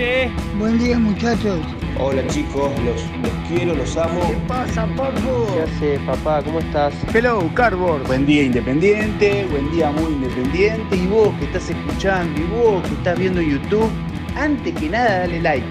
[0.00, 0.30] ¿Qué?
[0.58, 1.60] Buen día muchachos.
[1.98, 4.32] Hola chicos, los, los quiero, los amo.
[4.48, 5.46] pasa, Paco?
[5.52, 6.42] ¿Qué hace, papá?
[6.42, 6.94] ¿Cómo estás?
[7.12, 8.06] Hello, Cardboard.
[8.06, 10.96] Buen día independiente, buen día muy independiente.
[10.96, 13.90] Y vos que estás escuchando y vos que estás viendo YouTube,
[14.36, 15.66] antes que nada dale like.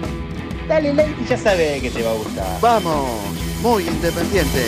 [0.68, 2.60] Dale like y ya sabes que te va a gustar.
[2.60, 3.08] Vamos,
[3.62, 4.66] muy independiente.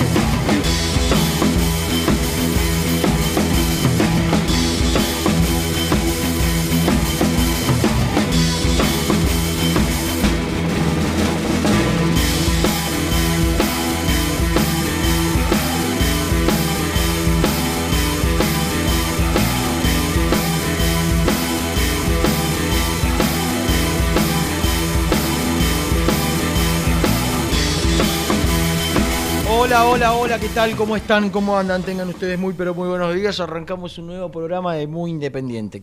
[29.75, 30.77] Hola, hola, hola, ¿qué tal?
[30.77, 31.31] ¿Cómo están?
[31.31, 31.83] ¿Cómo andan?
[31.83, 33.41] Tengan ustedes muy, pero muy buenos días.
[33.41, 35.83] Arrancamos un nuevo programa de Muy Independiente.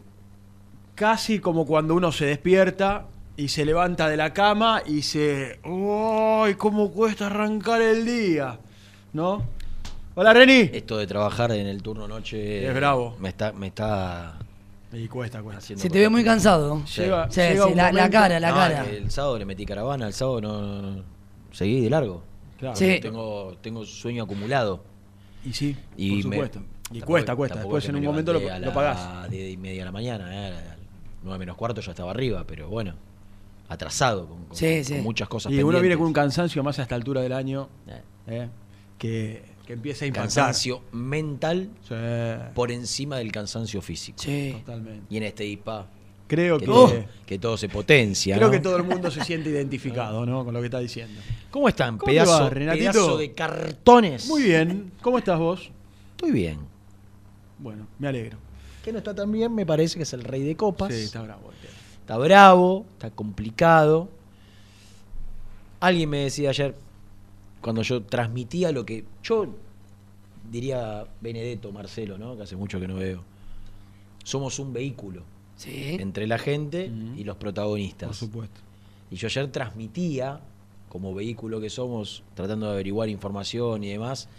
[0.94, 5.60] Casi como cuando uno se despierta y se levanta de la cama y se.
[5.66, 6.54] ¡Uy!
[6.54, 8.60] ¿Cómo cuesta arrancar el día?
[9.14, 9.42] ¿No?
[10.14, 10.70] Hola, Reni.
[10.72, 12.68] Esto de trabajar en el turno noche.
[12.68, 13.16] Es bravo.
[13.20, 14.38] Me está, me está
[14.94, 15.58] Y cuesta, cuesta.
[15.64, 15.82] haciendo.
[15.82, 16.84] Se te ve muy cansado.
[16.86, 17.02] Sí.
[17.02, 18.86] Llega- Sí, llega sí, la, cara, la No, cara.
[18.88, 20.62] El sábado le metí caravana, el sábado no.
[20.62, 21.04] no- no-
[21.52, 22.29] seguí de largo.
[22.60, 22.76] Claro.
[22.76, 23.00] Sí.
[23.02, 24.84] Tengo, tengo sueño acumulado.
[25.46, 26.60] Y sí, Y por me- supuesto.
[26.60, 26.64] y
[27.00, 27.60] tampoco- cuesta, cuesta.
[27.60, 28.98] Después en un me momento lo, a lo pagás.
[29.22, 30.78] las 10 y media de la mañana, eh, a las
[31.24, 32.94] 9 menos cuarto ya estaba arriba, pero bueno,
[33.70, 34.94] atrasado, con, con- Sí, con sí.
[34.96, 36.36] muchas cosas Y uno viene con un pendientes.
[36.36, 38.48] cansancio más a esta altura del año Eh, eh,
[38.98, 40.26] que, que empieza a impactar.
[40.28, 41.94] cansancio mental Sí,
[42.56, 44.18] por encima del cansancio físico.
[44.22, 44.56] Sí.
[44.66, 45.06] totalmente.
[45.10, 45.88] Y en este IPA,
[46.30, 48.36] Creo que, que, todo, que todo se potencia.
[48.36, 48.52] creo ¿no?
[48.52, 50.46] que todo el mundo se siente identificado ¿no?
[50.46, 51.20] con lo que está diciendo.
[51.50, 51.98] ¿Cómo están?
[51.98, 54.28] ¿Cómo pedazo, va, pedazo de cartones.
[54.28, 54.92] Muy bien.
[55.02, 55.72] ¿Cómo estás vos?
[56.12, 56.60] Estoy bien.
[57.58, 58.38] Bueno, me alegro.
[58.84, 60.94] Que no está tan bien, me parece que es el rey de copas.
[60.94, 61.50] Sí, está bravo.
[61.50, 61.74] tema.
[62.02, 64.08] Está bravo, está complicado.
[65.80, 66.76] Alguien me decía ayer,
[67.60, 69.04] cuando yo transmitía lo que.
[69.24, 69.48] Yo
[70.52, 72.38] diría Benedetto, Marcelo, ¿no?
[72.38, 73.24] Que hace mucho que no veo.
[74.24, 75.24] Somos un vehículo
[75.60, 75.98] Sí.
[76.00, 78.08] entre la gente y los protagonistas.
[78.08, 78.62] Por supuesto.
[79.12, 80.40] Y yo ayer transmitía,
[80.88, 84.30] como vehículo que somos, tratando de averiguar información y demás,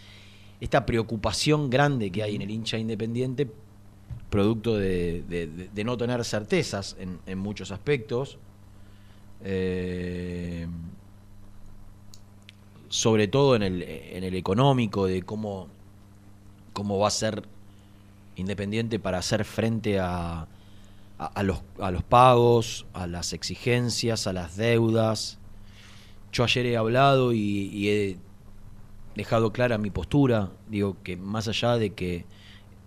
[0.63, 3.51] esta preocupación grande que hay en el hincha independiente,
[4.31, 8.39] producto de, de- de- de no tener certezas en, en muchos aspectos.
[9.45, 10.67] Eh,
[12.89, 15.69] sobre todo en el, en el económico, de cómo,
[16.73, 17.43] cómo va a ser
[18.37, 20.47] Independiente para hacer frente a,
[21.21, 25.39] a, los, a los pagos, a las exigencias, a las deudas.
[26.33, 28.17] Yo ayer he hablado y, y he
[29.17, 30.51] dejado clara mi postura.
[30.69, 32.25] Digo que más allá de que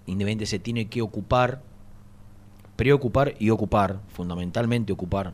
[0.06, 1.62] Independiente se tiene que ocupar,
[2.76, 5.34] preocupar y ocupar, fundamentalmente ocupar,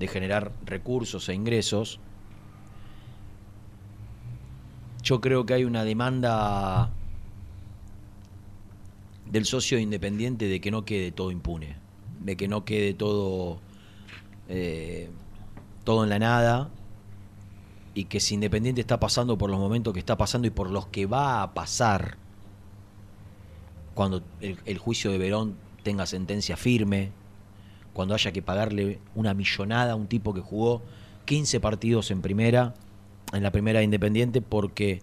[0.00, 2.00] de generar recursos e ingresos,
[5.02, 6.90] yo creo que hay una demanda
[9.30, 11.76] del socio independiente de que no quede todo impune,
[12.24, 13.60] de que no quede todo,
[14.48, 15.10] eh,
[15.84, 16.70] todo en la nada
[17.94, 20.86] y que si Independiente está pasando por los momentos que está pasando y por los
[20.86, 22.16] que va a pasar
[23.94, 25.54] cuando el, el juicio de Verón
[25.84, 27.12] tenga sentencia firme,
[27.92, 30.82] cuando haya que pagarle una millonada a un tipo que jugó
[31.26, 32.74] 15 partidos en primera,
[33.32, 35.02] en la primera de Independiente, porque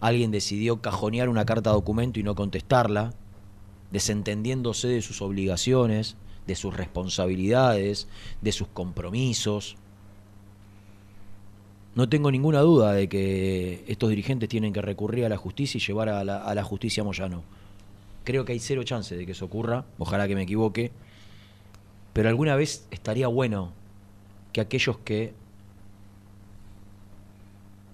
[0.00, 3.12] alguien decidió cajonear una carta documento y no contestarla,
[3.90, 6.16] desentendiéndose de sus obligaciones,
[6.48, 8.08] de sus responsabilidades,
[8.40, 9.76] de sus compromisos.
[11.94, 15.80] No tengo ninguna duda de que estos dirigentes tienen que recurrir a la justicia y
[15.86, 17.42] llevar a la, justicia a Moyano.
[18.24, 20.90] Creo que hay cero chance de que eso ocurra, ojalá que me equivoque,
[22.14, 23.72] pero alguna vez estaría bueno
[24.52, 25.34] que aquellos que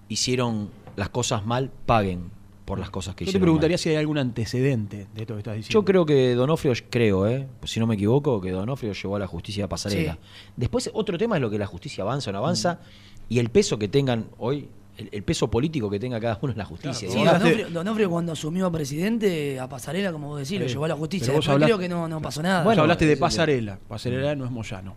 [0.07, 2.31] hicieron las cosas mal paguen
[2.65, 3.79] por las cosas que Yo te hicieron preguntaría mal.
[3.79, 5.79] si hay algún antecedente de esto que estás diciendo.
[5.79, 7.47] Yo creo que Donofrio, creo, ¿eh?
[7.63, 10.13] si no me equivoco, que Donofrio llevó a la justicia a pasarela.
[10.13, 10.19] Sí.
[10.57, 13.33] Después, otro tema es lo que la justicia avanza o no avanza Mm.
[13.33, 14.67] y el peso que tengan hoy,
[14.97, 17.07] el, el peso político que tenga cada uno en la justicia.
[17.09, 20.95] Sí, Donofrio, Donofrio cuando asumió presidente a Pasarela, como vos decís, lo llevó a la
[20.95, 21.27] justicia.
[21.33, 22.63] Después hablaste- creo que no, no pasó nada.
[22.63, 23.77] Bueno, hablaste de pasarela.
[23.87, 24.95] Pasarela no es Moyano.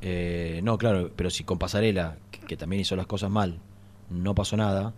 [0.00, 3.58] Eh, no, claro, pero si con Pasarela, que, que también hizo las cosas mal,
[4.08, 4.94] no pasó nada,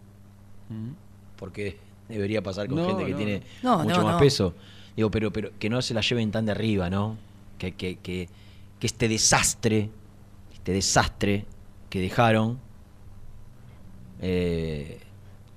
[1.40, 1.76] porque
[2.08, 3.78] debería pasar con No, gente que no, tiene no.
[3.80, 4.18] Mucho no, más no.
[4.20, 4.54] peso.
[4.94, 7.16] Digo, pero, pero que no se la lleven tan de arriba, ¿no?
[7.58, 8.28] Que, que, que,
[8.78, 9.90] que este desastre,
[10.52, 11.44] este desastre
[11.88, 12.58] que dejaron,
[14.20, 14.98] eh,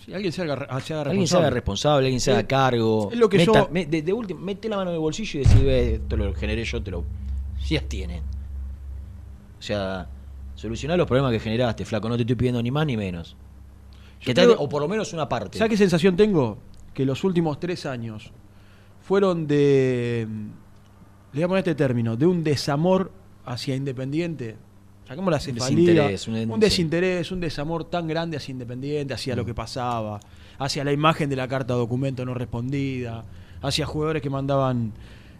[0.05, 1.49] Si alguien se haga, se haga alguien se haga responsable.
[1.49, 3.09] responsable, alguien se haga cargo.
[3.11, 5.39] es lo que Meta- yo- me- de, de último, mete la mano en el bolsillo
[5.41, 7.03] y ve, esto lo generé yo, te lo.
[7.61, 8.21] Si las tienen.
[9.59, 10.07] O sea,
[10.55, 12.09] solucionar los problemas que generaste, flaco.
[12.09, 13.35] No te estoy pidiendo ni más ni menos.
[14.23, 15.57] Que creo- o por lo menos una parte.
[15.57, 16.57] ¿Sabes qué sensación tengo?
[16.93, 18.31] Que los últimos tres años
[19.01, 20.27] fueron de.
[21.33, 23.11] Le voy a poner este término, de un desamor
[23.45, 24.55] hacia Independiente.
[25.07, 25.67] Saquemos la cefalía.
[26.11, 29.37] desinterés, un- un desinterés, un desamor tan grande hacia Independiente, hacia Mm.
[29.37, 30.19] lo que pasaba,
[30.59, 33.25] hacia la imagen de la carta documento no respondida,
[33.61, 34.93] hacia jugadores que mandaban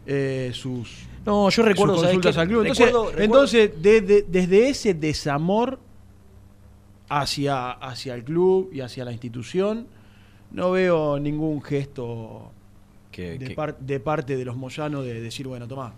[0.05, 2.61] eh, sus, No, yo recuerdo, sus ¿sabes consultas al club.
[2.63, 5.79] Entonces, Recuerdo- recuerdo- entonces desde, desde ese desamor
[7.09, 9.87] hacia, hacia el club y hacia la institución,
[10.51, 12.51] no veo ningún gesto
[13.11, 15.93] que- de, que- par- de parte de los moyanos de decir, bueno, tomá,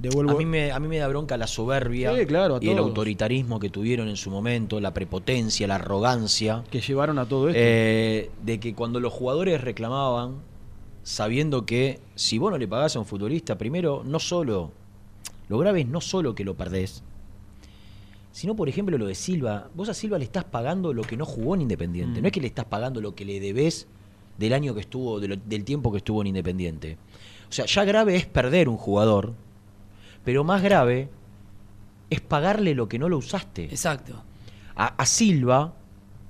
[0.00, 0.32] devuelvo.
[0.32, 2.78] a, mí me, a mí me da bronca la soberbia Sí, claro, a y el
[2.78, 6.64] autoritarismo que tuvieron en su momento, la prepotencia, la arrogancia.
[6.70, 7.58] que llevaron a todo esto.
[7.62, 10.36] Eh, de que cuando los jugadores reclamaban,
[11.02, 14.72] sabiendo que si vos no le pagás a un futbolista, primero, no solo,
[15.48, 17.02] lo grave es no solo que lo perdés,
[18.34, 19.68] sino, por ejemplo, lo de Silva.
[19.76, 22.18] Vos a Silva le estás pagando lo que no jugó en Independiente.
[22.18, 22.22] Mm.
[22.22, 23.86] No es que le estás pagando lo que le debés
[24.38, 26.98] del año que estuvo, de lo- del tiempo que estuvo en Independiente.
[27.48, 29.34] O sea, ya grave es perder un jugador,
[30.24, 31.08] pero más grave
[32.10, 33.66] es pagarle lo que no lo usaste.
[33.66, 34.20] Exacto.
[34.74, 35.72] A, a Silva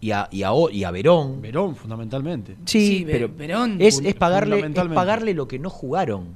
[0.02, 1.40] y a, y a, O- y a Verón.
[1.40, 2.56] Verón, fundamentalmente.
[2.66, 6.26] Sí, pero Verón- es, es pagarle, es pagarle lo que no jugaron.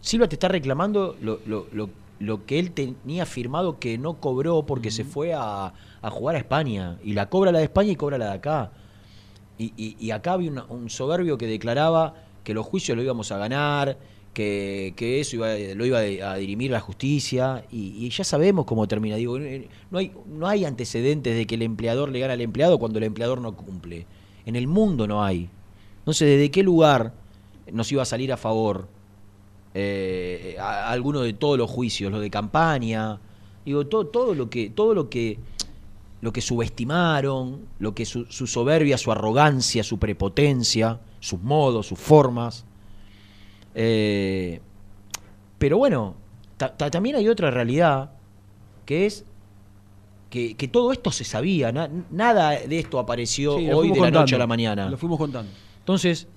[0.00, 1.90] Silva te está reclamando lo, lo- lo-
[2.20, 5.72] lo que él tenía firmado que no cobró porque se fue a,
[6.02, 6.98] a jugar a España.
[7.02, 8.70] Y la cobra la de España y cobra la de acá.
[9.58, 12.14] Y, y- y acá había un soberbio que declaraba
[12.44, 13.98] que los juicios lo íbamos a ganar,
[14.34, 17.64] que, que eso iba, lo iba a dirimir la justicia.
[17.72, 19.16] Y, y ya sabemos cómo termina.
[19.16, 22.78] Digo, eh, no hay, no hay antecedentes de que el empleador le gana al empleado
[22.78, 24.06] cuando el empleador no cumple.
[24.46, 25.48] En el mundo no hay.
[26.06, 27.12] No sé desde qué lugar
[27.72, 28.88] nos iba a salir a favor
[29.74, 33.18] eh, a- alguno de todos los juicios, lo de campaña,
[33.64, 35.38] digo, todo, todo lo que, todo lo que,
[36.20, 41.98] lo que subestimaron, lo que su, su soberbia, su arrogancia, su prepotencia, sus modos, sus
[41.98, 42.64] formas.
[43.74, 44.60] Eh,
[45.58, 46.14] pero bueno,
[46.56, 48.10] ta- ta- también hay otra realidad,
[48.84, 49.24] que es
[50.30, 54.10] que, que todo esto se sabía, na- nada de esto apareció Sí, hoy de la
[54.10, 54.88] noche a la mañana.
[54.88, 55.50] Lo fuimos contando.
[55.78, 56.28] Entonces,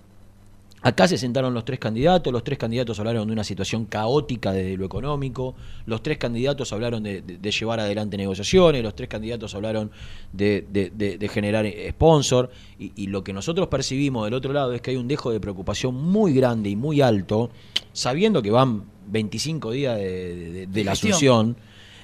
[0.84, 4.75] acá se sentaron los tres candidatos, los tres candidatos hablaron de una situación caótica desde
[4.78, 9.56] lo económico, los tres candidatos hablaron de, de- de llevar adelante negociaciones, los tres candidatos
[9.56, 9.90] hablaron
[10.34, 14.98] de, generar sponsor, y, y lo que nosotros percibimos del otro lado es que hay
[14.98, 17.50] un dejo de preocupación muy grande y muy alto,
[17.94, 21.56] sabiendo que van 25 días de, la asunción,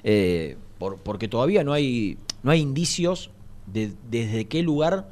[0.03, 3.29] eh, por- porque todavía no hay, no hay indicios
[3.67, 5.09] de desde qué lugar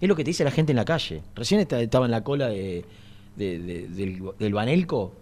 [0.00, 1.22] es lo que te dice la gente en la calle.
[1.34, 2.84] Recién esta- estaba en la cola de,
[3.36, 5.12] de- de- del, del Banelco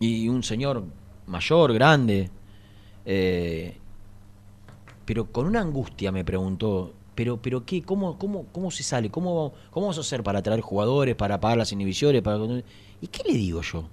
[0.00, 0.84] y un señor
[1.26, 2.30] mayor, grande,
[3.04, 3.76] eh,
[5.04, 9.52] pero con una angustia me preguntó, pero, pero qué, cómo, cómo, cómo se sale, cómo,
[9.70, 12.38] cómo vamos a hacer para traer jugadores, para pagar las inhibiciones, para
[13.00, 13.84] ¿y qué le digo yo?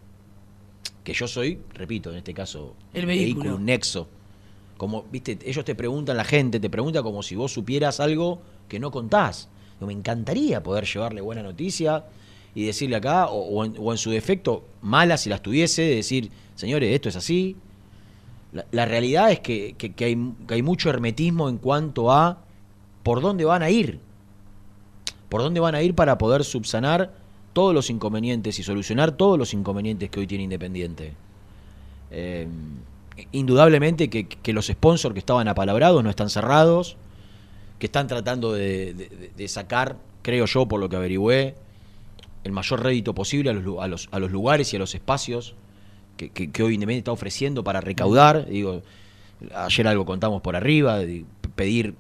[1.04, 3.56] Que yo soy, repito, en este caso, El vehículo.
[3.56, 4.08] un nexo
[4.78, 8.80] Como, viste, ellos te preguntan, la gente te pregunta como si vos supieras algo que
[8.80, 9.50] no contás.
[9.76, 12.06] Digo, me encantaría poder llevarle buena noticia
[12.56, 15.96] y decirle acá, o, o en, o en su defecto, mala si las tuviese, de
[15.96, 17.56] decir, señores, esto es así.
[18.72, 22.38] La, realidad es que, que- que hay, que hay mucho hermetismo en cuanto a
[23.02, 24.00] por dónde van a ir.
[25.30, 27.12] Por dónde van a ir para poder subsanar
[27.54, 31.14] todos los inconvenientes y solucionar todos los inconvenientes que hoy tiene Independiente.
[32.12, 32.48] Eh,
[33.32, 36.98] indudablemente que, que los sponsors que estaban apalabrados no están cerrados,
[37.80, 41.56] que están tratando de, de- de sacar, creo yo, por lo que averigüé,
[42.44, 45.56] el mayor rédito posible a los, a los, a los lugares y a los espacios
[46.18, 48.46] que, que- que hoy Independiente está ofreciendo para recaudar.
[48.48, 48.82] Digo,
[49.56, 51.96] ayer algo contamos por arriba, de pedir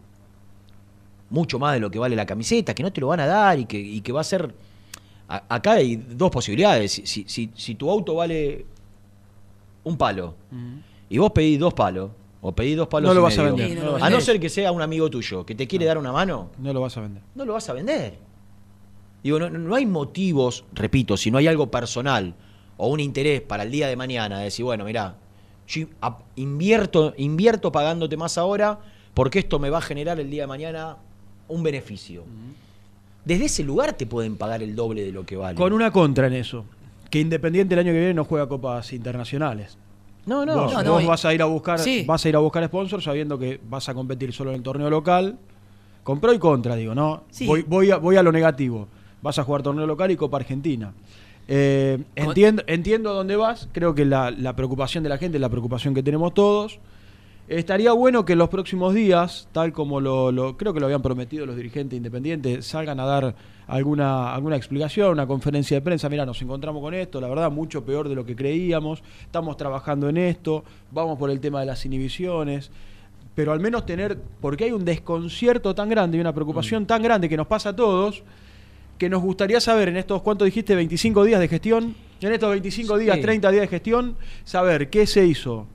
[1.29, 3.57] mucho más de lo que vale la camiseta, que no te lo van a dar
[3.59, 4.53] y que, y que va a ser...
[5.27, 6.91] a- acá hay dos posibilidades.
[6.91, 8.65] Si, si- si- tu auto vale
[9.83, 10.35] un palo
[11.09, 13.69] y vos pedís dos palos, o pedís dos palos No lo y vas a vender.
[13.69, 16.12] Sí, no a no ser que sea un amigo tuyo que te quiere dar una
[16.12, 17.23] mano, No lo vas a vender.
[17.35, 18.17] no lo vas a vender.
[19.24, 22.34] Digo, no, no hay motivos, repito, si no hay algo personal
[22.77, 25.15] o un interés para el día de mañana, de decir, bueno, mirá,
[25.68, 25.88] yo
[26.36, 28.80] invierto, invierto pagándote más ahora
[29.13, 30.98] porque esto me va a generar el día de mañana
[31.48, 32.24] un beneficio.
[33.25, 35.56] Desde ese lugar te pueden pagar el doble de lo que vale.
[35.58, 36.65] Con una contra en eso.
[37.10, 39.77] Que Independiente el año que viene no juega copas internacionales.
[40.25, 40.63] No, no.
[40.63, 42.03] vos No, no, vos vas a ir a buscar, Sí.
[42.08, 44.89] vas a ir a buscar sponsors sabiendo que vas a competir solo en el torneo
[44.89, 45.38] local.
[46.03, 47.24] Con pro y contra, digo, ¿no?
[47.30, 47.46] Sí.
[47.46, 48.88] Voy, voy, a, voy a lo negativo.
[49.24, 50.94] Vas a jugar torneo local y Copa Argentina.
[51.48, 53.68] Eh, entiendo, entiendo a dónde vas.
[53.72, 56.80] Creo que la, la preocupación de la gente es la preocupación que tenemos todos.
[57.48, 61.01] Estaría bueno que en los próximos días, tal como lo, lo- creo que lo habían
[61.01, 63.36] prometido los dirigentes independientes, salgan a dar
[63.68, 66.08] alguna, alguna explicación, una conferencia de prensa.
[66.08, 69.03] Mira, nos encontramos con esto, la verdad, mucho peor de lo que creíamos.
[69.24, 72.72] Estamos trabajando en esto, vamos por el tema de las inhibiciones.
[73.36, 77.27] Pero al menos tener, porque hay un desconcierto tan grande y una preocupación tan grande
[77.27, 78.24] que nos pasa a todos,
[78.97, 80.75] que nos gustaría saber en estos, ¿cuánto dijiste?
[80.75, 81.95] 25 días de gestión.
[82.21, 83.21] En estos 25 días, Sí.
[83.21, 85.67] 30 días de gestión, saber qué se hizo,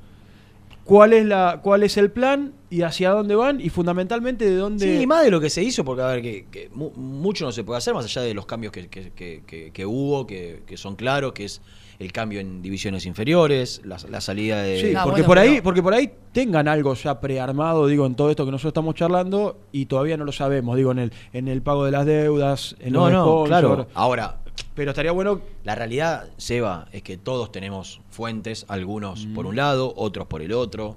[0.84, 4.98] cuál es la cuál es el plan y hacia dónde van y fundamentalmente de dónde
[4.98, 7.52] Sí, más de lo que se hizo, porque a ver, que, que mu- mucho no
[7.52, 10.62] se puede hacer, más allá de los cambios que, que- que- que- que hubo, que,
[10.66, 11.60] que son claros, que es
[11.98, 14.80] el cambio en divisiones inferiores, la, la salida de...
[14.80, 18.06] Sí, Ah, porque bueno, por ahí pero- porque por ahí tengan algo ya prearmado digo
[18.06, 21.12] en todo esto que nosotros estamos charlando y todavía no lo sabemos digo en el
[21.32, 23.48] en el pago de las deudas en no, los no, sponsors.
[23.48, 23.88] claro.
[23.94, 24.38] Ahora,
[24.74, 29.34] pero estaría bueno la realidad, Seba, es que todos tenemos fuentes, algunos Mm.
[29.34, 30.96] por un lado, otros por el otro.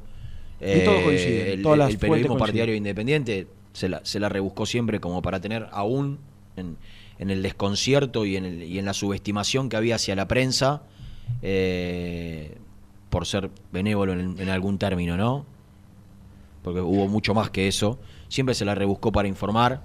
[0.59, 4.29] Eh, Y todos coinciden, El, todas las el periodismo partidario independiente se la, se la
[4.29, 6.19] rebuscó siempre como para tener aún
[6.55, 6.77] en,
[7.17, 10.83] en el desconcierto y en, el- y en la subestimación que había hacia la prensa,
[11.41, 12.57] eh,
[13.09, 15.45] por ser benévolo en, en algún término, ¿no?
[16.63, 17.99] Porque hubo mucho más que eso.
[18.29, 19.81] Siempre se la rebuscó para informar.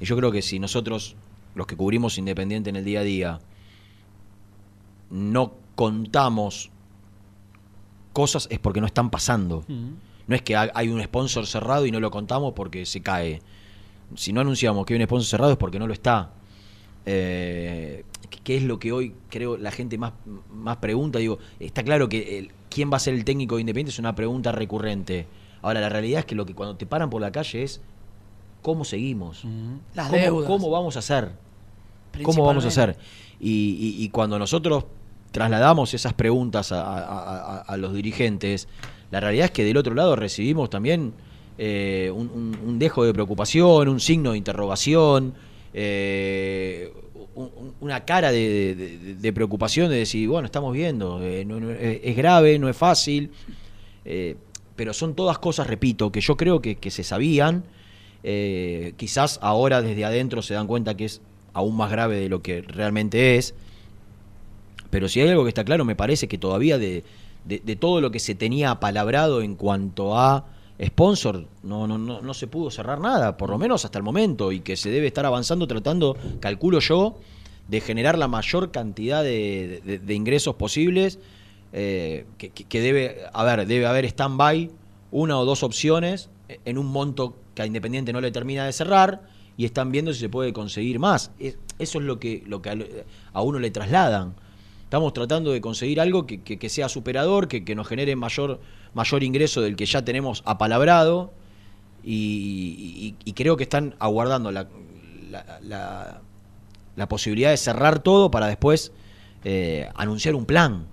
[0.00, 1.16] Y yo creo que si nosotros,
[1.54, 3.40] los que cubrimos Independiente en el día a día,
[5.10, 6.70] no contamos
[8.12, 9.64] cosas es porque no están pasando.
[10.26, 13.40] No es que ha- hay un sponsor cerrado y no lo contamos porque se cae.
[14.14, 16.30] Si no anunciamos que hay un sponsor cerrado es porque no lo está.
[17.06, 20.12] Eh, ¿qué- ¿Qué es lo que hoy creo la gente más,
[20.52, 21.18] más pregunta?
[21.18, 24.14] Digo, está claro que el- quién va a ser el técnico de Independiente es una
[24.14, 25.26] pregunta recurrente.
[25.62, 27.80] Ahora, la realidad es que lo que cuando te paran por la calle es
[28.62, 29.44] cómo seguimos.
[29.94, 30.46] Las ¿Cómo, deudas.
[30.48, 31.32] ¿Cómo vamos a hacer?
[32.22, 32.96] ¿Cómo vamos a hacer?
[33.40, 34.84] Y, y- y cuando nosotros
[35.32, 38.68] trasladamos esas preguntas a, a- a- a los dirigentes,
[39.10, 41.12] la realidad es que del otro lado recibimos también
[41.62, 45.34] eh, un, un- un dejo de preocupación, un signo de interrogación,
[45.74, 46.92] eh,
[47.40, 52.16] un- un- una cara de, de- preocupación de decir, bueno, estamos viendo, eh, no- es
[52.16, 53.30] grave, no es fácil,
[54.04, 54.36] eh,
[54.76, 57.64] pero son todas cosas, repito, que yo creo que, se sabían,
[58.22, 61.20] eh, quizás ahora desde adentro se dan cuenta que es
[61.52, 63.54] aún más grave de lo que realmente es,
[64.90, 67.02] pero si hay algo que está claro, me parece que todavía de-
[67.60, 70.44] de todo lo que se tenía apalabrado en cuanto a
[70.84, 74.50] sponsor, no, no, no, no se pudo cerrar nada, por lo menos hasta el momento,
[74.52, 77.18] y que se debe estar avanzando tratando, calculo yo,
[77.68, 81.18] de generar la mayor cantidad de, de- ingresos posibles,
[81.72, 84.70] eh, que, debe, a ver, debe haber stand-by
[85.12, 86.30] una o dos opciones
[86.64, 89.22] en un monto que a Independiente no le termina de cerrar
[89.56, 91.30] y están viendo si se puede conseguir más.
[91.38, 94.34] Es- eso es lo que, lo que a uno le trasladan.
[94.90, 98.58] Estamos tratando de conseguir algo que, que- sea superador, que, que nos genere mayor,
[98.92, 101.30] mayor ingreso del que ya tenemos apalabrado
[102.02, 104.66] y, creo que están aguardando la-
[106.96, 108.90] la posibilidad de cerrar todo para después
[109.44, 110.86] eh, anunciar un plan.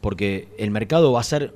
[0.00, 1.52] Porque el mercado va a ser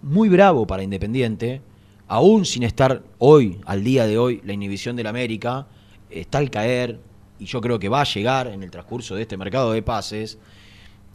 [0.00, 1.60] muy bravo para Independiente
[2.08, 5.66] aún sin estar hoy, al día de hoy, la inhibición del América,
[6.08, 6.98] está al caer,
[7.38, 10.38] y yo creo que va a llegar en el transcurso de este mercado de pases.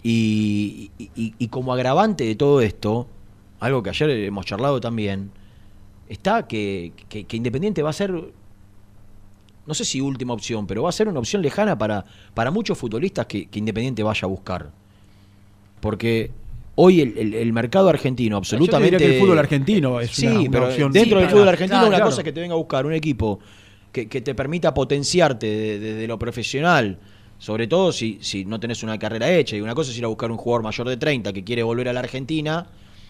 [0.03, 3.07] Y, y- y como agravante de todo esto,
[3.59, 5.31] algo que ayer hemos charlado también,
[6.09, 10.89] está que, que- que Independiente va a ser, no sé si última opción, pero va
[10.89, 12.03] a ser una opción lejana para,
[12.33, 14.71] para muchos futbolistas que, que Independiente vaya a buscar.
[15.79, 16.31] Porque
[16.75, 18.91] hoy el, el- el mercado argentino absolutamente...
[18.93, 20.91] Yo diría que el fútbol argentino es sí, una, una pero opción.
[20.91, 22.09] dentro Sí, del fútbol argentino claro, una claro.
[22.09, 23.39] cosa es que te venga a buscar un equipo
[23.91, 26.97] que, que te permita potenciarte de- desde lo profesional,
[27.41, 29.55] sobre todo si, si no tenés una carrera hecha.
[29.55, 31.89] Y una cosa es ir a buscar un jugador mayor de 30 que quiere volver
[31.89, 32.67] a la Argentina.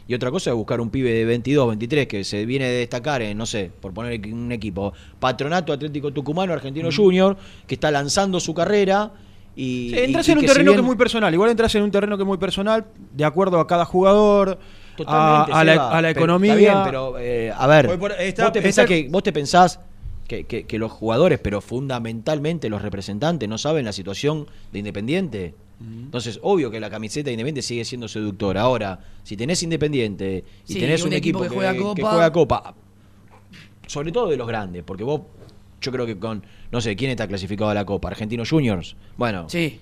[0.08, 3.22] Y otra cosa es buscar un pibe de 22, 23 que se viene de destacar
[3.22, 7.36] en, no sé, por poner un equipo, Patronato Atlético Tucumano, Argentino Junior,
[7.68, 9.12] que está lanzando su carrera.
[9.54, 11.34] Y, Sí, entras y- y en un si terreno que es muy personal.
[11.34, 14.58] Igual entras en un terreno que es muy personal, de acuerdo a cada jugador,
[14.94, 16.54] a, Totalmente, a la, Seba, a la pero- economía.
[16.54, 19.34] Está bien, pero eh, a ver, Hoy por- está- vos, te está- que, vos te
[19.34, 19.80] pensás
[20.32, 25.54] que, que- que los jugadores, pero fundamentalmente los representantes, no saben la situación de Independiente.
[25.82, 28.62] Entonces, obvio que la camiseta de Independiente sigue siendo seductora.
[28.62, 31.96] Ahora, si tenés Independiente y Sí, tenés un un, equipo equipo, que juega Copa.
[31.96, 32.76] que juega Copa,
[33.88, 35.22] sobre todo de los grandes, porque vos,
[35.82, 38.08] yo creo que con, no sé, ¿quién está clasificado a la Copa?
[38.10, 38.96] ¿Argentinos Juniors?
[39.18, 39.80] Bueno, Sí.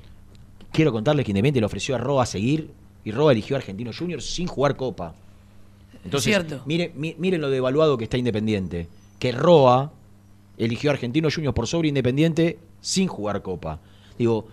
[0.71, 2.71] quiero contarles que Independiente le ofreció a Roa seguir
[3.05, 5.13] y Roa eligió a Argentinos Juniors sin jugar Copa.
[6.03, 6.63] Entonces, Cierto.
[6.65, 8.87] Miren, mi- miren lo devaluado que está Independiente.
[9.19, 9.91] Que Roa
[10.59, 13.79] eligió a Argentinos Juniors por sobre Independiente sin jugar Copa.
[14.17, 14.47] Digo,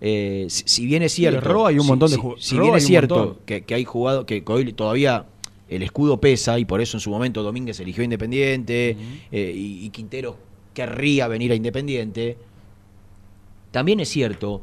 [0.00, 1.40] eh, si, si bien es cierto.
[1.48, 3.74] Roa hay un si- montón de si- ju- Si Roa bien es cierto que, que
[3.74, 5.26] hay jugado, que hoy todavía
[5.68, 8.96] el escudo pesa y por eso en su momento Domínguez eligió a Independiente
[9.30, 10.36] eh, y, y Quintero
[10.74, 12.36] querría venir a Independiente.
[13.70, 14.62] También es cierto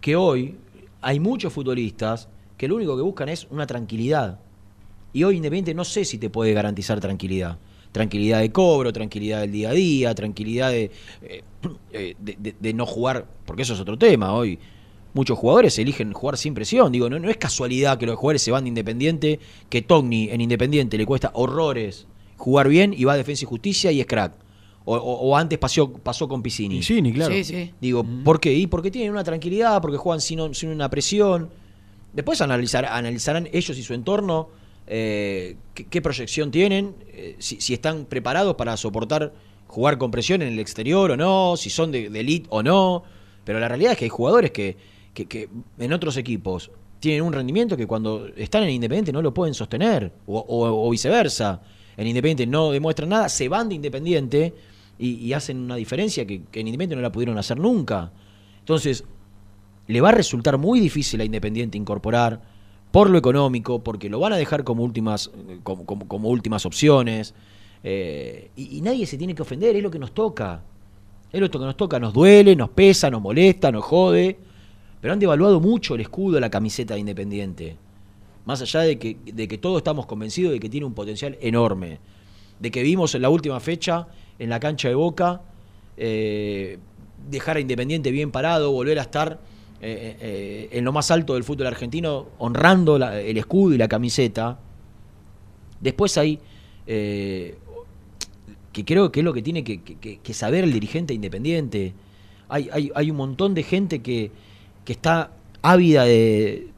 [0.00, 0.56] que hoy
[1.00, 4.40] hay muchos futbolistas que lo único que buscan es una tranquilidad.
[5.12, 7.58] Y hoy Independiente no sé si te puede garantizar tranquilidad.
[7.92, 10.90] Tranquilidad de cobro, tranquilidad del día a día, tranquilidad de,
[11.22, 11.42] eh,
[11.92, 14.32] eh, de, de- de no jugar, porque eso es otro tema.
[14.32, 14.58] Hoy
[15.12, 16.92] muchos jugadores eligen jugar sin presión.
[16.92, 20.40] Digo, no, no es casualidad que los jugadores se van de Independiente, que Togni en
[20.40, 24.32] Independiente le cuesta horrores jugar bien y va a Defensa y Justicia y es crack.
[24.84, 26.78] O, o- o antes pasó, pasó con Piscini.
[26.78, 27.34] Y sí, ni claro.
[27.34, 27.72] Sí, sí.
[27.80, 28.52] Digo, ¿por qué?
[28.54, 31.50] Y porque tienen una tranquilidad, porque juegan sin, sin una presión.
[32.12, 34.48] Después analizar, analizarán ellos y su entorno
[34.92, 39.32] eh, qué, proyección tienen, eh, si, están preparados para soportar
[39.68, 43.04] jugar con presión en el exterior o no, si son de, de elite o no.
[43.44, 44.76] Pero la realidad es que hay jugadores que,
[45.78, 50.12] en otros equipos tienen un rendimiento que cuando están en Independiente no lo pueden sostener,
[50.26, 51.62] o, viceversa.
[51.96, 54.52] En Independiente no demuestran nada, se van de Independiente
[54.98, 58.10] y, hacen una diferencia que en Independiente no la pudieron hacer nunca.
[58.58, 59.04] Entonces,
[59.86, 62.49] le va a resultar muy difícil a Independiente incorporar
[62.90, 65.30] por lo económico, porque lo van a dejar como últimas,
[65.62, 67.34] como, como- como últimas opciones.
[67.82, 70.62] eh, y, nadie se tiene que ofender, es lo que nos toca.
[71.32, 74.36] Es lo que nos toca, nos duele, nos pesa, nos molesta, nos jode.
[75.00, 77.76] Pero han devaluado mucho el escudo la camiseta de Independiente.
[78.44, 82.00] Más allá de que, de que todos estamos convencidos de que tiene un potencial enorme.
[82.58, 85.40] De que vimos en la última fecha, en la cancha de Boca,
[85.96, 86.78] eh,
[87.30, 89.40] dejar a Independiente bien parado, volver a estar
[89.82, 94.58] eh, eh, en lo más alto del fútbol argentino, honrando el escudo y la camiseta.
[95.80, 96.38] Después hay,
[96.86, 97.56] eh,
[98.72, 101.94] que creo que es lo que tiene que, saber el dirigente independiente.
[102.48, 104.30] Hay, hay, hay un montón de gente que,
[104.84, 106.68] que está ávida de,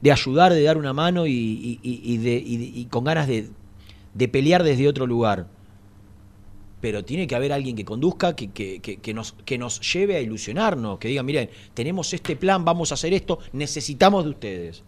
[0.00, 3.48] de ayudar, de dar una mano y, de- con ganas de,
[4.14, 5.46] de pelear desde otro lugar.
[6.80, 10.16] Pero tiene que haber alguien que conduzca, que, que- que- que nos, que nos lleve
[10.16, 14.82] a ilusionarnos, que diga, miren, tenemos este plan, vamos a hacer esto, necesitamos de ustedes.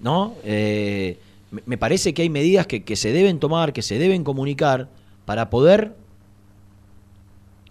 [0.00, 0.34] ¿No?
[0.44, 1.18] Eh,
[1.66, 4.88] me- parece que hay medidas que, que se deben tomar, que se deben comunicar
[5.24, 5.94] para poder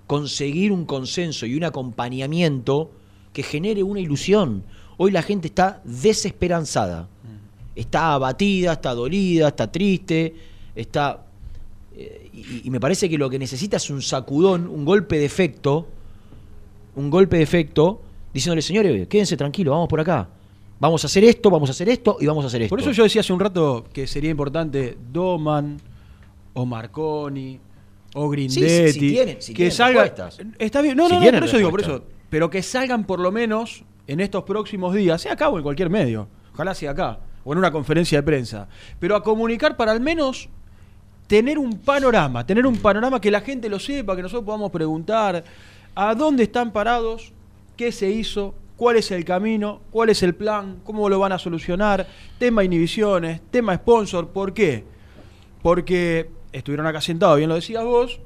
[0.07, 2.91] conseguir un consenso y un acompañamiento
[3.33, 4.63] que genere una ilusión.
[4.97, 7.07] Hoy la gente está desesperanzada,
[7.75, 10.35] está abatida, está dolida, está triste,
[10.75, 11.25] está...
[11.95, 15.25] eh, y, y me parece que lo que necesita es un sacudón, un golpe de
[15.25, 15.87] efecto,
[16.95, 18.01] un golpe de efecto,
[18.33, 20.29] diciéndole, señores, quédense tranquilos, vamos por acá.
[20.79, 22.69] Vamos a hacer esto, vamos a hacer esto y vamos a hacer esto.
[22.71, 25.79] Por eso yo decía hace un rato que sería importante Doman
[26.53, 27.59] o Marconi
[28.15, 30.39] o Grindetti si tienen- si que tienen respuestas.
[30.59, 33.19] está bien no Si no, no por eso digo por eso pero que salgan por
[33.19, 37.19] lo menos en estos próximos días sea acá o en cualquier medio ojalá sea acá
[37.45, 38.67] o en una conferencia de prensa
[38.99, 40.49] pero a comunicar para al menos
[41.31, 45.43] tener un panorama tener un panorama que la gente lo sepa que nosotros podamos preguntar
[45.95, 47.31] a dónde están parados
[47.77, 51.39] qué se hizo cuál es el camino, cuál es el plan, cómo lo van a
[51.39, 52.05] solucionar,
[52.37, 54.83] tema inhibiciones, tema sponsor, ¿por qué?
[55.61, 58.19] porque estuvieron acá sentados, bien lo decías vos,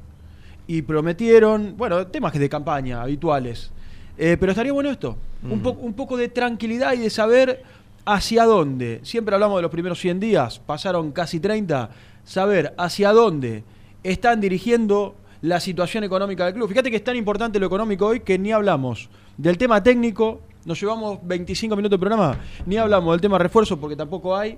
[0.67, 3.69] y prometieron, bueno, temas que de campaña habituales.
[4.17, 5.61] Eh, pero estaría bueno esto, un, Mm.
[5.61, 7.61] po- un poco de tranquilidad y de saber
[8.05, 9.01] hacia dónde.
[9.03, 11.89] Siempre hablamos de los primeros 100 días, pasaron casi 30,
[12.25, 13.63] saber hacia dónde
[14.03, 16.67] están dirigiendo la situación económica del club.
[16.67, 20.79] Fíjate que es tan importante lo económico hoy que ni hablamos del tema técnico, nos
[20.81, 24.57] llevamos 25 minutos de programa, ni hablamos del tema refuerzo porque tampoco hay,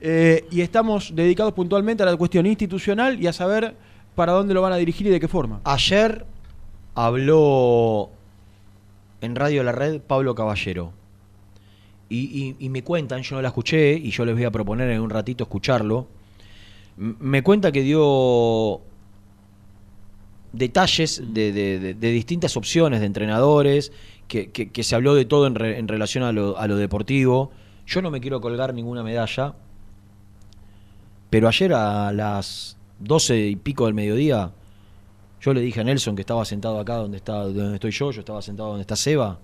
[0.00, 3.74] eh, y estamos dedicados puntualmente a la cuestión institucional y a saber
[4.14, 5.60] para dónde lo van a dirigir y de qué forma.
[5.64, 6.24] Ayer
[6.94, 8.10] habló
[9.20, 10.92] en Radio La Red Pablo Caballero.
[12.08, 14.90] Y, y- y me cuentan, yo no la escuché y yo les voy a proponer
[14.90, 16.06] en un ratito escucharlo.
[16.96, 18.80] Me cuenta que dio
[20.52, 23.92] detalles de, distintas opciones de entrenadores,
[24.28, 27.50] que, se habló de todo en, re- en relación a lo, deportivo.
[27.86, 29.54] Yo no me quiero colgar ninguna medalla,
[31.30, 34.52] pero ayer a las 12 y pico del mediodía,
[35.40, 38.20] yo le dije a Nelson que estaba sentado acá donde, está, donde estoy yo, yo
[38.20, 39.38] estaba sentado donde está Seba.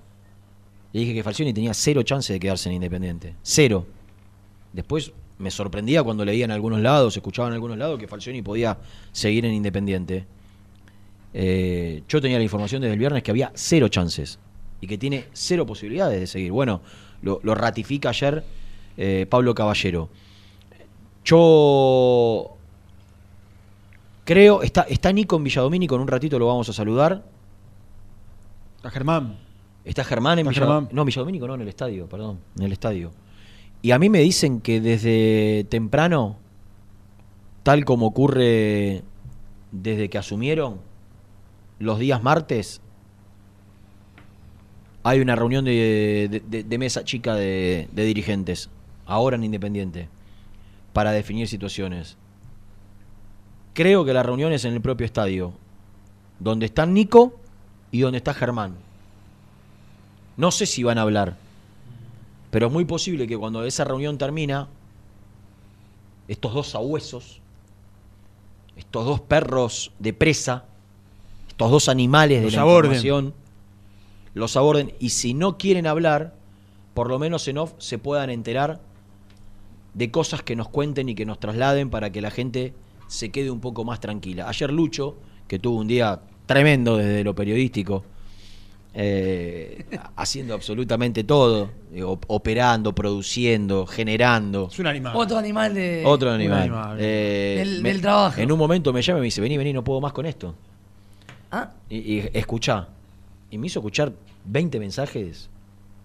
[0.92, 3.34] Le dije que Falcioni tenía cero chance de quedarse en Independiente.
[3.42, 3.86] Cero.
[4.72, 8.78] Después me sorprendía cuando leía en algunos lados, escuchaba en algunos lados que Falcioni podía
[9.12, 10.26] seguir en Independiente.
[11.34, 14.38] Eh, yo tenía la información desde el viernes que había cero chances
[14.80, 16.52] y que tiene cero posibilidades de seguir.
[16.52, 16.80] Bueno,
[17.22, 18.44] lo, lo ratifica ayer
[18.96, 20.08] eh, Pablo Caballero.
[21.24, 22.56] Yo
[24.24, 27.24] creo, está, está Nico en Villadomínico, en un ratito lo vamos a saludar.
[28.82, 29.36] A Germán.
[29.84, 30.88] Está Germán en Está Villa- Germán.
[30.92, 33.12] No, Villadomínico no, en el estadio, perdón, en el estadio.
[33.82, 36.36] Y a mí me dicen que desde temprano,
[37.62, 39.02] tal como ocurre
[39.72, 40.80] desde que asumieron,
[41.78, 42.82] los días martes,
[45.02, 48.68] hay una reunión de, mesa chica de, dirigentes,
[49.06, 50.08] ahora en Independiente,
[50.92, 52.18] para definir situaciones.
[53.72, 55.54] Creo que la reunión es en el propio estadio,
[56.38, 57.34] donde está Nico
[57.90, 58.74] y donde está Germán.
[60.36, 61.36] No sé si van a hablar,
[62.50, 64.68] pero es muy posible que cuando esa reunión termina,
[66.28, 67.40] estos dos sabuesos,
[68.76, 70.64] estos dos perros de presa,
[71.48, 72.92] estos dos animales Los de la aborden.
[72.92, 73.34] información,
[74.34, 76.34] los aborden y si no quieren hablar,
[76.94, 78.80] por lo menos en off se puedan enterar
[79.94, 82.74] de cosas que nos cuenten y que nos trasladen para que la gente
[83.08, 84.48] se quede un poco más tranquila.
[84.48, 85.16] Ayer Lucho,
[85.48, 88.04] que tuvo un día tremendo desde lo periodístico,
[88.94, 89.84] eh,
[90.16, 94.68] haciendo absolutamente todo, eh, op- operando, produciendo, generando.
[94.70, 95.12] Es un animal.
[95.16, 96.02] Otro animal de.
[96.04, 96.62] Otro animal.
[96.62, 96.96] animal.
[97.00, 98.40] Eh, Del- del trabajo.
[98.40, 100.54] En un momento me llama y me dice, vení, vení, no puedo más con esto.
[101.52, 102.88] Ah, Y, y escuchá.
[103.50, 104.12] Y me hizo escuchar
[104.44, 105.48] 20 mensajes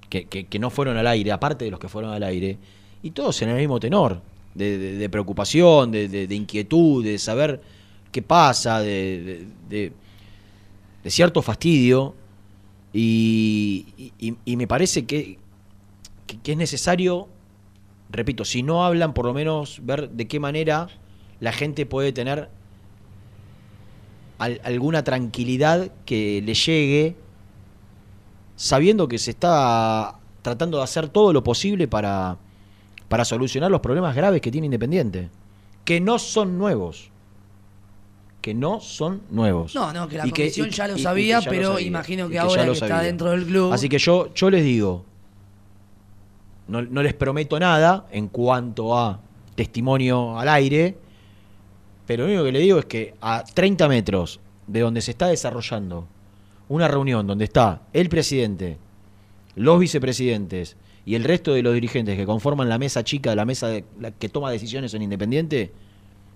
[0.10, 2.58] que, que- que no fueron al aire, aparte de los que fueron al aire,
[3.04, 4.22] y todos en el mismo tenor,
[4.54, 7.62] de, de- de preocupación, de, de- de inquietud, de saber
[8.12, 9.92] qué pasa, de, de- de-
[11.04, 12.16] de cierto fastidio.
[12.98, 13.86] Y,
[14.46, 15.38] me parece que,
[16.28, 17.28] que- es necesario,
[18.10, 20.88] repito, si no hablan, por lo menos ver de qué manera
[21.42, 22.50] la gente puede tener
[24.38, 27.18] al- alguna tranquilidad que le llegue,
[28.56, 32.38] sabiendo que se está tratando de hacer todo lo posible para,
[33.10, 35.30] para solucionar los problemas graves que tiene Independiente,
[35.84, 37.12] que no son nuevos.
[38.46, 39.74] Que no son nuevos.
[39.74, 42.38] No, no, que la Y comisión ya lo sabía, ya lo pero sabía, imagino que
[42.38, 43.02] ahora que está sabía.
[43.04, 43.74] dentro del club.
[43.74, 45.04] Así que yo, yo les digo,
[46.68, 49.20] no, no les prometo nada en cuanto a
[49.56, 50.96] testimonio al aire,
[52.06, 55.26] pero lo único que le digo es que a 30 metros de donde se está
[55.26, 56.08] desarrollando
[56.70, 58.78] una reunión donde está el presidente,
[59.56, 63.70] los vicepresidentes y el resto de los dirigentes que conforman la mesa chica, la mesa
[63.70, 65.72] de- la que toma decisiones en Independiente,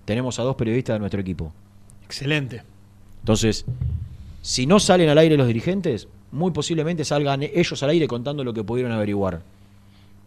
[0.04, 1.52] tenemos a dos periodistas de nuestro equipo.
[2.10, 2.64] Excelente.
[3.20, 3.64] Entonces,
[4.42, 8.52] si no salen al aire los dirigentes, muy posiblemente salgan ellos al aire contando lo
[8.52, 9.42] que pudieron averiguar.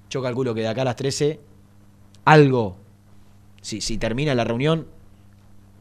[0.09, 1.41] Yo calculo que de acá a las 13,
[2.23, 2.77] algo,
[3.61, 4.87] si, si termina la reunión,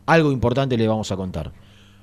[0.07, 1.53] algo importante le vamos a contar.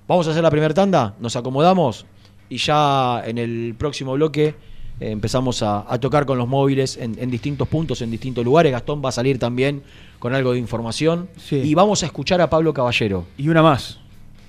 [0.07, 2.05] Vamos a hacer la primera tanda, nos acomodamos
[2.47, 4.55] y ya en el próximo bloque
[5.01, 8.71] eh, empezamos a, tocar con los móviles en distintos puntos, en distintos lugares.
[8.71, 9.83] Gastón va a salir también
[10.19, 11.29] con algo de información.
[11.37, 11.55] Sí.
[11.57, 13.99] Y vamos a escuchar a Pablo Caballero Y una más.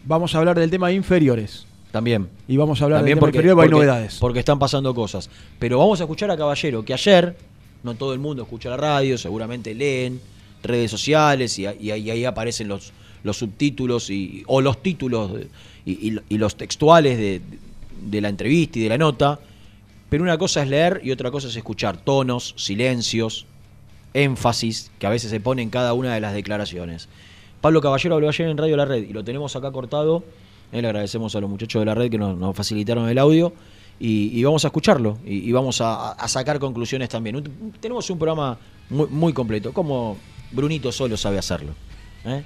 [0.04, 1.66] Vamos a hablar del tema inferiores.
[1.92, 2.28] también.
[2.48, 4.16] Y vamos a hablar También del tema porque, inferior, porque hay novedades.
[4.20, 5.28] porque están pasando cosas.
[5.58, 7.36] Pero vamos a escuchar a Caballero, que ayer,
[7.82, 10.20] no todo el mundo escucha la radio, seguramente leen
[10.62, 12.92] redes sociales y, y ahí, ahí aparecen los,
[13.24, 15.48] los subtítulos y, o los títulos de-
[15.86, 17.40] y, y- y los textuales de,
[18.08, 19.38] de la entrevista y de la nota.
[20.08, 23.46] Pero una cosa es leer y otra cosa es escuchar tonos, silencios,
[24.14, 27.08] énfasis que a veces se pone en cada una de las declaraciones.
[27.60, 30.24] Pablo Caballero habló ayer en Radio La Red y lo tenemos acá cortado.
[30.72, 33.52] Eh, le agradecemos a los muchachos de la red que nos, facilitaron el audio
[33.98, 37.42] y, vamos a escucharlo y, vamos a, sacar conclusiones también.
[37.80, 40.16] Tenemos un programa muy, muy completo, como
[40.52, 41.72] Brunito solo sabe hacerlo.
[42.24, 42.42] ¿eh?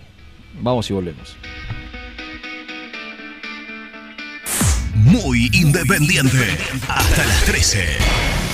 [0.60, 1.36] Vamos y volvemos.
[4.94, 6.56] Muy independiente.
[6.88, 8.53] Hasta las 13.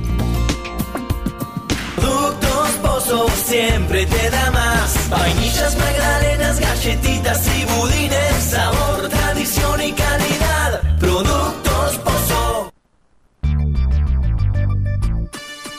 [3.51, 5.09] Siempre te da más.
[5.09, 8.10] Vainillas, magdalenas, galletitas y budines.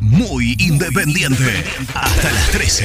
[0.00, 1.64] Muy independiente.
[1.92, 2.84] Hasta las 13.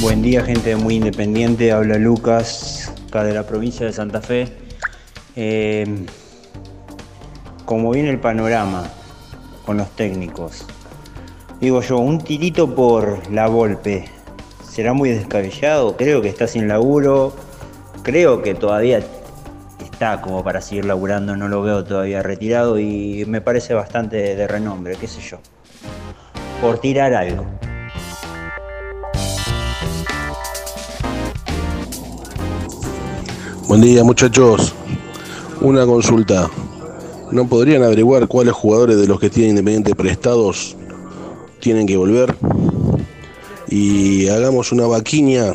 [0.00, 1.70] Buen día, gente muy independiente.
[1.70, 4.52] Habla Lucas, acá de la provincia de Santa Fe.
[5.36, 6.06] Eh,
[7.64, 8.90] como viene el panorama
[9.64, 10.66] con los técnicos,
[11.60, 14.06] digo yo, un tirito por la golpe.
[14.74, 15.96] ¿Será muy descabellado?
[15.96, 17.32] Creo que está sin laburo.
[18.02, 19.04] Creo que todavía
[19.78, 21.36] está como para seguir laburando.
[21.36, 25.38] No lo veo todavía retirado y me parece bastante de renombre, qué sé yo.
[26.60, 27.46] Por tirar algo.
[33.68, 34.74] Buen día muchachos.
[35.60, 36.50] Una consulta.
[37.30, 40.76] ¿No podrían averiguar cuáles jugadores de los que tienen Independiente prestados
[41.60, 42.34] tienen que volver?
[43.76, 45.52] Y hagamos una vaquiña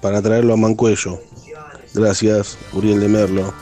[0.00, 1.20] para traerlo a Mancuello.
[1.92, 3.52] Gracias, Uriel de Merlo.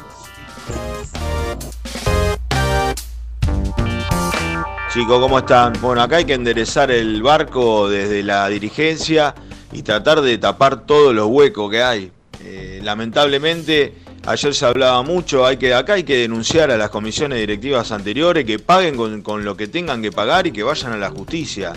[4.93, 5.73] Chicos, ¿cómo están?
[5.81, 9.35] Bueno, acá hay que enderezar el barco desde la dirigencia
[9.73, 12.13] y tratar de tapar todos los huecos que hay.
[12.45, 13.93] Eh, lamentablemente,
[14.25, 18.45] ayer se hablaba mucho, hay que, acá hay que denunciar a las comisiones directivas anteriores
[18.45, 21.73] que paguen con, con lo que tengan que pagar y que vayan a la justicia.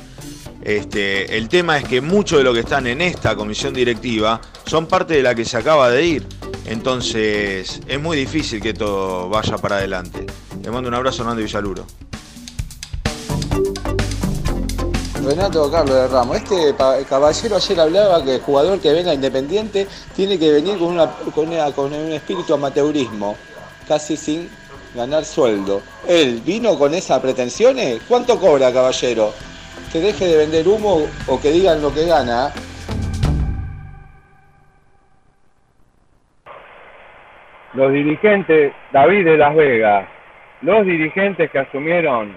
[0.62, 4.88] Este, el tema es que muchos de los que están en esta comisión directiva son
[4.88, 6.28] parte de la que se acaba de ir.
[6.66, 10.26] Entonces es muy difícil que esto vaya para adelante.
[10.62, 11.86] Le mando un abrazo a Hernando Villaluro.
[15.24, 16.76] Renato Carlos de Ramos, este
[17.07, 20.97] caballero ayer hablaba que el jugador que venga independiente tiene que venir con,
[21.36, 23.36] con un espíritu amateurismo,
[23.88, 24.49] casi sin
[24.95, 25.82] ganar sueldo.
[26.07, 28.01] ¿Él vino con esas pretensiones?
[28.07, 29.34] ¿Cuánto cobra, caballero?
[29.92, 32.52] Que deje de vender humo o que digan lo que gana.
[37.74, 40.08] Los dirigentes, David de Las Vegas,
[40.62, 42.36] los dirigentes que asumieron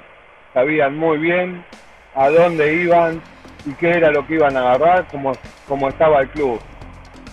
[0.54, 1.64] sabían muy bien
[2.14, 3.20] a dónde iban
[3.66, 6.60] y qué era lo que iban a agarrar, como, estaba el club.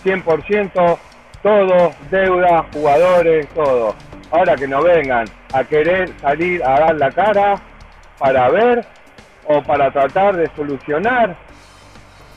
[0.04, 0.98] 100%
[1.42, 3.94] todo, deuda, jugadores, todo.
[4.30, 7.56] Ahora que no vengan a querer salir a dar la cara
[8.18, 8.84] para ver
[9.46, 11.36] o para tratar de solucionar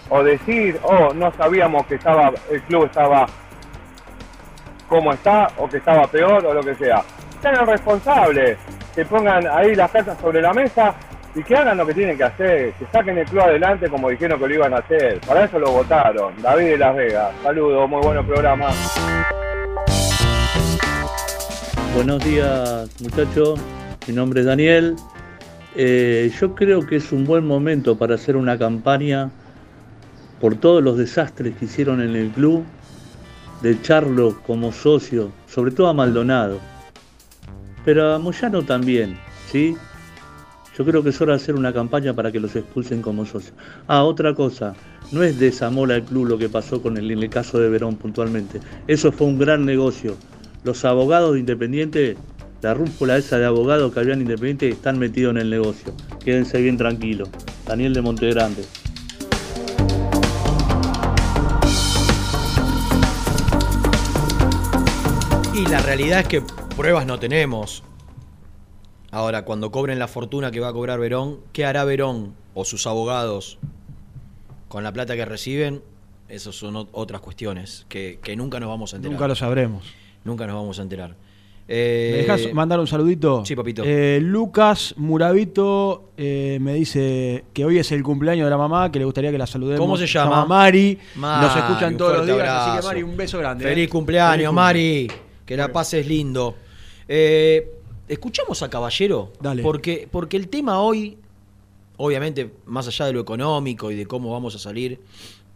[0.10, 3.26] o decir, oh, no sabíamos que estaba el club estaba
[4.88, 7.04] como está o que estaba peor o lo que sea.
[7.42, 8.58] Sean responsables,
[8.94, 10.94] que pongan ahí las cartas sobre la mesa
[11.36, 14.40] y que hagan lo que tienen que hacer, que saquen el club adelante como dijeron
[14.40, 15.20] que lo iban a hacer.
[15.22, 16.40] Para eso lo votaron.
[16.42, 17.32] David de Las Vegas.
[17.42, 18.70] Saludos, muy bueno programa.
[21.96, 23.60] Buenos días muchachos,
[24.08, 24.96] mi nombre es Daniel.
[25.76, 29.32] Eh, yo creo que es un buen momento para hacer una campaña
[30.40, 32.64] por todos los desastres que hicieron en el club,
[33.62, 36.60] de echarlo como socio, sobre todo a Maldonado,
[37.86, 39.18] pero a Moyano también,
[39.50, 39.76] ¿sí?
[40.78, 43.54] Yo creo que es hora de hacer una campaña para que los expulsen como socios.
[43.88, 44.76] Ah, otra cosa,
[45.12, 47.96] no es desamor al club lo que pasó con el, en el caso de Verón
[47.96, 48.60] puntualmente.
[48.88, 50.18] Eso fue un gran negocio.
[50.64, 52.18] Los abogados de Independiente,
[52.64, 55.94] la rúmpula esa de abogados que habían en Independiente están metidos en el negocio.
[56.24, 57.30] Quédense bien tranquilos.
[57.68, 58.64] Daniel de Montegrande.
[65.54, 66.42] Y la realidad es que
[66.76, 67.84] pruebas no tenemos.
[69.12, 72.88] Ahora, cuando cobren la fortuna que va a cobrar Verón, ¿qué hará Verón o sus
[72.88, 73.60] abogados
[74.68, 75.84] con la plata que reciben?
[76.30, 79.14] Esas son ot- otras cuestiones que, que nunca nos vamos a enterar.
[79.14, 79.86] Nunca lo sabremos.
[80.24, 81.16] Nunca nos vamos a enterar.
[81.66, 83.46] ¿Me Eh, dejas mandar un saludito?
[83.46, 83.84] Sí, papito.
[83.86, 89.00] Eh, Lucas Muravito eh, me dice que hoy es el cumpleaños de la mamá, que
[89.00, 89.80] le gustaría que la saludemos.
[89.80, 90.46] ¿Cómo se llama?
[90.46, 91.00] Mari.
[91.16, 92.86] Mari, Nos escuchan todos los días, así que.
[92.88, 93.64] Mari, un beso grande.
[93.64, 93.90] Feliz ¿eh?
[93.90, 95.12] cumpleaños, Feliz Mari.
[95.46, 96.56] Que la pases lindo.
[98.08, 99.32] Escuchamos a Caballero.
[99.42, 99.64] Dale.
[99.64, 101.18] Porque, porque el tema hoy,
[101.98, 105.00] obviamente, más allá de lo económico y de cómo vamos a salir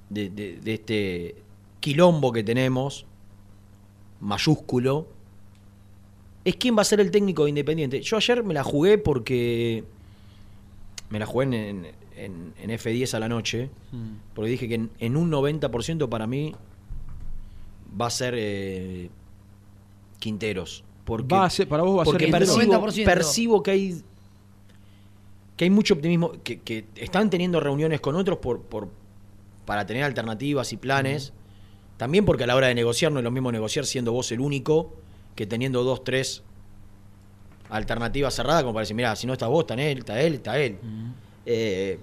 [0.09, 1.35] de, de- de este
[1.81, 3.05] quilombo que tenemos,
[4.21, 5.07] mayúsculo,
[6.49, 8.01] es quién va a ser el técnico de Independiente.
[8.01, 9.83] Yo ayer me la jugué porque.
[11.09, 11.85] Me la jugué en, en-
[12.17, 13.69] en- en F10 a la noche.
[13.91, 14.33] Mm.
[14.33, 16.53] Porque dije que en, un 90% para mí
[17.99, 19.09] va a ser eh,
[20.19, 20.83] Quinteros.
[21.05, 23.05] Porque, Va a ser- para vos va a ser porque percibo, 90%.
[23.05, 24.01] percibo que hay
[25.55, 28.89] que hay mucho optimismo, que, que están teniendo reuniones con otros por, por,
[29.65, 31.33] para tener alternativas y planes.
[31.97, 34.39] También porque a la hora de negociar no es lo mismo negociar siendo vos el
[34.39, 34.93] único
[35.37, 36.43] que teniendo dos, tres
[37.69, 40.59] alternativas cerradas, como para decir, mira, si no estás vos, está él, está él, está
[40.59, 40.77] él.
[41.45, 41.99] Eh,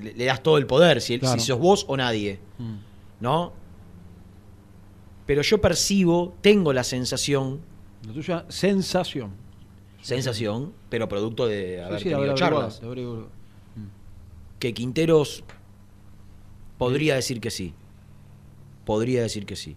[0.00, 1.38] le, le das todo el poder, si, Claro.
[1.40, 2.38] si sos vos o nadie.
[2.58, 2.74] Mm.
[3.20, 3.52] ¿No?
[5.26, 7.60] Pero yo percibo, tengo la sensación,
[8.06, 9.32] La tuya, sensación.
[10.00, 13.28] sensación, pero producto de haber Sí, sí, tenido charlas, averiguado, averiguado.
[14.58, 15.44] que Quinteros
[16.78, 17.74] podría decir que sí.
[18.86, 19.76] Podría decir que sí.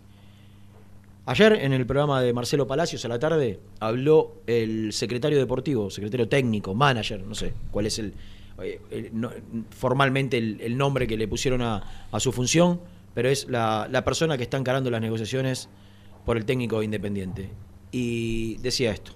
[1.26, 6.28] Ayer en el programa de Marcelo Palacios a la tarde habló el secretario deportivo, secretario
[6.28, 8.13] técnico, manager, no sé cuál es el,
[8.61, 9.11] eh,
[9.69, 11.84] formalmente el, nombre que le pusieron a,
[12.17, 12.82] su función,
[13.13, 15.69] pero es la persona que está encarando las negociaciones
[16.26, 17.49] por el técnico independiente.
[17.91, 19.11] Y decía esto.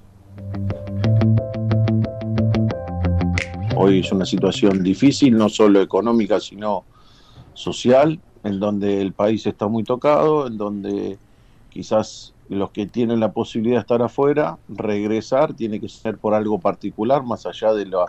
[3.75, 6.85] Hoy es una situación difícil, no solo económica, sino
[7.53, 11.17] social, en donde el país está muy tocado, en donde
[11.75, 16.57] quizás los que tienen la posibilidad de estar afuera, regresar, tiene que ser por algo
[16.57, 18.05] particular, más allá de la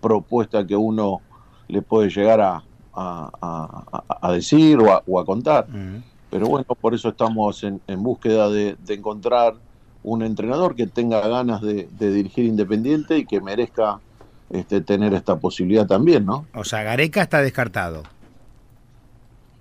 [0.00, 1.20] propuesta que uno
[1.66, 2.62] le puede llegar a,
[2.94, 5.66] a- a- decir o a, o a contar.
[6.30, 9.54] Pero bueno, por eso estamos en, en búsqueda de, de encontrar
[10.04, 13.98] un entrenador que tenga ganas de, de dirigir Independiente y que merezca
[14.50, 16.46] este, tener esta posibilidad también, ¿no?
[16.54, 18.04] O sea, Gareca está descartado.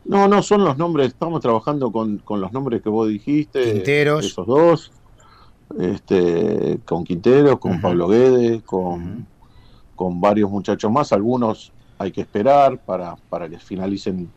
[0.07, 3.73] No, no, son los nombres, estamos trabajando con, con los nombres que vos dijiste.
[3.73, 4.25] Quinteros.
[4.25, 4.91] Esos dos.
[5.77, 9.27] Este, con Quinteros, con Pablo Guedes, con,
[9.95, 14.29] con varios muchachos más, algunos hay que esperar para, para que finalicen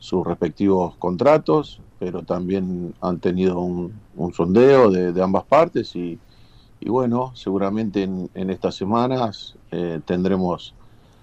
[0.00, 6.18] sus respectivos contratos, pero también han tenido un, un sondeo de, de ambas partes y,
[6.80, 10.74] y bueno, seguramente en, en estas semanas eh, tendremos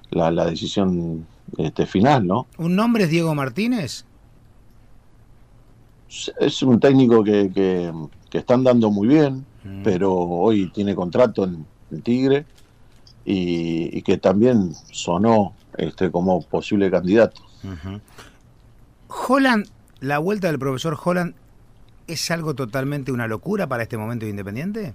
[0.10, 1.28] la, la decisión
[1.58, 2.48] este, final, ¿no?
[2.58, 4.06] ¿Un nombre es Diego Martínez?
[6.40, 7.92] Es un técnico que, que,
[8.30, 9.84] que están dando muy bien, Mm.
[9.84, 12.46] pero hoy tiene contrato en, en Tigre
[13.26, 17.42] y, y que también sonó este, como posible candidato.
[17.66, 18.00] Ujú.
[19.28, 19.68] Holland,
[20.00, 21.34] la vuelta del profesor Holland,
[22.08, 24.94] ¿es algo totalmente una locura para este momento de Independiente?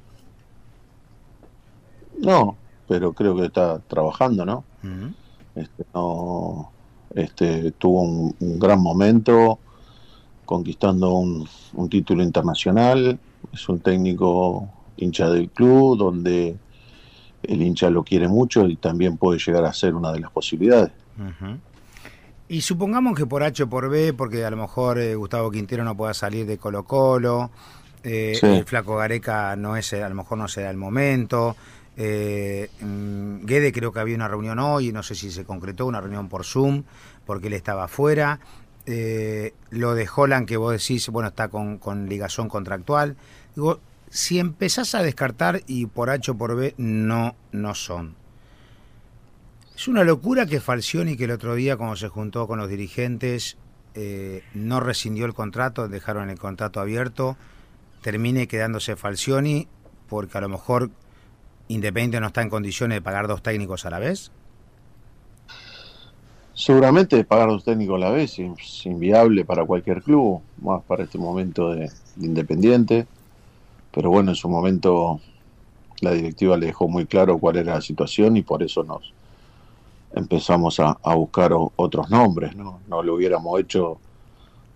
[2.19, 2.57] No,
[2.89, 4.65] pero creo que está trabajando, ¿no?
[5.55, 6.71] Este, no,
[7.15, 9.59] este, tuvo un, un gran momento
[10.45, 13.19] conquistando un, un título internacional.
[13.53, 16.57] Es un técnico hincha del club donde
[17.43, 20.93] el hincha lo quiere mucho y también puede llegar a ser una de las posibilidades.
[22.49, 25.85] Y supongamos que por H o por B, porque a lo mejor eh, Gustavo Quintero
[25.85, 27.51] no pueda salir de Colo Colo,
[28.05, 28.47] eh, Sí.
[28.47, 31.57] el Flaco Gareca no es, a lo mejor no será el momento.
[31.97, 32.71] Eh,
[33.43, 36.45] Guede creo que había una reunión hoy, no sé si se concretó, una reunión por
[36.45, 36.85] Zoom,
[37.27, 38.41] porque él estaba afuera.
[38.87, 43.17] Eh, lo de Holland que vos decís, bueno, está con, con ligazón contractual.
[43.55, 43.81] Digo,
[44.11, 48.15] si empezás a descartar y por H o por B no, no son.
[49.75, 53.57] Es una locura que Falcioni, que el otro día cuando se juntó con los dirigentes,
[53.95, 57.37] eh, no rescindió el contrato, dejaron el contrato abierto,
[58.03, 59.69] termine quedándose Falcioni,
[60.09, 60.91] porque a lo mejor
[61.73, 64.31] Independiente no está en condiciones de pagar dos técnicos a la vez.
[66.55, 71.19] Seguramente pagar dos técnicos a la vez es inviable para cualquier club, más para este
[71.19, 73.07] momento de, de Independiente.
[73.91, 75.21] Pero bueno, en su momento
[76.03, 79.13] la directiva le dejó muy claro cuál era la situación y por eso nos
[80.15, 82.55] empezamos a, buscar otros nombres.
[82.57, 82.81] ¿no?
[82.89, 83.99] no lo hubiéramos hecho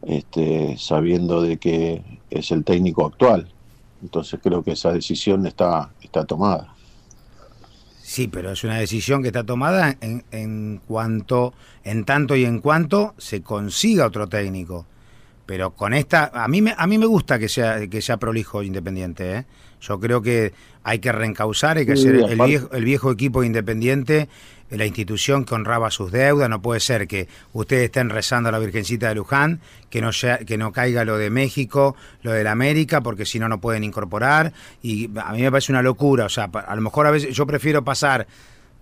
[0.03, 3.49] este, sabiendo de que es el técnico actual.
[4.03, 6.76] Entonces creo que esa decisión está, está tomada.
[8.09, 12.61] Sí, pero es una decisión que está tomada en, en cuanto, en tanto y en
[12.61, 14.87] cuanto se consiga otro técnico.
[15.45, 18.63] Pero con esta, a mí me, a mí me gusta que sea, que sea prolijo
[18.63, 19.39] Independiente.
[19.39, 19.45] ¿eh?
[19.81, 20.53] Yo creo que
[20.85, 24.29] hay que reencauzar, hay que Sí, ser el viejo, el viejo equipo de Independiente,
[24.71, 26.49] la institución que honraba sus deudas.
[26.49, 29.61] No puede ser que ustedes estén rezando a la Virgencita de Luján,
[29.91, 30.11] que no,
[30.47, 33.85] que no caiga lo de México, lo de la América, porque si no, no pueden
[33.85, 34.53] incorporar.
[34.83, 36.27] Y a mí me parece una locura.
[36.27, 38.27] O sea, a lo mejor a veces yo prefiero pasar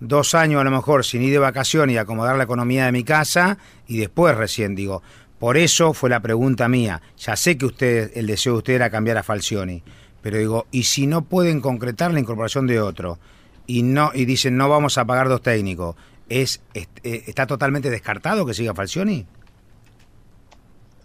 [0.01, 3.05] dos años a lo mejor sin ir de vacaciones y acomodar la economía de mi
[3.05, 5.03] casa y después recién digo.
[5.39, 7.03] Por eso fue la pregunta mía.
[7.19, 9.83] Ya sé que usted, el deseo de usted era cambiar a Falcioni,
[10.23, 13.19] pero digo, ¿y si no pueden concretar la incorporación de otro?
[13.67, 15.97] Y no y dicen, no vamos a pagar dos técnicos.
[16.29, 19.27] ¿Es, eh, ¿Está totalmente descartado que siga Falcioni?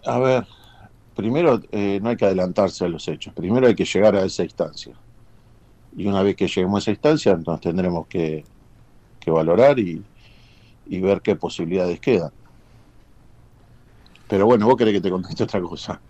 [0.04, 0.46] A ver,
[1.14, 4.44] primero eh, no hay que adelantarse a los hechos, primero hay que llegar a esa
[4.44, 4.94] instancia.
[5.96, 8.44] Y una vez que lleguemos a esa instancia, nos tendremos que,
[9.18, 10.02] que valorar y,
[10.86, 12.32] y ver qué posibilidades quedan.
[14.28, 16.00] Pero bueno, vos querés que te conteste otra cosa,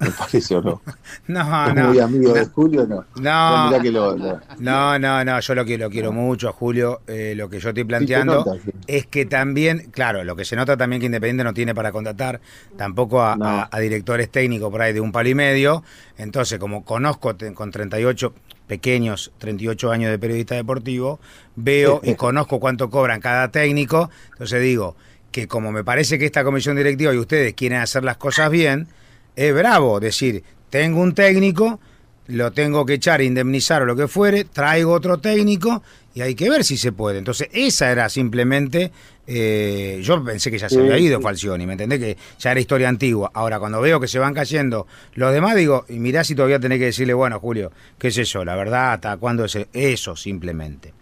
[0.06, 0.82] me parece o no.
[1.26, 1.88] No, Es no.
[1.88, 2.50] muy amigo de no.
[2.52, 3.04] Julio, no.
[3.20, 3.82] No.
[3.82, 7.02] Que lo- lo- No, no, no, yo lo quiero, lo quiero mucho a Julio.
[7.06, 8.52] eh, lo que yo estoy planteando nota,
[8.86, 12.40] es que también, claro, lo que se nota también que Independiente no tiene para contratar
[12.76, 15.84] tampoco a, a- a directores técnicos por ahí de un palo y medio.
[16.16, 18.32] Entonces, como conozco con 38
[18.66, 21.20] pequeños, 38 años de periodista deportivo,
[21.56, 24.10] veo y conozco cuánto cobran cada técnico.
[24.32, 24.96] Entonces digo
[25.32, 28.88] que como me parece que esta comisión directiva y ustedes quieren hacer las cosas bien,
[29.36, 31.80] es bravo decir, tengo un técnico,
[32.26, 35.82] lo tengo que echar, indemnizar o lo que fuere, traigo otro técnico
[36.14, 37.18] y hay que ver si se puede.
[37.18, 38.90] Entonces, esa era simplemente,
[39.26, 41.20] eh, yo pensé que ya se había ido.
[41.20, 41.98] Falcioni, ¿me entendés?
[41.98, 43.30] Que ya era historia antigua.
[43.34, 46.78] Ahora, cuando veo que se van cayendo los demás, digo, y mirá si todavía tenés
[46.78, 50.92] que decirle, bueno, Julio, qué sé yo, la verdad, hasta cuándo es eso simplemente.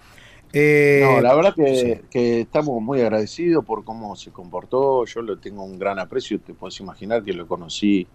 [0.52, 2.00] Eh, No, la verdad que, sí.
[2.10, 5.04] que estamos muy agradecidos por cómo se comportó.
[5.04, 6.40] Yo lo tengo un gran aprecio.
[6.40, 8.06] Te puedes imaginar que lo conocí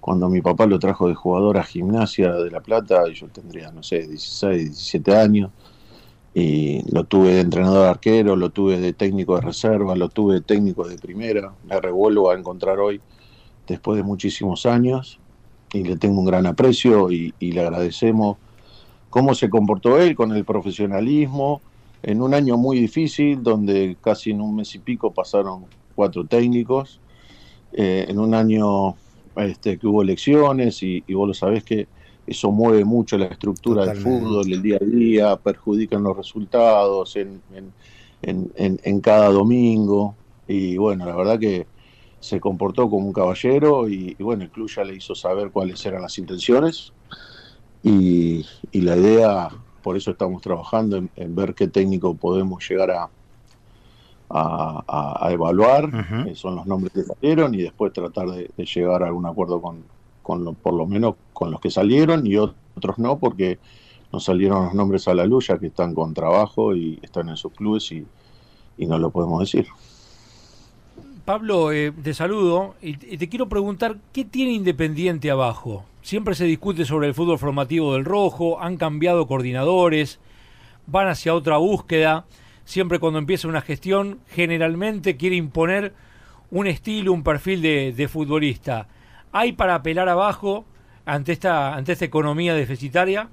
[0.00, 3.70] cuando mi papá lo trajo de jugador a Gimnasia de La Plata y yo tendría,
[3.72, 5.50] no sé, 16, 17 años.
[6.34, 10.40] Y lo tuve de entrenador arquero, lo tuve de técnico de reserva, lo tuve de
[10.42, 11.54] técnico de primera.
[11.64, 13.00] Me revuelvo a encontrar hoy
[13.66, 15.20] después de muchísimos años
[15.72, 18.38] y le tengo un gran aprecio y, y le agradecemos
[19.16, 21.62] cómo se comportó él con el profesionalismo
[22.02, 27.02] en un año muy difícil donde casi en un mes y pico pasaron cuatro técnicos,
[27.72, 28.96] eh, en un año
[29.36, 31.88] este, que hubo elecciones y, y vos lo sabés que
[32.26, 37.42] eso mueve mucho la estructura del fútbol, el día a día, perjudican los resultados, en,
[37.52, 37.74] en-
[38.22, 40.18] en, en- en cada domingo.
[40.46, 41.68] Y bueno, la verdad que
[42.20, 45.84] se comportó como un caballero y, y bueno, el club ya le hizo saber cuáles
[45.86, 46.94] eran las intenciones.
[47.88, 49.48] Y, y la idea,
[49.80, 53.10] por eso estamos trabajando en, en ver qué técnico podemos llegar a,
[54.28, 59.06] a, evaluar, eh, son los nombres que salieron, y después tratar de, de llegar a
[59.06, 59.84] algún acuerdo con,
[60.22, 63.60] con lo- por lo menos con los que salieron y otros no, porque
[64.12, 67.36] no salieron los nombres a la luz, ya que están con trabajo y están en
[67.36, 68.06] sus clubes y,
[68.78, 69.66] y no lo podemos decir.
[71.26, 75.84] Pablo, eh, te saludo y, te quiero preguntar, ¿qué tiene Independiente abajo?
[76.02, 80.20] Siempre se discute sobre el fútbol formativo del Rojo, han cambiado coordinadores,
[80.86, 82.26] van hacia otra búsqueda,
[82.64, 85.94] siempre cuando empieza una gestión, generalmente quiere imponer
[86.52, 88.88] un estilo, un perfil de, de futbolista.
[89.32, 90.66] ¿Hay para apelar abajo
[91.06, 93.30] ante esta, ante esta economía deficitaria?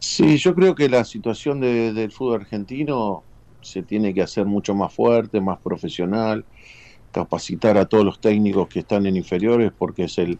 [0.00, 3.27] Sí, yo creo que la situación de- del fútbol argentino
[3.70, 6.44] se tiene que hacer mucho más fuerte, más profesional,
[7.12, 10.38] capacitar a todos los técnicos que están en inferiores porque es el,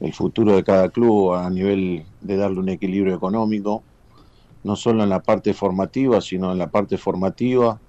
[0.00, 3.82] el futuro de cada club a nivel de darle un equilibrio económico,
[4.64, 7.80] no solo en la parte formativa, sino en la parte formativa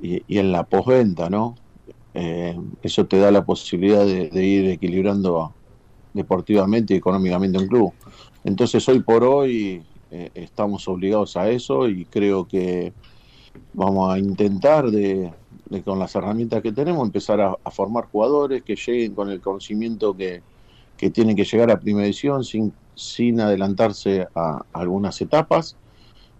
[0.00, 1.54] y, en la postventa, ¿no?
[2.14, 5.52] Eh, eso te da la posibilidad de, de ir equilibrando
[6.14, 7.92] deportivamente y económicamente un club.
[8.44, 12.92] Entonces hoy por hoy eh, estamos obligados a eso y creo que
[13.72, 15.32] vamos a intentar de,
[15.70, 20.16] de con las herramientas que tenemos empezar a, formar jugadores que lleguen con el conocimiento
[20.16, 20.42] que,
[20.96, 25.76] que tienen que llegar a primera edición sin, sin adelantarse a, algunas etapas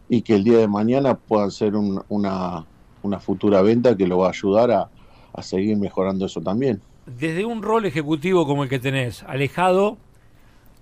[0.08, 2.64] y que el día de mañana puedan ser un- una,
[3.02, 4.88] una futura venta que lo va a ayudar a,
[5.32, 6.80] a seguir mejorando eso también.
[7.06, 9.96] Desde un rol ejecutivo como el que tenés, alejado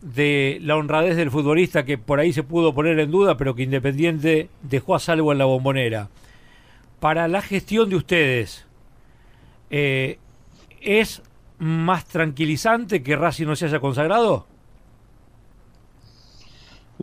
[0.03, 3.63] de la honradez del futbolista que por ahí se pudo poner en duda, pero que
[3.63, 6.09] Independiente dejó a salvo en la bombonera.
[7.05, 8.65] Para la gestión de ustedes,
[9.69, 10.19] eh,
[10.81, 11.21] ¿es
[11.59, 14.47] más tranquilizante que Racing no se haya consagrado?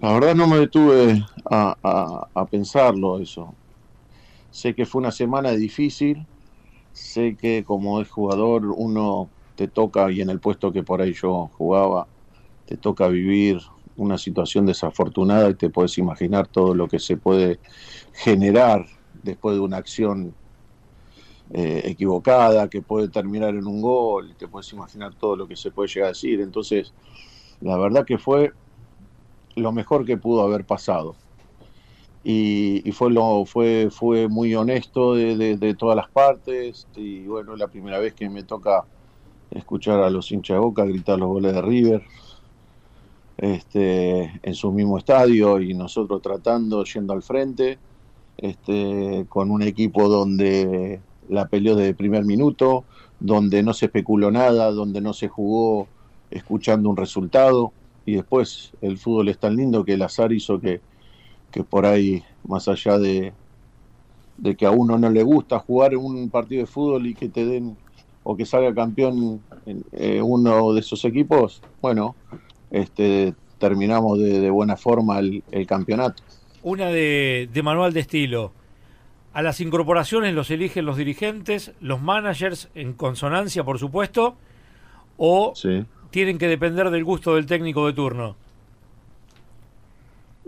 [0.02, 1.76] La verdad no me detuve a,
[2.34, 3.54] a- pensarlo eso.
[4.50, 6.26] Sé que fue una semana difícil,
[6.92, 11.14] sé que como es jugador uno te toca, y en el puesto que por ahí
[11.14, 12.08] yo jugaba,
[12.66, 13.60] te toca vivir
[13.98, 17.60] una situación desafortunada y te puedes imaginar todo lo que se puede
[18.14, 18.86] generar
[19.24, 20.34] después de una acción
[21.54, 25.72] eh, equivocada, que puede terminar en un gol, te puedes imaginar todo lo que se
[25.72, 26.42] puede llegar a decir.
[26.42, 26.94] Entonces,
[27.60, 28.52] la verdad que fue
[29.56, 31.16] lo mejor que pudo haber pasado.
[32.24, 36.88] Y, fue, lo, fue, fue muy honesto de todas las partes.
[36.96, 38.86] Y bueno, es la primera vez que me toca
[39.52, 42.04] escuchar a los hinchas de Boca gritar los goles de River
[43.38, 47.80] este, en su mismo estadio y nosotros tratando, yendo al frente,
[48.42, 52.84] este, con un equipo donde la peleó desde primer minuto,
[53.20, 55.88] donde no se especuló nada, donde no se jugó
[56.32, 57.72] escuchando un resultado.
[58.06, 60.82] Y después el fútbol es tan lindo que el azar hizo que,
[61.52, 63.32] que por ahí, más allá de,
[64.38, 67.46] de que a uno no le gusta jugar un partido de fútbol y que te
[67.46, 67.78] den
[68.24, 72.16] o que salga campeón en, eh, uno de esos equipos, bueno,
[72.70, 76.24] este, terminamos de, de buena forma el campeonato.
[76.64, 78.52] Una de, de manual de estilo.
[79.34, 84.36] A las incorporaciones los eligen los dirigentes, los managers en consonancia, por supuesto,
[85.18, 85.86] o Sí.
[86.12, 88.36] tienen que depender del gusto del técnico de turno.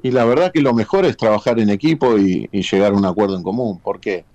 [0.02, 3.06] Y la verdad que lo mejor es trabajar en equipo y, y llegar a un
[3.06, 4.26] acuerdo en común, porque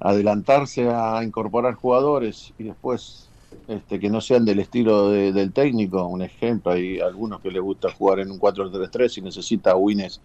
[0.00, 3.28] adelantarse a incorporar jugadores y después
[3.66, 7.62] este, que no sean del estilo de- del técnico, un ejemplo, hay algunos que les
[7.62, 10.20] gusta jugar en un 4-3-3 y necesita wins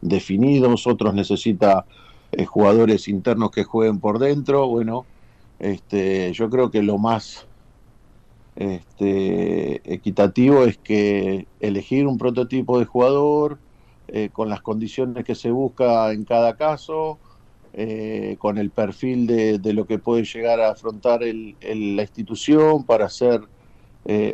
[0.00, 1.86] definidos, otros necesita
[2.32, 5.06] eh, jugadores internos que jueguen por dentro, bueno,
[5.58, 7.48] este, yo creo que lo más
[8.54, 13.60] este, equitativo es que elegir un prototipo de jugador
[14.08, 17.18] eh, con las condiciones que se busca en cada caso,
[17.72, 23.08] eh, con el perfil de, lo que puede llegar a afrontar el- la institución para
[23.08, 23.42] ser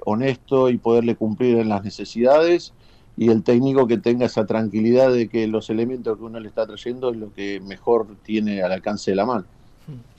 [0.05, 2.75] honesto y poderle cumplir en las necesidades
[3.17, 6.67] y el técnico que tenga esa tranquilidad de que los elementos que uno le está
[6.67, 9.45] trayendo es lo que mejor tiene al alcance de la mano.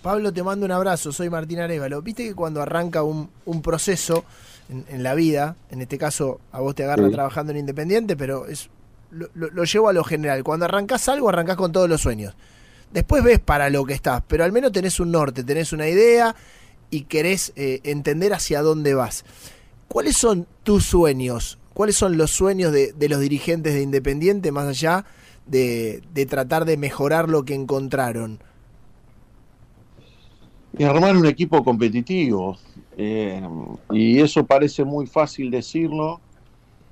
[0.02, 2.02] Pablo, te mando un abrazo, soy Martín Arevalo.
[2.02, 4.26] Viste que cuando arranca un, un proceso
[4.70, 7.14] en, en la vida, en este caso a vos te agarra Sí.
[7.14, 8.70] trabajando en Independiente, pero es
[9.12, 10.44] lo, lo- lo llevo a lo general.
[10.44, 12.36] Cuando arrancás algo, arrancás con todos los sueños.
[12.92, 16.36] Después ves para lo que estás, pero al menos tenés un norte, tenés una idea
[16.92, 19.24] y querés eh, entender hacia dónde vas.
[19.88, 21.58] ¿Cuáles son tus sueños?
[21.74, 25.06] ¿Cuáles son los sueños de, los dirigentes de Independiente más allá
[25.48, 28.40] de, tratar de mejorar lo que encontraron?
[30.78, 32.58] Y armar un equipo competitivo.
[32.98, 33.42] eh,
[33.92, 36.20] y eso parece muy fácil decirlo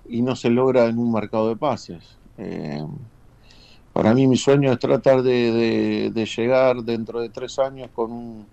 [0.08, 2.18] y no se logra en un mercado de pases.
[2.38, 2.84] Eh,
[3.94, 8.46] para mí mi sueño es tratar de llegar dentro de tres años con un,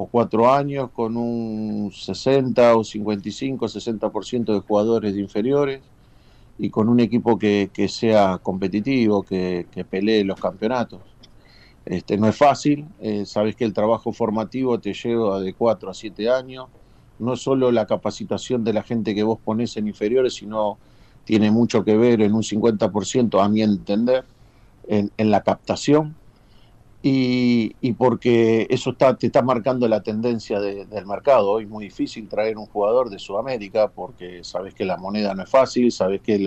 [0.00, 5.80] o cuatro años con un 60 o 55, 60% de jugadores de inferiores
[6.56, 11.00] y con un equipo que, que sea competitivo, que, que pelee los campeonatos.
[11.84, 15.94] Este, no es fácil, eh, sabes que el trabajo formativo te lleva de 4 a
[15.94, 16.66] 7 años,
[17.18, 20.78] no solo la capacitación de la gente que vos pones en inferiores, sino
[21.24, 24.24] tiene mucho que ver en un 50%, a mi entender,
[24.86, 26.14] en, en la captación
[27.00, 31.50] y, y porque eso está, te está marcando la tendencia de- del mercado.
[31.52, 35.44] Hoy es muy difícil traer un jugador de Sudamérica porque sabes que la moneda no
[35.44, 36.38] es fácil, sabes que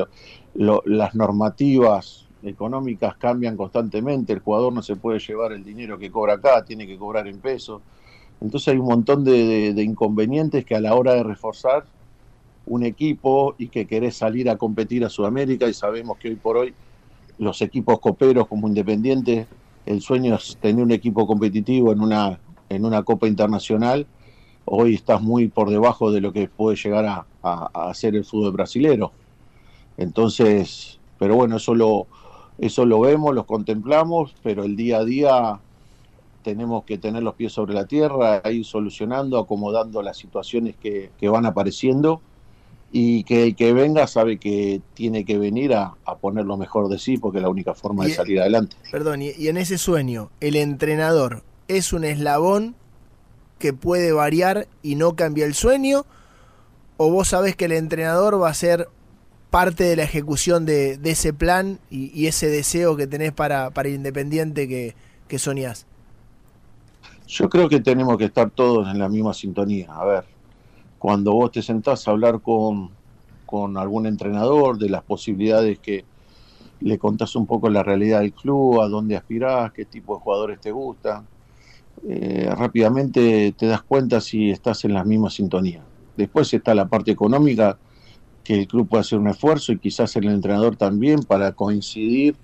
[0.54, 6.12] lo- las normativas económicas cambian constantemente, el jugador no se puede llevar el dinero que
[6.12, 7.84] cobra acá, tiene que cobrar en pesos.
[8.42, 11.86] Entonces hay un montón de inconvenientes que a la hora de reforzar
[12.66, 16.58] un equipo y que querés salir a competir a Sudamérica y sabemos que hoy por
[16.58, 16.76] hoy
[17.38, 19.50] los equipos coperos como Independiente,
[19.86, 24.10] el sueño es tener un equipo competitivo en una, en una Copa Internacional.
[24.66, 28.26] Hoy estás muy por debajo de lo que puede llegar a, a- a hacer el
[28.26, 29.16] fútbol brasilero.
[29.98, 32.10] Entonces, pero bueno, eso lo,
[32.58, 35.64] eso lo vemos, lo contemplamos, pero el día a día
[36.42, 41.46] tenemos que tener los pies sobre la tierra, ir solucionando, acomodando las situaciones que van
[41.46, 42.24] apareciendo
[42.92, 46.90] y que el que venga sabe que tiene que venir a, a poner lo mejor
[46.90, 48.76] de sí porque es la única forma de salir adelante.
[48.90, 52.76] Perdón, y, y en ese sueño, ¿el entrenador es un eslabón
[53.60, 56.06] que puede variar y no cambia el sueño?
[56.98, 58.90] ¿O vos sabés que el entrenador va a ser
[59.50, 63.72] parte de la ejecución de, de ese plan y, y ese deseo que tenés para,
[63.72, 64.96] para Independiente que,
[65.28, 65.86] que soñás?
[67.28, 69.94] Yo creo que tenemos que estar todos en la misma sintonía.
[69.94, 70.26] A ver,
[71.02, 72.92] cuando vos te sentás a hablar con,
[73.48, 76.06] con algún entrenador de las posibilidades que
[76.80, 80.62] le contás un poco la realidad del club, a dónde aspirás, qué tipo de jugadores
[80.62, 81.26] te gustan,
[82.08, 85.82] eh, rápidamente te das cuenta si estás en la misma sintonía.
[86.16, 87.80] Después está la parte económica,
[88.44, 92.36] que el club puede hacer un esfuerzo y quizás el entrenador también para coincidir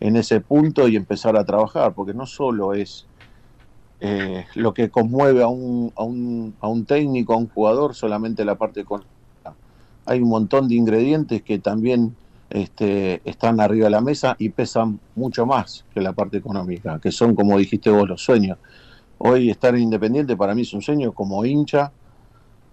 [0.00, 3.06] en ese punto y empezar a trabajar, porque no solo es
[4.04, 8.44] eh, lo que conmueve a un, a, un, a un técnico, a un jugador, solamente
[8.44, 9.54] la parte económica.
[10.06, 12.16] Hay un montón de ingredientes que también
[12.50, 17.12] este, están arriba de la mesa y pesan mucho más que la parte económica, que
[17.12, 18.58] son, como dijiste vos, los sueños.
[19.18, 21.92] Hoy estar en Independiente para mí es un sueño como hincha.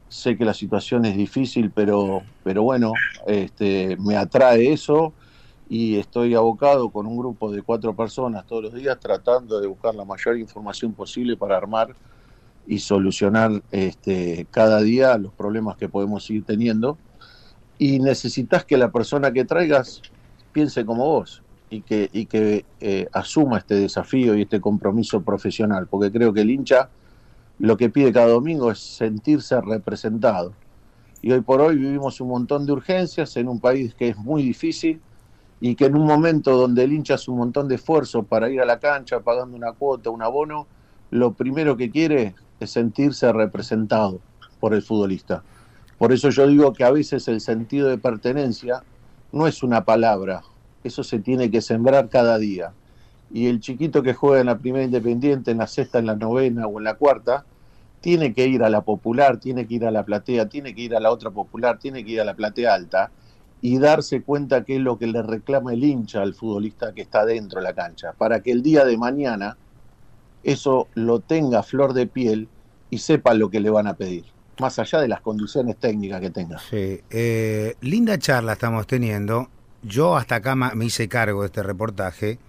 [0.07, 2.91] Sé que la situación es difícil, pero, pero bueno,
[3.27, 5.13] este, me atrae eso
[5.69, 9.93] y estoy abocado con un grupo de cuatro personas todos los días tratando de buscar
[9.93, 11.95] la mayor información posible para armar
[12.65, 16.97] y solucionar este, cada día los problemas que podemos ir teniendo.
[17.77, 20.01] Y necesitas que la persona que traigas
[20.51, 25.87] piense como vos y que, y que eh, asuma este desafío y este compromiso profesional,
[25.87, 26.89] porque creo que el hincha
[27.59, 30.53] lo que pide cada domingo es sentirse representado.
[31.21, 34.41] Y hoy por hoy vivimos un montón de urgencias en un país que es muy
[34.41, 34.99] difícil
[35.61, 38.61] y que en un momento donde el hincha hace un montón de esfuerzo para ir
[38.61, 40.67] a la cancha pagando una cuota, un abono,
[41.11, 44.19] lo primero que quiere es sentirse representado
[44.59, 45.43] por el futbolista.
[45.97, 48.83] Por eso yo digo que a veces el sentido de pertenencia
[49.31, 50.43] no es una palabra,
[50.83, 52.71] eso se tiene que sembrar cada día.
[53.31, 56.67] Y el chiquito que juega en la primera independiente, en la sexta, en la novena
[56.67, 57.45] o en la cuarta,
[58.01, 60.95] tiene que ir a la popular, tiene que ir a la platea, tiene que ir
[60.95, 63.11] a la otra popular, tiene que ir a la platea alta
[63.61, 67.25] y darse cuenta qué es lo que le reclama el hincha al futbolista que está
[67.25, 69.57] dentro de la cancha, para que el día de mañana
[70.43, 72.47] eso lo tenga flor de piel
[72.89, 74.25] y sepa lo que le van a pedir,
[74.59, 76.59] más allá de las condiciones técnicas que tenga.
[76.59, 79.49] Sí, eh, linda charla estamos teniendo.
[79.83, 82.39] Yo hasta acá me hice cargo de este reportaje.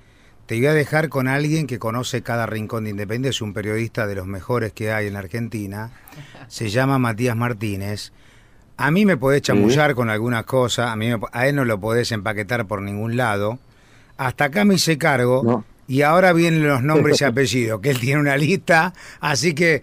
[0.47, 4.09] Te voy a dejar con alguien que conoce cada rincón de Independencia, es un periodista
[4.09, 5.93] de los mejores que hay en la Argentina.
[6.49, 8.13] Se llama Matías Martínez.
[8.81, 11.79] A mí me podés chamullar con algunas cosas, a, mí me- a él no lo
[11.81, 13.59] podés empaquetar por ningún lado.
[14.17, 15.43] Hasta acá me hice cargo
[15.89, 18.93] y ahora vienen los nombres y apellidos, que él tiene una lista.
[19.21, 19.83] Así que,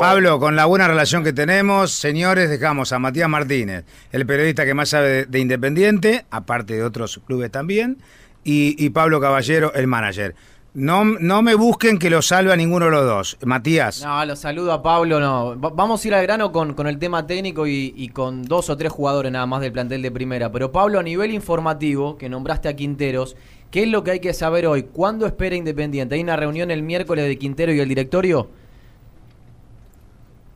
[0.00, 4.74] Pablo, con la buena relación que tenemos, señores, dejamos a Matías Martínez, el periodista que
[4.74, 7.98] más sabe de, de Independiente, aparte de otros clubes también,
[8.44, 10.34] y, y Pablo Caballero, el manager.
[10.78, 13.38] No, no me busquen que lo salve a ninguno de los dos.
[13.46, 14.04] Matías.
[14.04, 15.58] No, lo saludo a Pablo, no.
[15.58, 18.68] Va- vamos a ir al grano con, con el tema técnico y, y con dos
[18.68, 20.52] o tres jugadores nada más del plantel de primera.
[20.52, 23.36] Pero Pablo, a nivel informativo, que nombraste a Quinteros,
[23.70, 24.84] ¿Qué es lo que hay que saber hoy?
[24.84, 26.14] ¿Cuándo espera Independiente?
[26.14, 28.48] ¿Hay una reunión el miércoles de Quintero y el directorio?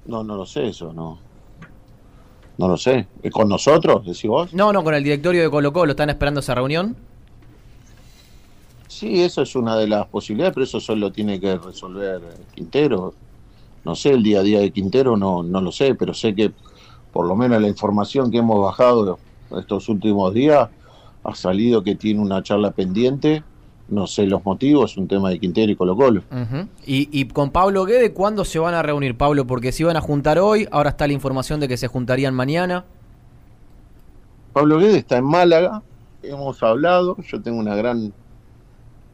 [0.07, 1.19] No, no lo sé eso, no.
[2.57, 3.09] No lo sé.
[3.23, 4.55] ¿Es ¿Con nosotros, decís vos?
[4.55, 5.91] No, no, con el directorio de Colo Colo.
[5.93, 6.97] ¿Están esperando esa reunión?
[8.91, 12.21] Sí, eso es una de las posibilidades, pero eso solo tiene que resolver
[12.53, 13.15] Quintero.
[13.85, 16.51] No sé, el día a día de Quintero no, no lo sé, pero sé que
[17.13, 19.21] por lo menos la información que hemos bajado
[19.57, 20.69] estos últimos días
[21.23, 23.45] ha salido que tiene una charla pendiente.
[23.89, 26.25] No sé los motivos, es un tema de Quintero y Colo Colo.
[26.85, 29.47] Y, y con Pablo Guede, ¿cuándo se van a reunir, Pablo?
[29.47, 32.85] Porque se iban a juntar hoy, ahora está la información de que se juntarían mañana.
[34.53, 35.81] Pablo Guedes está en Málaga,
[36.25, 38.13] hemos hablado, yo tengo una gran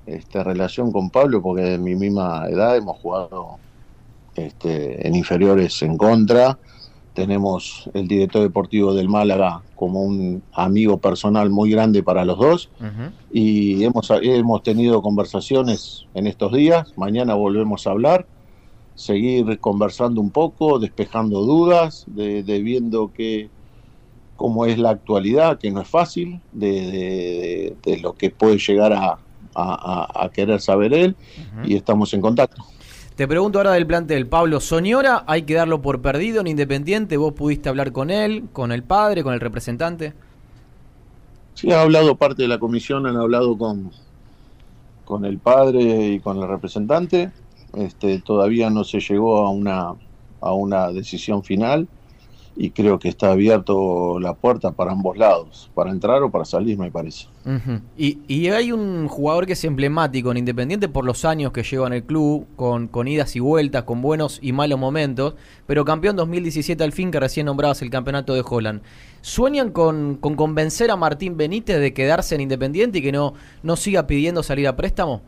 [0.07, 3.59] este, relación con Pablo porque de mi misma edad hemos jugado
[4.34, 6.59] este, en inferiores en contra,
[7.14, 12.70] tenemos el director deportivo del Málaga como un amigo personal muy grande para los dos.
[13.30, 18.28] Y hemos, hemos tenido conversaciones en estos días, mañana volvemos a hablar,
[18.94, 23.50] seguir conversando un poco, despejando dudas, de, de viendo que
[24.36, 28.59] cómo es la actualidad, que no es fácil, de, de- de- de lo que puede
[28.59, 29.25] llegar a,
[29.57, 31.16] a- a- a querer saber él,
[31.64, 32.64] y estamos en contacto.
[33.16, 34.26] Te pregunto ahora del plantel.
[34.26, 37.16] Pablo Soñora, hay que darlo por perdido en Independiente.
[37.16, 40.12] ¿Vos pudiste hablar con él, con el padre, con el representante?
[41.54, 43.90] Sí, ha hablado parte de la comisión, han hablado con,
[45.07, 47.30] con el padre y con el representante.
[47.74, 49.94] Este, todavía no se llegó a una,
[50.42, 51.88] a una decisión final
[52.57, 56.78] y creo que está abierto la puerta para ambos lados, para entrar o para salir,
[56.78, 57.26] me parece.
[57.96, 61.86] Y, y hay un jugador que es emblemático en Independiente por los años que lleva
[61.86, 65.34] en el club, con, con idas y vueltas, con buenos y malos momentos,
[65.66, 68.80] pero campeón 2017 al fin, que recién nombrabas el campeonato de Holland.
[69.20, 73.76] ¿Sueñan con, con convencer a Martín Benítez de quedarse en Independiente y que no, no
[73.76, 75.22] siga pidiendo salir a préstamo?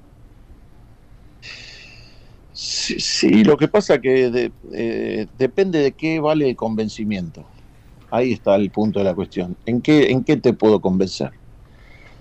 [2.61, 7.47] Sí, sí, lo que pasa que de- eh, depende de qué vale el convencimiento.
[8.11, 9.57] Ahí está el punto de la cuestión.
[9.65, 11.31] ¿En qué, ¿En qué te puedo convencer?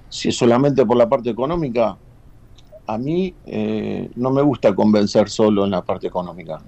[0.09, 1.97] Si es solamente por la parte económica,
[2.85, 6.63] a mí eh, no me gusta convencer solo en la parte económica,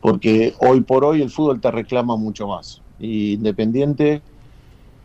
[0.00, 2.82] porque hoy por hoy el fútbol te reclama mucho más.
[2.98, 4.22] Y Independiente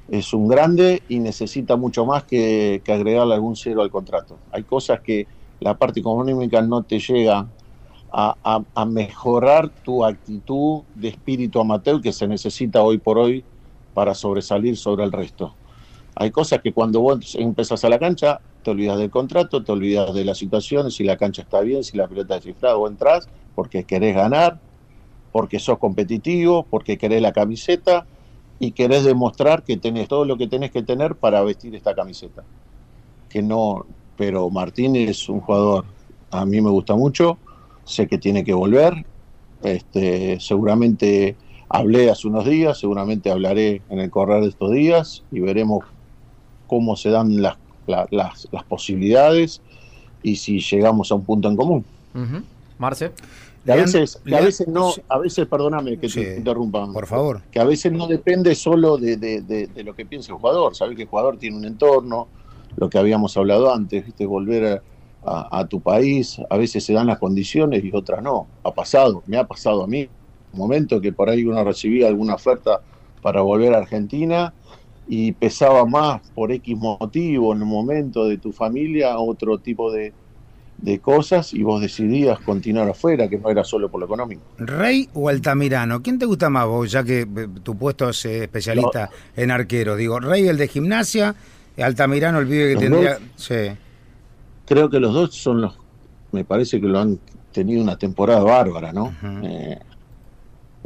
[0.10, 4.42] es un grande y necesita mucho más que, que agregarle algún cero al contrato.
[4.52, 5.30] Hay cosas que
[5.62, 7.48] la parte económica no te llega
[8.14, 13.44] a, mejorar tu actitud de espíritu amateur que se necesita hoy por hoy
[13.96, 15.56] para sobresalir sobre el resto.
[16.16, 20.14] Hay cosas que cuando vos empezás a la cancha, te olvidas del contrato, te olvidas
[20.14, 23.28] de las situaciones, si la cancha está bien, si la pelota es cifrada o entras,
[23.56, 24.60] porque querés ganar,
[25.32, 28.06] porque sos competitivo, porque querés la camiseta
[28.60, 32.44] y querés demostrar que tenés todo lo que tenés que tener para vestir esta camiseta.
[33.28, 35.86] Que no, pero Martín es un jugador,
[36.30, 37.40] a mí me gusta mucho,
[37.86, 39.06] sé que tiene que volver,
[39.62, 41.36] este, seguramente
[41.70, 45.86] hablé hace unos días, seguramente hablaré en el correr de estos días y veremos
[46.68, 47.58] cómo se dan las,
[47.88, 49.62] la- las, las posibilidades
[50.22, 51.86] y si llegamos a un punto en común.
[52.78, 53.12] Marce.
[53.66, 56.20] Que a veces, que a veces no, a veces, perdóname que Sí.
[56.22, 56.86] te interrumpa.
[56.92, 57.42] Por favor.
[57.50, 60.76] Que a veces no depende solo de, de- de- de lo que piense el jugador.
[60.76, 62.28] Sabes que el jugador tiene un entorno,
[62.76, 64.26] lo que habíamos hablado antes, ¿viste?
[64.26, 64.82] volver a,
[65.26, 68.48] a- a tu país, a veces se dan las condiciones y otras no.
[68.64, 70.08] Ha pasado, me ha pasado a mí.
[70.52, 72.82] Un momento que por ahí uno recibía alguna oferta
[73.22, 74.54] para volver a Argentina
[75.08, 80.14] y pesaba más por X motivo en el momento de tu familia, otro tipo de,
[80.78, 84.42] de cosas y vos decidías continuar afuera, que no era solo por lo económico.
[84.58, 86.02] ¿Rey o Altamirano?
[86.02, 87.28] ¿Quién te gusta más vos, ya que eh,
[87.64, 89.96] tu puesto es eh, especialista en arquero?
[89.96, 91.36] Digo, Rey el de gimnasia,
[91.78, 93.14] Altamirano el pibe que tendría...
[93.14, 93.22] dos.
[93.36, 93.56] Sí.
[94.66, 95.78] Creo que los dos son los,
[96.32, 97.20] me parece que lo han
[97.52, 99.14] tenido una temporada bárbara, ¿no?
[99.44, 99.78] Eh,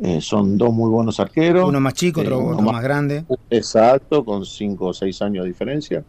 [0.04, 1.68] eh, son dos muy buenos arqueros.
[1.68, 3.26] Uno más chico, otro, Eh, uno otro más grande.
[3.50, 6.04] Exacto, con cinco o seis años de diferencia.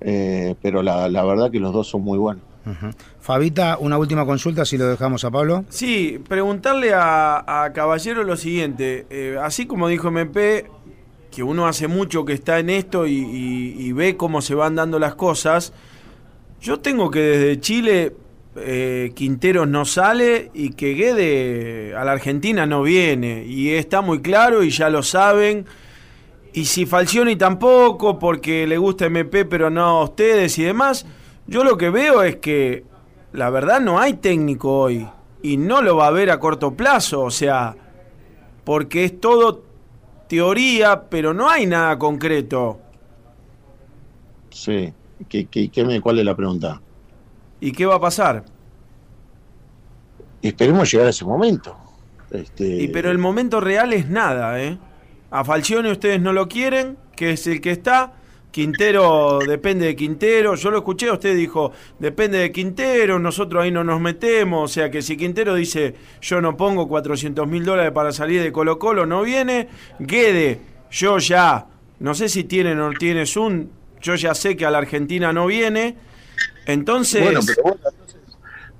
[0.00, 2.42] Eh, pero la, la verdad que los dos son muy buenos.
[2.66, 2.90] Ujú.
[3.20, 5.64] Fabita, una última consulta, si lo dejamos a Pablo.
[5.68, 9.06] Sí, preguntarle a, a Caballero lo siguiente.
[9.10, 10.66] eh, así como dijo MP,
[11.30, 14.74] que uno hace mucho que está en esto y, y- y ve cómo se van
[14.76, 15.72] dando las cosas,
[16.60, 18.16] yo tengo que desde Chile
[18.56, 23.44] eh, Quinteros no sale y que Guede a la Argentina no viene.
[23.44, 25.66] Y está muy claro y ya lo saben.
[26.52, 31.06] Y si Falcioni tampoco, porque le gusta MP pero no a ustedes y demás,
[31.46, 32.84] yo lo que veo es que
[33.32, 35.08] la verdad no hay técnico hoy
[35.42, 37.76] y no lo va a haber a corto plazo, o sea,
[38.64, 39.64] porque es todo
[40.28, 42.80] teoría, pero no hay nada concreto.
[44.50, 44.92] Sí.
[45.28, 46.80] ¿Qué, qué- qué me- ¿Cuál es la pregunta?
[47.60, 48.44] ¿Y qué va a pasar?
[50.42, 51.76] Esperemos llegar a ese momento.
[52.30, 54.78] Este, Y pero el momento real es nada, ¿eh?
[55.30, 58.14] A Falcione ustedes no lo quieren, que es el que está.
[58.50, 60.54] Quintero depende de Quintero.
[60.56, 64.70] Yo lo escuché, usted dijo, depende de Quintero, nosotros ahí no nos metemos.
[64.70, 68.50] O sea que si Quintero dice, yo no pongo 400 mil dólares para salir de
[68.50, 69.68] Colo Colo, no viene.
[70.00, 70.60] Guede,
[70.90, 71.66] yo ya,
[72.00, 73.66] no sé si tiene o no tiene Zoom,
[74.00, 75.96] yo ya sé que a la Argentina no viene.
[76.66, 77.22] Entonces...
[77.22, 78.20] Bueno, pero vos, entonces,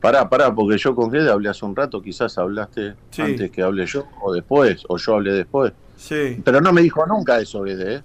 [0.00, 3.22] pará, pará, porque yo con Guede hablé hace un rato, quizás hablaste Sí.
[3.22, 5.72] antes que hable yo, o después, o yo hablé después.
[5.96, 6.40] Sí.
[6.44, 8.02] Pero no me dijo nunca eso Guede, ¿eh?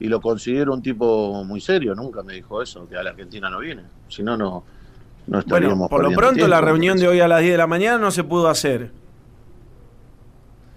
[0.00, 3.50] Y lo considero un tipo muy serio, nunca me dijo eso, que a la Argentina
[3.50, 3.82] no viene.
[4.08, 4.62] Si no, no,
[5.26, 7.66] no estaríamos Bueno, por lo pronto la reunión de hoy a las 10 de la
[7.66, 8.92] mañana no se pudo hacer.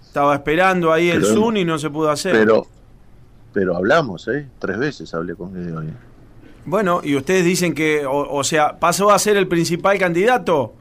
[0.01, 2.33] Estaba esperando ahí el Zoom y no se pudo hacer.
[2.33, 2.65] Pero,
[3.53, 4.47] pero hablamos, ¿eh?
[4.59, 5.93] Tres veces hablé con Guede hoy.
[6.65, 10.73] Bueno, y ustedes dicen que, o, o sea, pasó a ser el principal candidato.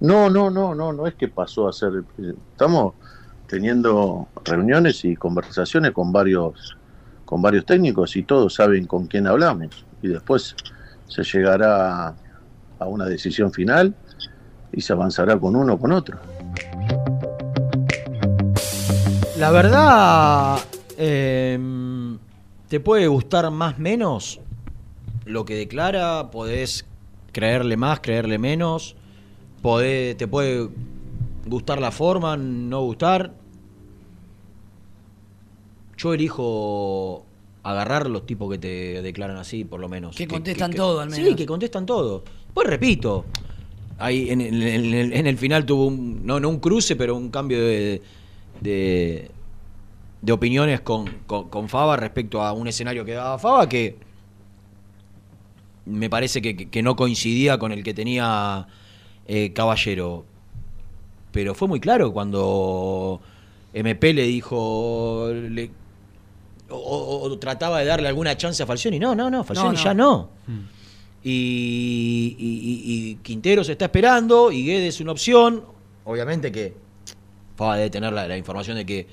[0.00, 2.04] No, no, no, no, no es que pasó a ser.
[2.18, 2.94] Estamos
[3.46, 6.76] teniendo reuniones y conversaciones con varios,
[7.24, 9.86] con varios técnicos y todos saben con quién hablamos.
[10.02, 10.54] Y después
[11.08, 12.14] se llegará
[12.78, 13.94] a una decisión final
[14.72, 16.18] y se avanzará con uno o con otro.
[19.38, 20.58] La verdad,
[20.96, 21.58] eh,
[22.68, 24.40] te puede gustar más menos
[25.24, 26.84] lo que declara, podés
[27.32, 28.96] creerle más, creerle menos,
[29.62, 30.68] podés- te puede
[31.46, 33.32] gustar la forma, no gustar.
[35.96, 37.24] Yo elijo
[37.62, 40.14] agarrar los tipos que te declaran así, por lo menos.
[40.14, 41.36] Que contestan todo, al Sí, menos.
[41.36, 42.22] que contestan todo.
[42.54, 43.24] Pues repito,
[43.98, 47.16] ahí en, el- en el- en el final tuvo un, no, no un cruce, pero
[47.16, 48.02] un cambio de,
[48.60, 49.30] de,
[50.26, 53.96] de opiniones con, con, con Fava respecto a un escenario que daba Fava que
[55.84, 58.66] me parece que, que- que no coincidía con el que tenía
[59.28, 60.24] eh, Caballero.
[61.30, 63.20] Pero fue muy claro cuando
[63.72, 65.70] MP le dijo le-
[66.70, 68.98] o, o- o trataba de darle alguna chance a Falcioni.
[68.98, 69.84] No, no, no, Falcioni no.
[69.84, 70.30] ya no.
[71.22, 75.62] Y, y- y- y Quintero se está esperando y Guedes es una opción.
[76.04, 76.74] Obviamente que
[77.56, 79.06] Fava debe tener la, la información de que,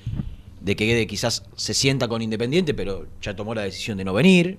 [0.64, 4.12] de que Guedes quizás se sienta con Independiente, pero ya tomó la decisión de no
[4.14, 4.58] venir.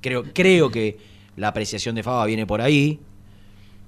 [0.00, 0.98] Creo, creo que
[1.36, 3.00] la apreciación de Fava viene por ahí.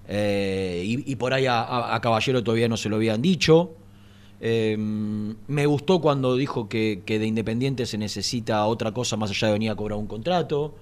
[0.08, 3.72] Eh, y, y por ahí a, a- a Caballero todavía no se lo habían dicho.
[4.40, 9.48] Eh, me gustó cuando dijo que, que de Independiente se necesita otra cosa más allá
[9.48, 10.74] de venir a cobrar un contrato.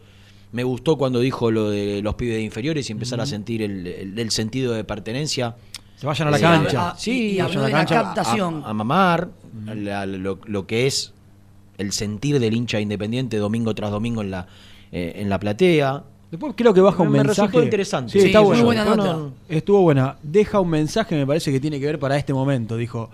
[0.52, 3.86] Me gustó cuando dijo lo de los pibes de inferiores y empezar a sentir el,
[3.86, 5.56] el- el sentido de pertenencia.
[5.96, 6.90] Se vayan a la Sí, cancha.
[6.90, 8.62] a- sí, y vayan habló a la cancha, captación.
[8.64, 9.28] A, a mamar
[9.74, 11.12] la- lo, lo que es
[11.78, 14.46] el sentir del hincha independiente domingo tras domingo en la,
[14.92, 16.02] eh, en la platea.
[16.30, 17.42] Después creo que baja un Me mensaje.
[17.42, 18.12] resultó interesante.
[18.12, 18.64] Sí, Sí, está muy bueno.
[18.64, 19.12] buena No, nota.
[19.12, 20.16] no, Estuvo buena.
[20.22, 22.76] Deja un mensaje, me parece que tiene que ver para este momento.
[22.76, 23.10] Dijo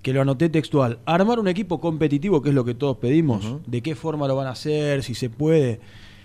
[0.00, 0.98] que lo anoté textual.
[1.04, 3.44] Armar un equipo competitivo, que es lo que todos pedimos.
[3.66, 5.80] De qué forma lo van a hacer, si se puede.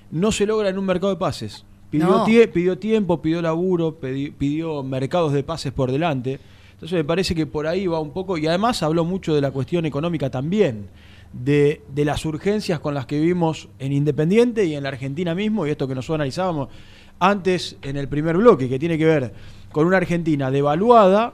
[0.10, 1.66] No se logra en un mercado de pases.
[1.90, 2.26] Pidió, No.
[2.26, 6.40] tie- pidió tiempo, pidió laburo, pidió mercados de pases por delante.
[6.74, 8.38] Entonces me parece que por ahí va un poco.
[8.38, 10.88] Y además habló mucho de la cuestión económica también.
[11.34, 15.68] De, de las urgencias con las que vivimos en Independiente y en la Argentina mismo,
[15.68, 16.70] y esto que nosotros analizábamos
[17.20, 19.34] antes en el primer bloque, que tiene que ver
[19.72, 21.34] con una Argentina devaluada,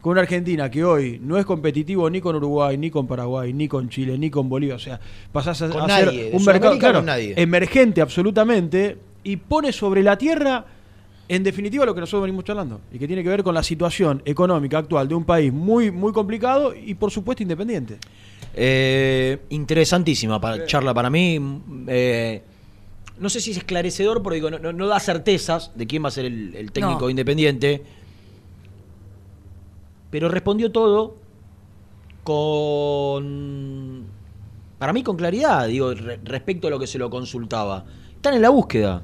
[0.00, 3.68] con una Argentina que hoy no es competitivo ni con Uruguay, ni con Paraguay, ni
[3.68, 4.76] con Chile, ni con Bolivia.
[4.76, 4.98] O sea,
[5.30, 7.04] pasás a, a nadie, ser un mercado claro,
[7.36, 10.64] emergente absolutamente y pone sobre la tierra,
[11.28, 14.22] en definitiva, lo que nosotros venimos charlando y que tiene que ver con la situación
[14.26, 17.96] económica actual de un país muy, muy complicado y, por supuesto, independiente.
[18.54, 21.40] Eh, interesantísima pa- charla para mí.
[21.88, 22.42] Eh,
[23.18, 26.08] no sé si es esclarecedor, porque digo, no, no- no da certezas de quién va
[26.08, 27.10] a ser el, el técnico No.
[27.10, 27.82] independiente.
[30.10, 31.16] Pero respondió todo
[32.74, 34.04] con.
[34.78, 37.84] Para mí, con claridad, digo, re- respecto a lo que se lo consultaba.
[38.24, 39.02] Están en la búsqueda.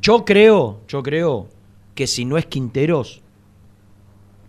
[0.00, 1.48] Yo creo, yo creo
[1.96, 3.20] que si no es Quinteros,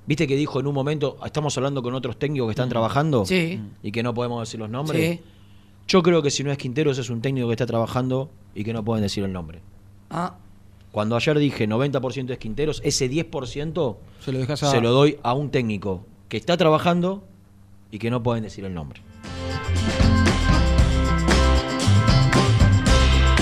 [0.06, 3.60] viste que dijo en un momento, estamos hablando con otros técnicos que están trabajando Sí.
[3.82, 5.18] y que no podemos decir los nombres.
[5.18, 5.22] Sí.
[5.88, 8.74] Yo creo que si no es Quinteros es un técnico que está trabajando y que
[8.74, 9.62] no pueden decir el nombre.
[10.12, 10.36] Ah,
[10.92, 15.18] Cuando ayer dije 90% es Quinteros, ese 10% Se lo dejas a- se lo doy
[15.24, 17.24] a un técnico que está trabajando
[17.90, 19.02] y que no pueden decir el nombre.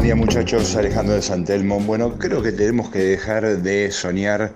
[0.00, 1.78] Buen día muchachos, Alejandro de Santelmo.
[1.78, 4.54] Bueno, creo que tenemos que dejar de soñar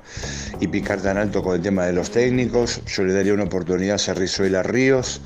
[0.59, 2.81] y picar tan alto con el tema de los técnicos.
[2.87, 5.21] Yo le daría una oportunidad a Cerrizuela Ríos,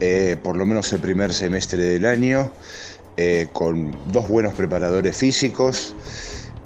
[0.00, 2.50] eh, por lo menos el primer semestre del año,
[3.16, 5.94] eh, con dos buenos preparadores físicos.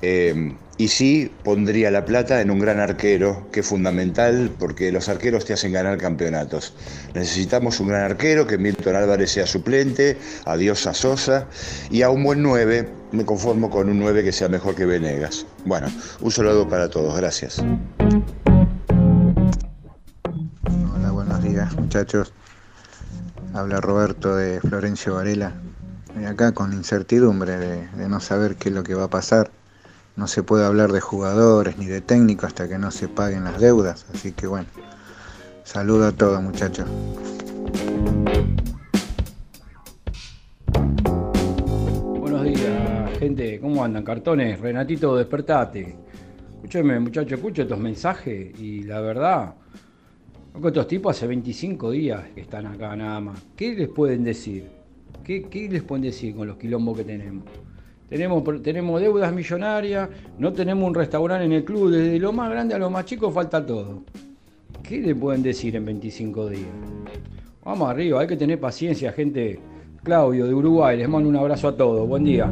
[0.02, 5.08] Eh, y sí pondría la plata en un gran arquero, que es fundamental porque los
[5.08, 6.72] arqueros te hacen ganar campeonatos.
[7.14, 11.48] Necesitamos un gran arquero, que Milton Álvarez sea suplente, adiós a Sosa,
[11.90, 15.46] y a un buen 9, me conformo con un 9 que sea mejor que Venegas.
[15.64, 15.88] Bueno,
[16.20, 17.58] un saludo para todos, gracias.
[20.94, 22.32] Hola, buenos días muchachos.
[23.52, 25.54] Habla Roberto de Florencio Varela.
[26.24, 29.50] Acá con incertidumbre de, de no saber qué es lo que va a pasar.
[30.18, 33.60] No se puede hablar de jugadores ni de técnicos hasta que no se paguen las
[33.60, 34.04] deudas.
[34.12, 34.66] Así que bueno,
[35.62, 36.88] saludo a todos muchachos.
[42.18, 43.60] Buenos días, gente.
[43.60, 44.02] ¿Cómo andan?
[44.02, 44.58] Cartones.
[44.58, 45.94] Renatito, despertate.
[46.56, 49.54] Escúcheme, muchacho, escucho estos mensajes y la verdad,
[50.52, 53.40] loco, estos tipos hace 25 días que están acá nada más.
[53.54, 54.68] ¿Qué les pueden decir?
[55.22, 57.44] ¿Qué, qué les pueden decir con los quilombos que tenemos?
[58.08, 60.08] Tenemos, tenemos deudas millonarias,
[60.38, 63.30] no tenemos un restaurante en el club, desde lo más grande a lo más chico
[63.30, 64.02] falta todo.
[64.82, 66.70] ¿Qué le pueden decir en 25 días?
[67.64, 69.60] Vamos arriba, hay que tener paciencia, gente.
[70.02, 72.08] Claudio de Uruguay, les mando un abrazo a todos.
[72.08, 72.50] Buen día.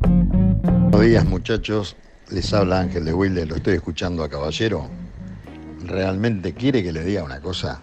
[0.00, 1.96] Buenos días muchachos,
[2.30, 4.88] les habla Ángel de Wilde, lo estoy escuchando a Caballero.
[5.84, 7.80] ¿Realmente quiere que le diga una cosa?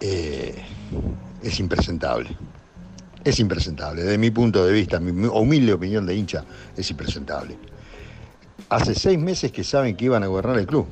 [0.00, 0.54] Eh,
[1.42, 2.36] es impresentable.
[3.26, 4.04] Es impresentable.
[4.04, 6.44] Desde mi punto de vista, mi humilde opinión de hincha,
[6.76, 7.58] es impresentable.
[8.68, 10.86] Hace seis meses que saben que iban a gobernar el club.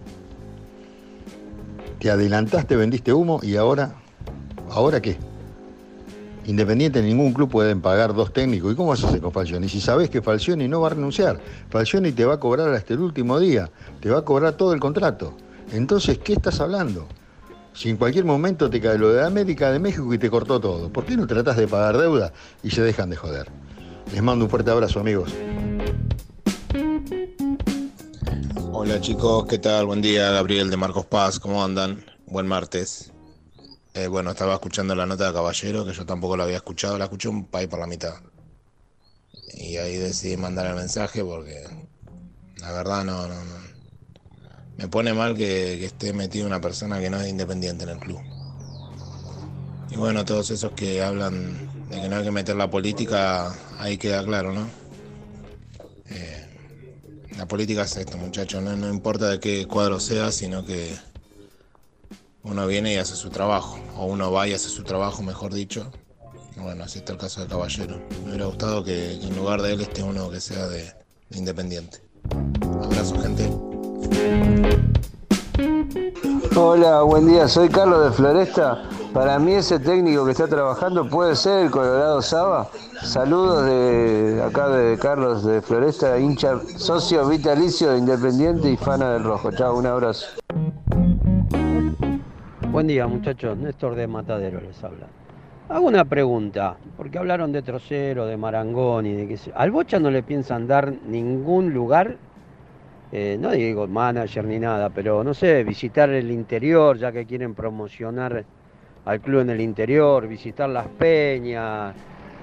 [2.01, 3.94] Te adelantaste, vendiste humo y ahora,
[4.69, 5.16] ¿ahora qué?
[6.47, 8.73] Independiente, en ningún club pueden pagar dos técnicos.
[8.73, 9.69] ¿Y cómo vas a con Falcioni?
[9.69, 11.40] Si sabes que Falcioni no va a renunciar,
[11.70, 13.70] Falcioni te va a cobrar hasta el último día,
[14.01, 15.35] te va a cobrar todo el contrato.
[15.73, 17.06] Entonces, ¿qué estás hablando?
[17.75, 20.93] Si en cualquier momento te cae lo de América de México y te cortó todo,
[20.93, 22.33] ¿por qué no tratas de pagar deuda
[22.63, 23.51] y se dejan de joder?
[24.13, 25.33] Les mando un fuerte abrazo, amigos.
[28.71, 29.87] Hola chicos, ¿qué tal?
[29.87, 32.05] Buen día, Gabriel de Marcos Paz, ¿cómo andan?
[32.27, 33.13] Buen martes.
[33.95, 37.05] Eh, bueno, estaba escuchando la nota de Caballero, que yo tampoco la había escuchado, la
[37.05, 38.15] escuché un país por la mitad.
[39.53, 41.65] Y ahí decidí mandar el mensaje porque
[42.59, 43.74] la verdad no, no, no.
[44.77, 48.21] Me pone mal que, esté metido una persona que no es independiente en el club.
[49.91, 53.97] Y bueno, todos esos que hablan de que no hay que meter la política, ahí
[53.97, 54.67] queda claro, ¿no?
[56.11, 56.47] Eh,
[57.37, 60.97] la política es esto, muchachos, no, importa de qué cuadro sea, sino que
[62.43, 65.93] uno viene y hace su trabajo, o uno va y hace su trabajo, mejor dicho.
[66.57, 68.01] Bueno, así está el caso de Caballero.
[68.23, 70.85] Me hubiera gustado que, que en lugar de él esté uno que sea de,
[71.31, 71.99] de independiente.
[72.83, 73.74] Abrazo, gente.
[76.57, 78.85] Hola, buen día, soy Carlos de Floresta.
[79.13, 82.69] Para mí ese técnico que está trabajando puede ser el Colorado Saba.
[83.03, 89.25] Saludos de acá de Carlos de Floresta, hincha, socio vitalicio de Independiente y fana del
[89.25, 89.53] Rojo.
[89.53, 90.27] Chao, un abrazo.
[92.71, 95.07] Buen día muchachos, Néstor de Matadero les habla.
[95.69, 99.39] Hago una pregunta, porque hablaron de Trocero, de Marangón y de que...
[99.55, 102.17] ¿Al Bocha no le piensan dar ningún lugar?
[103.13, 107.55] Eh, no digo manager ni nada, pero no sé, visitar el interior, ya que quieren
[107.55, 108.45] promocionar
[109.05, 111.95] al club en el interior, visitar las peñas,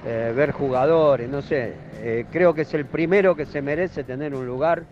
[0.06, 1.74] eh, ver jugadores, no sé.
[2.02, 4.84] Eh, creo que es el primero que se merece tener un lugar,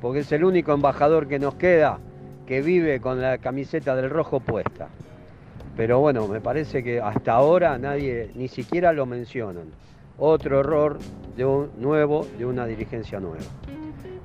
[0.00, 1.98] porque es el único embajador que nos queda
[2.46, 4.88] que vive con la camiseta del rojo puesta.
[5.76, 9.66] Pero bueno, me parece que hasta ahora nadie ni siquiera lo mencionan.
[10.18, 10.98] Otro error
[11.36, 13.44] de un nuevo, de una dirigencia nueva.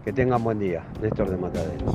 [0.03, 1.85] Que tengan buen día, Néstor de Matadero.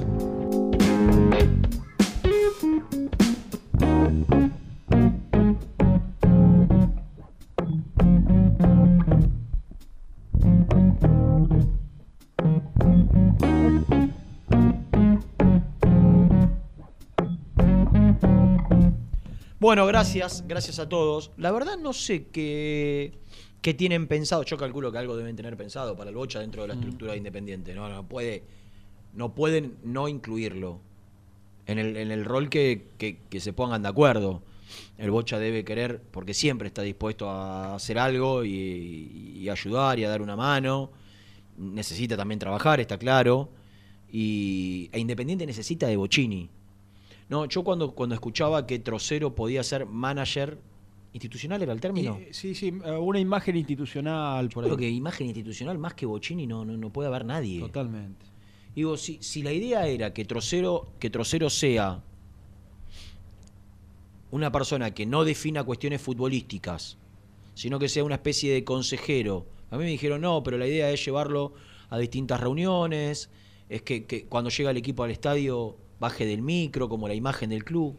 [19.60, 21.32] Bueno, gracias, gracias a todos.
[21.36, 23.20] La verdad no sé qué,
[23.62, 24.42] qué tienen pensado.
[24.44, 27.18] Yo calculo que algo deben tener pensado para el Bocha dentro de la estructura de
[27.18, 27.74] Independiente.
[27.74, 28.42] No, no puede,
[29.14, 30.80] no pueden no incluirlo
[31.66, 34.42] en el, en el rol que, que- que se pongan de acuerdo.
[34.98, 38.50] El Bocha debe querer, porque siempre está dispuesto a hacer algo y,
[39.36, 40.90] y ayudar y a dar una mano.
[41.56, 43.48] Necesita también trabajar, está claro.
[44.10, 46.48] Y, e Independiente necesita de Bocini.
[47.28, 50.58] No, yo cuando, cuando escuchaba que Trocero podía ser manager
[51.12, 52.18] institucional, ¿era el término?
[52.20, 54.68] Y, sí, sí, eh, una imagen institucional por ahí.
[54.70, 57.60] Creo que imagen institucional más que Bocini no, no, no puede haber nadie.
[57.60, 58.26] Totalmente.
[58.74, 62.02] Digo, si, si la idea era que Trocero, que Trocero sea
[64.30, 66.98] una persona que no defina cuestiones futbolísticas,
[67.54, 69.46] sino que sea una especie de consejero.
[69.70, 71.54] A mí me dijeron, no, pero la idea es llevarlo
[71.90, 73.30] a distintas reuniones,
[73.68, 77.50] es que, que cuando llega el equipo al estadio baje del micro, como la imagen
[77.50, 77.96] del club.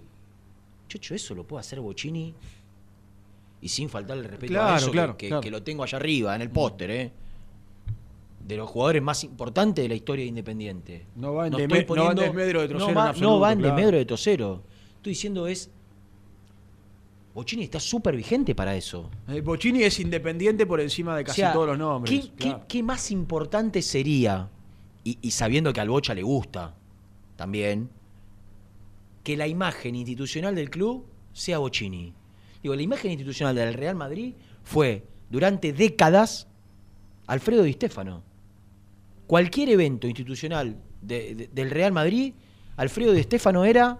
[0.87, 2.33] Chocho, eso lo puede hacer Bocini
[3.61, 5.41] y sin faltarle el respeto a Claro, eso, que- claro, que, claro.
[5.41, 7.11] que lo tengo allá arriba, en el póster, ¿eh?
[8.45, 11.05] De los jugadores más importantes de la historia de Independiente.
[11.15, 13.09] No va en estoy deme- no va en desmedro de Trocero No, en va- no
[13.09, 13.75] absoluto, va en claro.
[13.75, 14.63] desmedro de Trocero.
[14.97, 15.69] Estoy diciendo es.
[17.35, 19.09] Bocini está súper vigente para eso.
[19.27, 22.11] Eh, Bocini es independiente por encima de casi O sea, todos los nombres.
[22.25, 22.59] ¿qué, claro.
[22.61, 24.49] qué- qué más importante sería,
[25.03, 26.73] y, y sabiendo que al Bocha le gusta
[27.35, 27.89] también,
[29.23, 32.13] que la imagen institucional del club sea Bocini?
[32.61, 34.33] Digo, la imagen institucional del Real Madrid
[34.63, 36.47] fue durante décadas
[37.27, 38.23] Alfredo Di Stéfano.
[39.27, 42.33] Cualquier evento institucional de- de- del Real Madrid,
[42.77, 43.99] Alfredo Di Stéfano era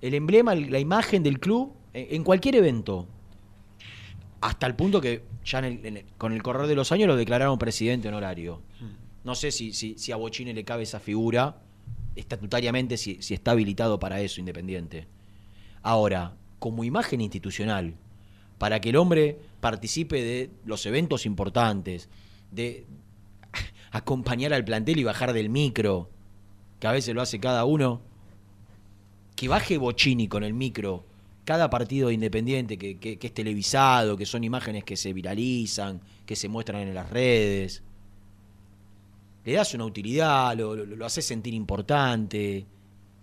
[0.00, 3.08] el emblema, la imagen del club en, en cualquier evento.
[4.40, 7.08] Hasta el punto que ya en el- en el- con el correr de los años
[7.08, 8.62] lo declararon presidente honorario.
[9.24, 11.56] No sé si, si, si a Bochini le cabe esa figura,
[12.14, 15.06] estatutariamente, si, si está habilitado para eso, independiente.
[15.82, 17.94] Ahora, como imagen institucional,
[18.58, 22.08] para que el hombre participe de los eventos importantes,
[22.50, 22.86] de
[23.90, 26.10] acompañar al plantel y bajar del micro,
[26.80, 28.00] que a veces lo hace cada uno,
[29.36, 31.04] que baje Bochini con el micro
[31.44, 36.48] cada partido de Independiente que, es televisado, que son imágenes que se viralizan, que se
[36.48, 37.82] muestran en las redes,
[39.44, 42.66] le das una utilidad, lo, lo, lo sentir importante.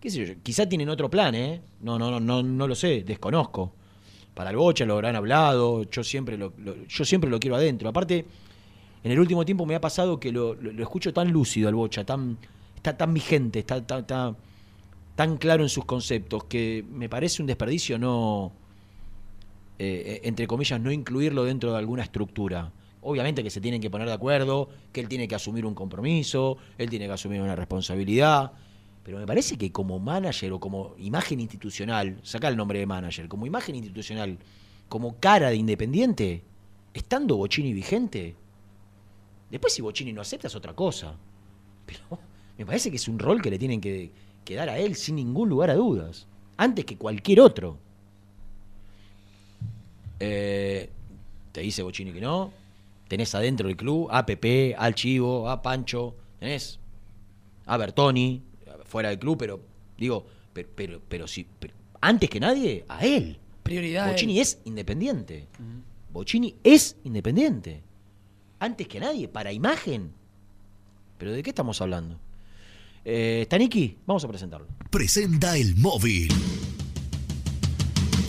[0.02, 1.62] Qué sé yo, quizá tienen otro plan, ¿eh?
[1.82, 3.72] No, no, no, no, no lo sé, desconozco.
[4.34, 6.54] Para el Bocha lo habrán hablado, yo siempre lo,
[6.88, 7.88] yo siempre lo quiero adentro.
[7.90, 8.26] Aparte,
[9.04, 12.38] en el último tiempo me ha pasado que lo, escucho tan lúcido al Bocha, tan,
[12.76, 14.38] está tan vigente, está, tan- tan-
[15.16, 18.54] tan claro en sus conceptos, que me parece un desperdicio no,
[19.80, 22.72] eh, eh, entre comillas, no incluirlo dentro de alguna estructura.
[23.02, 26.58] Obviamente que se tienen que poner de acuerdo, que él tiene que asumir un compromiso,
[26.78, 28.52] él tiene que asumir una responsabilidad,
[29.04, 33.28] pero me parece que como manager o como imagen institucional, saca el nombre de manager,
[33.28, 34.38] como imagen institucional,
[34.90, 36.44] como cara de Independiente,
[36.94, 38.36] estando Bocini vigente,
[39.50, 41.16] después si Bocini no acepta es otra cosa,
[41.86, 42.20] pero
[42.58, 44.12] me parece que es un rol que le tienen que,
[44.50, 47.78] dar a él sin ningún lugar a dudas, antes que cualquier otro.
[50.20, 50.90] Eh,
[51.52, 52.52] te dice Bocini que no.
[53.08, 56.80] Tenés adentro del club a Pepe, al Chivo, a Pancho, tenés
[57.66, 58.42] a Bertoni,
[58.92, 59.62] fuera del club, pero
[59.98, 63.40] digo, pero, pero, pero sí, pero antes que nadie, a él.
[63.64, 65.48] Prioridad Bocini es independiente.
[66.12, 67.82] Bocini es independiente.
[68.60, 70.12] Antes que nadie, para imagen.
[71.18, 72.20] ¿Pero de qué estamos hablando?
[73.06, 74.68] Eh, Staniki, vamos a presentarlo.
[74.90, 76.30] Presenta el móvil.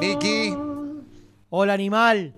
[0.00, 0.56] Miki.
[1.50, 2.32] Hola, animal.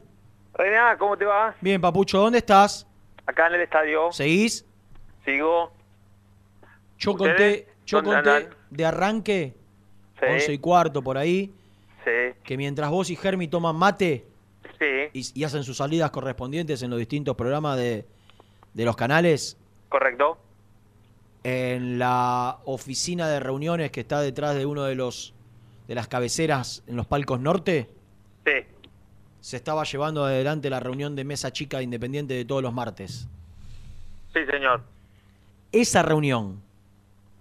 [0.55, 1.55] Reina, ¿cómo te va?
[1.60, 2.86] Bien, Papucho, ¿dónde estás?
[3.26, 4.10] Acá en el estadio.
[4.12, 4.64] ¿Seguís?
[5.24, 5.72] Sigo.
[6.98, 7.16] Yo ¿Ustedes?
[7.16, 8.55] conté, yo ¿Dónde conté andan?
[8.70, 9.55] de arranque,
[10.18, 10.26] Sí.
[10.26, 11.52] 11 y cuarto por ahí,
[12.05, 12.34] Sí.
[12.44, 14.26] que mientras vos y Germi toman mate
[14.78, 15.09] Sí.
[15.12, 18.06] y, y hacen sus salidas correspondientes en los distintos programas de,
[18.74, 19.56] de los canales,
[19.88, 20.38] Correcto.
[21.42, 25.34] En la oficina de reuniones que está detrás de uno de los
[25.88, 27.90] de las cabeceras en los palcos norte,
[28.44, 28.52] Sí.
[29.40, 33.28] se estaba llevando adelante la reunión de mesa chica independiente de todos los martes.
[34.32, 34.82] Sí, señor.
[35.72, 36.62] Esa reunión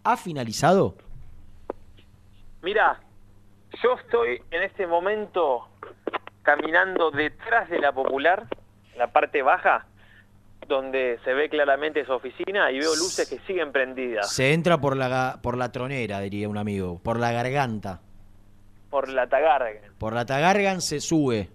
[0.03, 0.95] ha finalizado.
[2.63, 2.99] Mira,
[3.83, 5.67] yo estoy en este momento
[6.41, 8.47] caminando detrás de la popular,
[8.97, 9.85] la parte baja,
[10.69, 14.95] donde se ve claramente su oficina y veo luces que siguen prendidas Se entra por
[14.95, 17.99] la por la tronera, diría un amigo, por la garganta.
[18.89, 19.81] por la tagarga.
[19.97, 21.49] Por la tagargan se sube.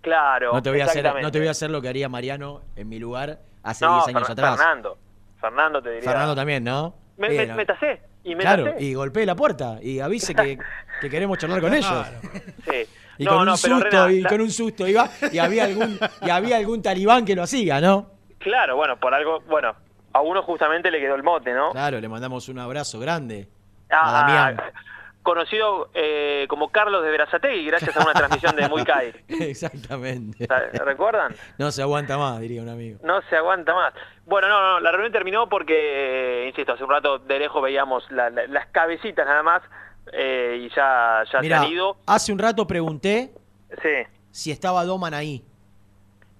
[0.00, 0.52] Claro.
[0.52, 2.88] No te voy a hacer, no te voy a hacer lo que haría Mariano en
[2.88, 4.56] mi lugar hace No, 10 años Fer- atrás.
[4.58, 4.98] Fernando.
[5.40, 6.08] Fernando te diría.
[6.10, 6.94] Fernando también, ¿no?
[7.18, 7.56] Me, Bien, me, ¿no?
[7.56, 8.00] me tasé.
[8.24, 8.82] Y me claro, tasé.
[8.84, 10.58] y golpee la puerta y avise que,
[11.00, 12.06] que queremos charlar con ellos.
[12.68, 12.84] Sí.
[13.18, 15.98] Y No, con no, un susto, y la- con un susto iba, y había algún,
[16.22, 18.10] y había algún talibán que lo hacía, ¿no?
[18.38, 19.74] Claro, bueno, por algo, bueno,
[20.12, 21.70] a uno justamente le quedó el mote, ¿no?
[21.72, 23.48] Claro, le mandamos un abrazo grande
[23.90, 24.62] Ah, a Damián.
[25.22, 29.12] Conocido eh, como Carlos de Verazategui, gracias a una transmisión de Muy Kai.
[29.28, 30.48] Exactamente.
[30.84, 31.32] ¿Recuerdan?
[31.58, 32.98] No se aguanta más, diría un amigo.
[33.04, 33.94] No se aguanta más.
[34.26, 35.74] Bueno, no, no, la reunión terminó porque,
[36.44, 39.62] eh, insisto, hace un rato de lejos veíamos la- la- las cabecitas nada más
[40.12, 41.96] eh, y ya, ya se han ido.
[42.06, 43.32] hace un rato pregunté
[43.82, 43.88] Sí,
[44.30, 45.44] si estaba Doman ahí.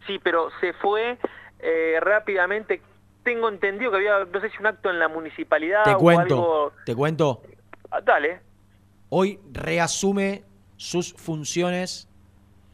[0.06, 1.18] sí, pero se fue
[1.60, 2.82] eh, rápidamente.
[3.22, 6.34] Tengo entendido que había, no sé si un acto en la municipalidad Te o cuento,
[6.34, 6.72] algo.
[6.84, 7.42] te cuento.
[7.90, 8.40] Ah, dale,
[9.10, 10.42] Hoy reasume
[10.76, 12.08] sus funciones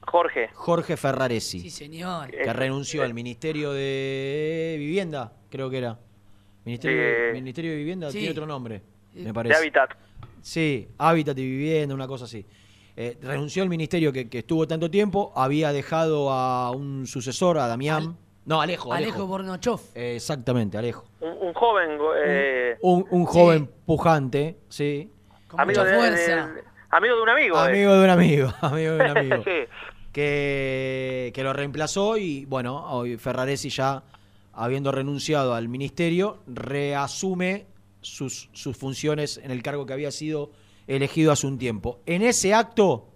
[0.07, 0.49] Jorge.
[0.55, 1.61] Jorge Ferraresi.
[1.61, 2.31] Sí, señor.
[2.31, 5.99] que renunció al Ministerio de Vivienda, creo que era.
[6.65, 8.19] Ministerio, de, Ministerio de Vivienda Sí.
[8.19, 8.81] tiene otro nombre,
[9.15, 9.57] me De parece.
[9.57, 9.91] Hábitat.
[10.43, 12.45] Sí, Hábitat y Vivienda, una cosa así.
[12.97, 17.69] Eh, renunció al ministerio que, que estuvo tanto tiempo, había dejado a un sucesor, a
[17.69, 18.17] Damián.
[18.45, 18.93] no, Alejo.
[18.93, 19.81] Alejo, Alejo Bornochov.
[19.95, 21.05] Eh, exactamente, Alejo.
[21.21, 25.11] Un, un joven, eh, Un, un joven pujante, sí.
[25.47, 26.47] Con amigo, mucha de, fuerza.
[26.49, 27.57] de- amigo de un amigo.
[27.57, 27.69] eh.
[27.71, 29.37] Amigo de un amigo, amigo de un amigo.
[29.45, 29.51] sí.
[30.13, 34.03] que, que lo reemplazó y bueno, hoy Ferraresi ya
[34.55, 37.67] habiendo renunciado al ministerio, reasume
[38.01, 40.51] sus, sus funciones en el cargo que había sido
[40.87, 42.01] elegido hace un tiempo.
[42.07, 43.09] En ese acto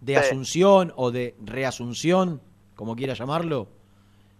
[0.00, 0.18] de Sí.
[0.20, 2.40] asunción o de reasunción,
[2.74, 3.68] como quiera llamarlo,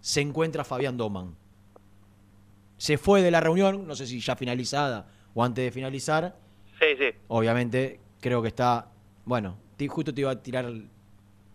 [0.00, 1.36] se encuentra Fabián Doman.
[2.76, 6.36] Se fue de la reunión, no sé si ya finalizada o antes de finalizar,
[6.80, 7.16] Sí, sí.
[7.28, 8.88] Obviamente, creo que está.
[9.24, 9.56] Bueno,
[9.88, 10.68] justo te iba a tirar.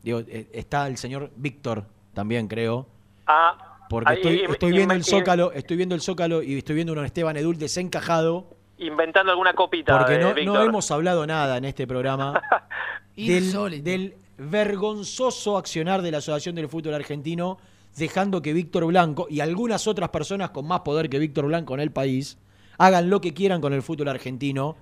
[0.01, 2.87] Digo, eh, está el señor Víctor también, creo.
[3.25, 7.05] Ah, Porque ahí, estoy, viendo el Zócalo, estoy viendo el Zócalo y estoy viendo un
[7.05, 8.47] Esteban Edul desencajado.
[8.77, 9.97] Inventando alguna copita.
[9.97, 12.41] Porque de no, hemos hablado nada en este programa
[13.15, 17.57] del vergonzoso accionar de la Asociación del Fútbol Argentino,
[17.95, 21.79] dejando que Víctor Blanco y algunas otras personas con más poder que Víctor Blanco en
[21.79, 22.37] el país
[22.77, 24.75] hagan lo que quieran con el fútbol argentino.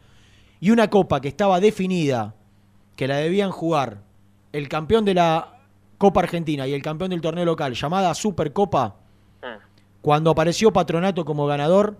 [0.60, 2.36] Y una copa que estaba definida,
[2.96, 4.02] que la debían jugar
[4.52, 5.55] el campeón de la
[6.06, 8.94] Copa Argentina y el campeón del torneo local, llamada Supercopa,
[10.02, 11.98] cuando apareció Patronato como ganador,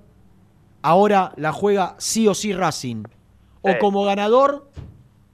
[0.84, 3.04] ahora la juega sí o sí Racing.
[3.64, 3.78] O Sí.
[3.80, 4.70] como ganador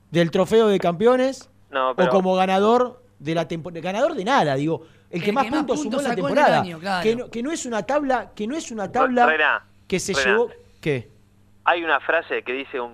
[0.10, 3.81] del trofeo de campeones, No, o como ganador de la temporada.
[3.81, 4.84] Ganador de nada, digo.
[5.10, 6.61] El que El más que más puntos puntos sumó en la temporada.
[6.61, 7.03] año, claro.
[7.03, 10.14] que, no, que no es una tabla, que no es una tabla Rená, que se
[10.14, 10.26] Rená.
[10.31, 10.49] llevó.
[10.80, 11.10] ¿Qué?
[11.65, 12.93] Hay una frase que dice un,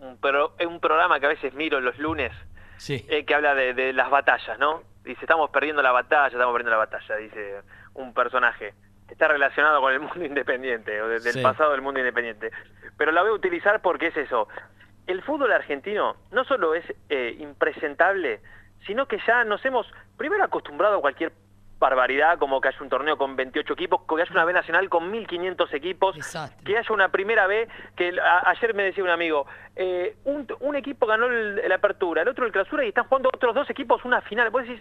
[0.00, 2.32] un, pro- un programa que a veces miro los lunes,
[2.78, 3.06] Sí.
[3.08, 4.82] eh, que habla de, de las batallas, ¿no?
[5.06, 7.62] Dice, estamos perdiendo la batalla, estamos perdiendo la batalla, dice
[7.94, 8.74] un personaje.
[9.08, 11.38] Está relacionado con el mundo independiente, o desde Sí.
[11.38, 12.50] el pasado del mundo independiente.
[12.98, 14.48] Pero la voy a utilizar porque es eso.
[15.06, 18.40] El fútbol argentino no solo es eh, impresentable,
[18.86, 21.32] sino que ya nos hemos primero acostumbrado a cualquier
[21.78, 25.12] barbaridad, como que haya un torneo con 28 equipos, que haya una B nacional con
[25.12, 26.16] 1.500 equipos,
[26.64, 29.46] que haya una primera B, que a- ayer me decía un amigo,
[29.76, 33.54] eh, un, un equipo ganó el apertura, el otro el clausura y están jugando otros
[33.54, 34.48] dos equipos una final.
[34.50, 34.80] Vos decís,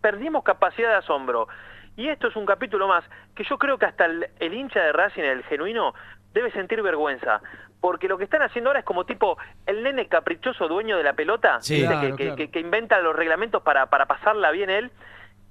[0.00, 1.48] perdimos capacidad de asombro.
[1.96, 3.04] Y esto es un capítulo más
[3.36, 5.94] que yo creo que hasta el, el hincha de Racing, el genuino,
[6.32, 7.40] debe sentir vergüenza.
[7.80, 9.36] Porque lo que están haciendo ahora es como tipo
[9.66, 11.74] el nene caprichoso dueño de la pelota, Sí.
[11.74, 11.88] ¿viste?
[11.88, 12.36] Claro, que, que- claro.
[12.36, 14.90] que- que inventa los reglamentos para, para pasarla bien él.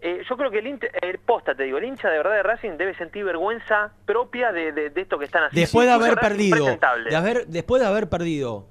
[0.05, 2.43] Eh, yo creo que el, hincha- el posta, te digo, el hincha de verdad de
[2.43, 5.61] Racing debe sentir vergüenza propia de, de- de esto que están haciendo.
[5.61, 7.09] Después de haber perdido, impresentable.
[7.09, 8.67] de haber, después de haber perdido,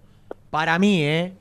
[0.50, 1.32] para mí, ¿eh?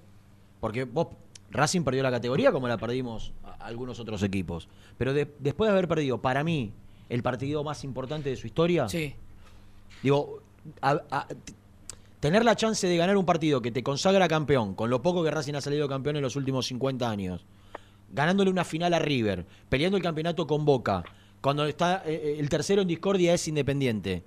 [0.62, 1.08] Porque vos,
[1.50, 4.70] Racing perdió la categoría como la perdimos a- algunos otros equipos.
[4.98, 6.72] Pero de- después de haber perdido, para mí,
[7.10, 8.88] el partido más importante de su historia.
[8.88, 9.14] Sí.
[10.02, 10.40] Digo,
[10.82, 11.28] a-
[12.22, 15.32] tener la chance de ganar un partido que te consagra campeón, con lo poco que
[15.32, 17.46] Racing ha salido campeón en los últimos 50 años,
[18.14, 21.04] ganándole una final a River, peleando el campeonato con Boca,
[21.42, 24.24] cuando está eh, el tercero en discordia es Independiente,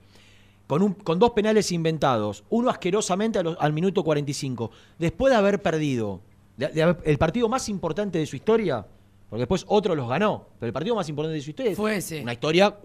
[0.66, 5.61] con, un, con dos penales inventados, uno asquerosamente los- al minuto 45, después de haber
[5.62, 6.20] perdido
[6.56, 8.86] de- de haber- el partido más importante de su historia,
[9.28, 12.05] porque después otro los ganó, pero el partido más importante de su historia Fue es
[12.06, 12.23] ese.
[12.23, 12.77] una historia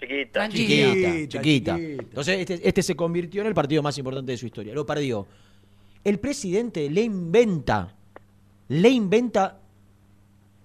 [0.00, 0.48] Chiquita.
[0.48, 1.78] chiquita, chiquita.
[1.78, 4.74] Entonces, este, este se convirtió en el partido más importante de su historia.
[4.74, 5.26] Lo perdió.
[6.02, 7.94] El presidente le inventa,
[8.68, 9.58] le inventa.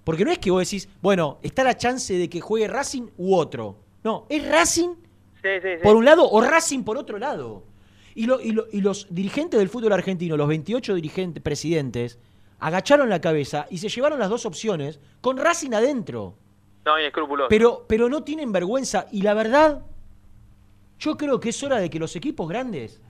[0.07, 3.35] Porque no es que vos decís, bueno, está la chance de que juegue Racing u
[3.35, 3.75] otro.
[4.05, 4.91] No, es Racing
[5.41, 5.83] Sí, sí, sí.
[5.83, 7.63] por un lado o Racing por otro lado.
[8.15, 12.19] Y, lo- y lo- y los dirigentes del fútbol argentino, los 28 dirigentes, presidentes,
[12.59, 16.35] agacharon la cabeza y se llevaron las dos opciones con Racing adentro.
[16.85, 17.49] No, inescrupuloso.
[17.49, 19.07] Pero, pero no tienen vergüenza.
[19.11, 19.81] Y la verdad,
[20.99, 23.01] yo creo que es hora de que los equipos grandes,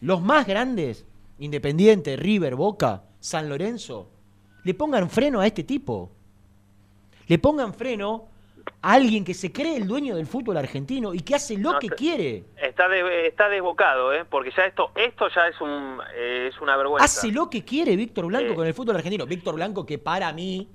[0.00, 1.04] los más grandes,
[1.38, 4.08] Independiente, River, Boca, San Lorenzo,
[4.64, 6.10] le pongan freno a este tipo.
[7.30, 8.26] Le pongan freno
[8.82, 11.78] a alguien que se cree el dueño del fútbol argentino y que hace lo No,
[11.78, 12.42] que quiere.
[12.60, 14.24] Está, de- está desbocado, ¿eh?
[14.28, 17.04] Porque ya esto esto ya es un eh, es una vergüenza.
[17.04, 18.54] Hace lo que quiere Víctor Blanco Eh.
[18.56, 19.26] con el fútbol argentino.
[19.26, 20.68] Víctor Blanco que para mí,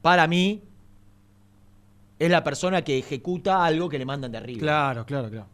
[0.00, 0.60] para mí,
[2.18, 4.58] es la persona que ejecuta algo que le mandan de arriba.
[4.60, 5.46] Claro, claro, claro.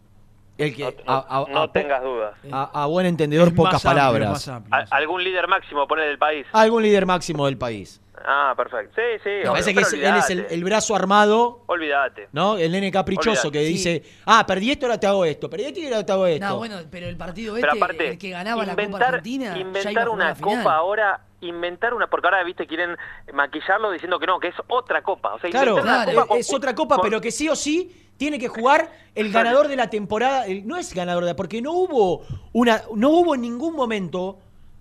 [0.57, 0.91] El que, a,
[1.29, 2.35] a- no a- tengas dudas.
[2.51, 4.49] a- a buen entendedor, Es pocas amplio, palabras.
[4.49, 4.75] amplio.
[4.75, 6.47] A- algún líder máximo poner del país.
[6.53, 8.01] Algún líder máximo del país.
[8.25, 8.95] Ah, perfecto.
[8.97, 9.31] Sí, sí.
[9.41, 9.87] Obvio, parece que pero
[10.19, 12.29] es- él es el, brazo armado, Olvídate.
[12.33, 12.57] ¿no?
[12.57, 13.51] El nene caprichoso Olvidate.
[13.53, 13.73] que Sí.
[13.73, 16.47] dice, ah, perdí esto, ahora te hago esto, perdí esto y ahora te hago esto.
[16.47, 19.45] No, bueno, pero el partido Pero este, aparte, el que ganaba la Copa inventar, Argentina,
[19.45, 20.59] ya iba a inventar jugar una la final.
[20.59, 22.97] copa ahora, inventar una, porque ahora, viste, quieren
[23.33, 25.35] maquillarlo diciendo que no, que es otra copa.
[25.35, 27.49] O sea, Claro, inventar una claro, copa con- es otra copa, con- pero que sí
[27.49, 30.47] o sí tiene que jugar el ganador de la temporada.
[30.47, 32.23] el- no es ganador de porque no hubo
[32.53, 34.39] una, no hubo en ningún momento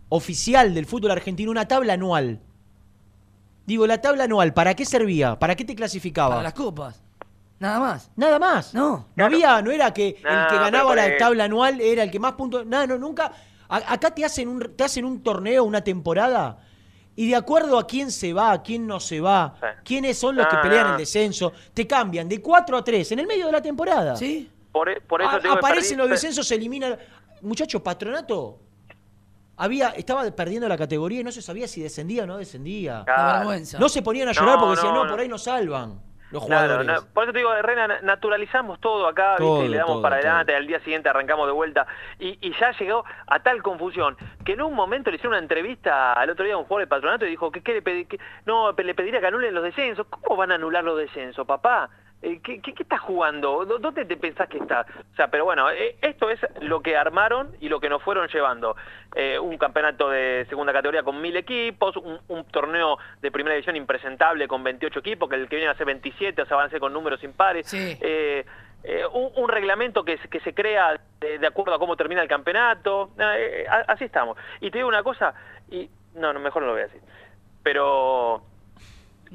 [0.10, 2.40] oficial del fútbol argentino una tabla anual.
[3.68, 5.38] Digo, la tabla anual, ¿para qué servía?
[5.38, 6.30] ¿Para qué te clasificaba?
[6.30, 7.04] Para las copas.
[7.60, 8.10] Nada más.
[8.16, 8.74] Nada más.
[8.74, 9.08] No.
[9.16, 10.14] No había, no era que el
[10.48, 12.66] que ganaba la tabla anual era el que más puntos.
[12.66, 13.32] No, no, nunca.
[13.70, 16.60] A- acá te hacen un, te hacen un torneo, una temporada.
[17.16, 20.46] Y de acuerdo a quién se va, a quién no se va, quiénes son los
[20.48, 23.62] que pelean el descenso, te cambian de 4 a 3 en el medio de la
[23.62, 24.16] temporada.
[24.16, 24.50] ¿Sí?
[24.72, 26.96] Por, e- por eso A- aparecen los descensos, se eliminan.
[27.42, 28.60] Muchacho, patronato.
[29.58, 33.04] Había, estaba perdiendo la categoría y no se sabía si descendía o no descendía.
[33.06, 33.24] Claro.
[33.24, 33.80] La vergüenza.
[33.80, 36.00] No se ponían a llorar No, porque decían, no, por ahí nos salvan.
[36.30, 37.06] Los Claro, jugadores.
[37.14, 39.66] por eso te digo, Rena, na- naturalizamos todo acá, ¿viste?
[39.66, 40.28] Y le damos todo, para todo.
[40.30, 41.88] adelante, al día siguiente arrancamos de vuelta.
[42.20, 46.12] Y, y ya llegó a tal confusión que en un momento le hicieron una entrevista
[46.12, 48.74] al otro día a un jugador del patronato y dijo que, qué le que- no,
[48.74, 50.06] le pediría que anulen los descensos.
[50.10, 51.90] ¿Cómo van a anular los descensos, papá?
[52.22, 53.64] Eh, ¿Qué, qué, qué estás jugando?
[53.66, 54.88] ¿Dó- ¿Dónde te pensás que está?
[55.14, 58.28] O sea, pero bueno, eh, esto es lo que armaron y lo que nos fueron
[58.28, 58.76] llevando.
[59.16, 63.76] Eh, un campeonato de segunda categoría con mil equipos, un, un torneo de primera división
[63.76, 66.70] impresentable con 28 equipos, que el que viene a ser 27, o sea, van a
[66.70, 67.68] ser con números impares.
[68.84, 72.22] Eh, un, un reglamento que, se- que se crea de, de acuerdo a cómo termina
[72.24, 73.12] el campeonato.
[73.20, 74.38] Ah, así estamos.
[74.60, 75.34] Y te digo una cosa,
[75.70, 77.02] y no, no mejor no lo voy a decir.
[77.64, 78.42] Pero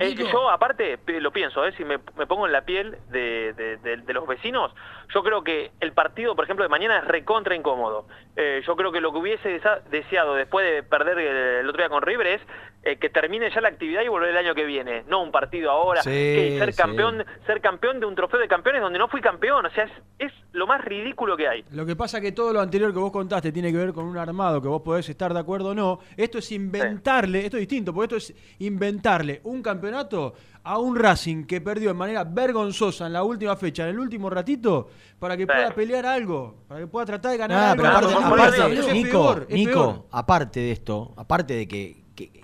[0.00, 3.52] eh, yo aparte pi- lo pienso, eh, si me, me pongo en la piel de,
[3.54, 4.72] de- de- de los vecinos,
[5.14, 8.06] yo creo que el partido, por ejemplo, de mañana es recontra incómodo.
[8.36, 9.60] Eh, yo creo que lo que hubiese
[9.90, 12.40] deseado después de perder el, el otro día con River es
[12.84, 15.70] eh, que termine ya la actividad y volver el año que viene, no un partido
[15.70, 16.82] ahora, Sí, que ser sí.
[16.82, 19.92] campeón, ser campeón de un trofeo de campeones donde no fui campeón, o sea, es,
[20.18, 21.64] es lo más ridículo que hay.
[21.70, 24.18] Lo que pasa que todo lo anterior que vos contaste tiene que ver con un
[24.18, 26.00] armado que vos podés estar de acuerdo o no.
[26.16, 30.34] Esto es inventarle, esto es distinto, porque esto es inventarle un campeonato
[30.64, 34.30] a un Racing que perdió de manera vergonzosa en la última fecha, en el último
[34.30, 34.88] ratito,
[35.18, 37.82] para que pueda pelear algo, para que pueda tratar de ganar Ah, algo.
[37.82, 40.04] pero aparte, Eso aparte, es Nico, peor, es Nico, peor.
[40.12, 42.01] aparte de esto, aparte de que,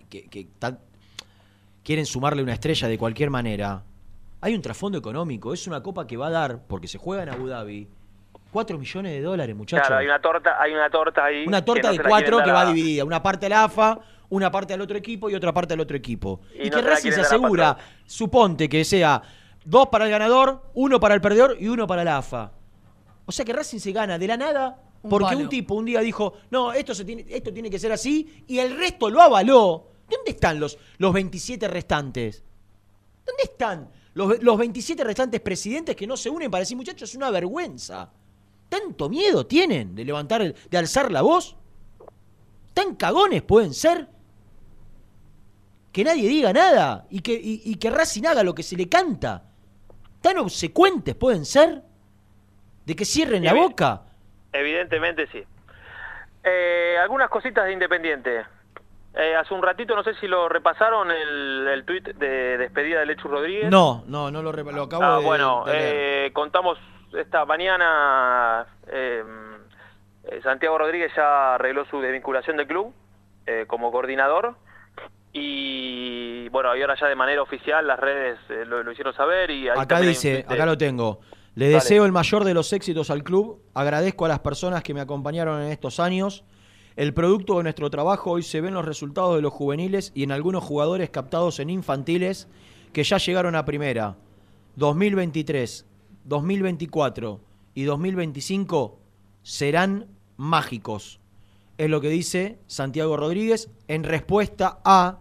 [0.08, 0.78] que- que- que tan-
[1.82, 3.82] quieren sumarle una estrella de cualquier manera,
[4.40, 5.52] hay un trasfondo económico.
[5.52, 7.88] Es una copa que va a dar, porque se juega en Abu Dhabi,
[8.52, 9.86] 4 millones de dólares, muchachos.
[9.86, 11.44] Claro, hay una torta, hay una torta ahí.
[11.46, 13.04] Una torta no de se la cuatro quieren que dar va a- dividida.
[13.04, 13.98] Una parte a la AFA,
[14.30, 16.40] una parte al otro equipo y otra parte al otro equipo.
[16.54, 17.76] Y Y, no que Racing se asegura,
[18.06, 19.20] suponte que sea
[19.64, 22.52] dos para el ganador, uno para el perdedor y uno para la AFA.
[23.26, 26.34] O sea que Racing se gana de la nada porque un tipo un día dijo,
[26.50, 29.87] no, esto, se tiene, esto tiene que ser así y el resto lo avaló.
[30.08, 32.42] ¿Dónde están los, los 27 restantes?
[33.26, 37.14] ¿Dónde están los, los 27 restantes presidentes que no se unen para decir, muchachos, es
[37.16, 38.10] una vergüenza?
[38.68, 41.56] ¿Tanto miedo tienen de levantar, el- de alzar la voz?
[42.74, 44.08] ¿Tan cagones pueden ser?
[45.92, 48.88] Que nadie diga nada y que, y, y que Racing haga lo que se le
[48.88, 49.44] canta.
[50.20, 51.82] ¿Tan obsecuentes pueden ser?
[52.84, 54.02] ¿De que cierren la boca?
[54.52, 55.42] Evidentemente sí.
[56.44, 58.44] Eh, algunas cositas de Independiente.
[59.20, 63.06] Eh, hace un ratito, no sé si lo repasaron, el, el tuit de despedida de
[63.06, 63.68] Lechu Rodríguez.
[63.68, 66.78] No, no, no lo, lo acabo Ah, de, bueno, de eh, contamos
[67.12, 69.24] esta mañana, eh,
[70.24, 72.94] eh, Santiago Rodríguez ya arregló su desvinculación del club
[73.66, 74.56] como coordinador
[75.32, 79.68] y bueno, y ahora ya de manera oficial las redes lo, lo hicieron saber y
[79.68, 81.20] ahí Acá dice, de- acá lo tengo.
[81.54, 81.74] Le Dale.
[81.76, 83.60] deseo el mayor de los éxitos al club.
[83.74, 86.44] Agradezco a las personas que me acompañaron en estos años.
[86.98, 90.32] El producto de nuestro trabajo hoy se ven los resultados de los juveniles y en
[90.32, 92.48] algunos jugadores captados en infantiles
[92.92, 94.16] que ya llegaron a primera.
[94.74, 95.86] 2023,
[96.24, 97.40] 2024
[97.76, 98.98] y 2025
[99.44, 101.20] serán mágicos.
[101.76, 105.20] Es lo que dice Santiago Rodríguez en respuesta a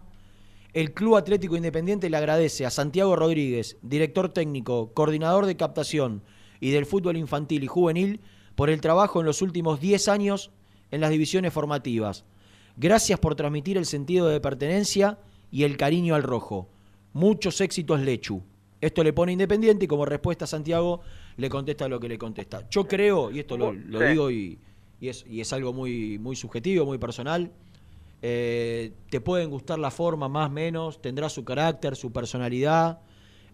[0.72, 6.24] el Club Atlético Independiente le agradece a Santiago Rodríguez, director técnico, coordinador de captación
[6.58, 8.20] y del fútbol infantil y juvenil,
[8.56, 10.50] por el trabajo en los últimos 10 años
[10.90, 12.24] en las divisiones formativas.
[12.76, 15.18] Gracias por transmitir el sentido de pertenencia
[15.50, 16.68] y el cariño al rojo.
[17.12, 18.42] Muchos éxitos, Lechu.
[18.80, 21.00] Esto le pone Independiente y como respuesta Santiago
[21.36, 22.68] le contesta lo que le contesta.
[22.70, 24.58] Yo creo, y esto lo, digo y,
[25.00, 27.50] y es, y es algo muy, muy subjetivo, muy personal,
[28.22, 33.00] eh, te pueden gustar la forma más menos, tendrá su carácter, su personalidad.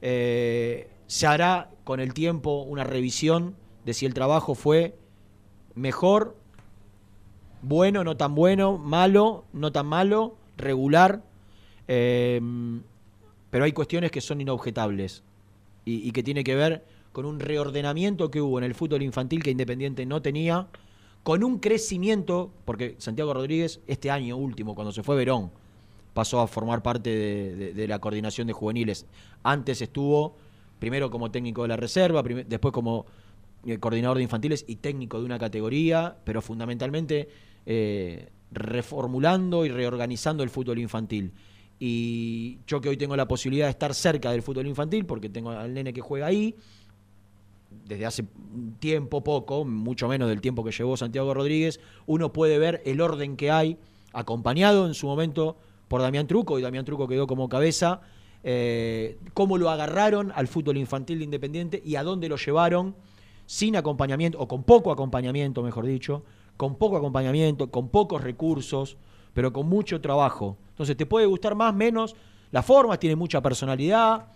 [0.02, 4.96] eh, se hará con el tiempo una revisión de si el trabajo fue
[5.74, 6.36] mejor,
[7.66, 11.22] bueno, no tan bueno, malo, no tan malo, regular.
[11.88, 12.40] eh,
[13.54, 15.22] pero hay cuestiones que son inobjetables
[15.84, 19.52] y, que tiene que ver con un reordenamiento que hubo en el fútbol infantil que
[19.52, 20.66] Independiente no tenía,
[21.22, 25.52] con un crecimiento, porque Santiago Rodríguez este año último, cuando se fue Verón,
[26.14, 27.10] pasó a formar parte
[27.74, 29.06] de, la coordinación de juveniles.
[29.44, 30.34] Antes estuvo
[30.80, 33.06] primero como técnico de la reserva, después como
[33.66, 37.28] eh, coordinador de infantiles y técnico de una categoría, pero fundamentalmente
[37.66, 41.32] eh, reformulando y reorganizando el fútbol infantil.
[41.78, 45.50] Y yo que hoy tengo la posibilidad de estar cerca del fútbol infantil, porque tengo
[45.50, 46.54] al nene que juega ahí,
[47.86, 48.24] desde hace
[48.78, 53.36] tiempo poco, mucho menos del tiempo que llevó Santiago Rodríguez, uno puede ver el orden
[53.36, 53.76] que hay,
[54.12, 55.56] acompañado en su momento
[55.88, 58.00] por Damián Truco, y Damián Truco quedó como cabeza,
[58.44, 62.94] eh, cómo lo agarraron al fútbol infantil de Independiente y a dónde lo llevaron
[63.46, 66.24] sin acompañamiento, o con poco acompañamiento, mejor dicho,
[66.56, 68.96] con poco acompañamiento, con pocos recursos,
[69.32, 70.56] pero con mucho trabajo.
[70.70, 72.14] Entonces te puede gustar más, menos,
[72.50, 74.26] las formas, tiene mucha personalidad,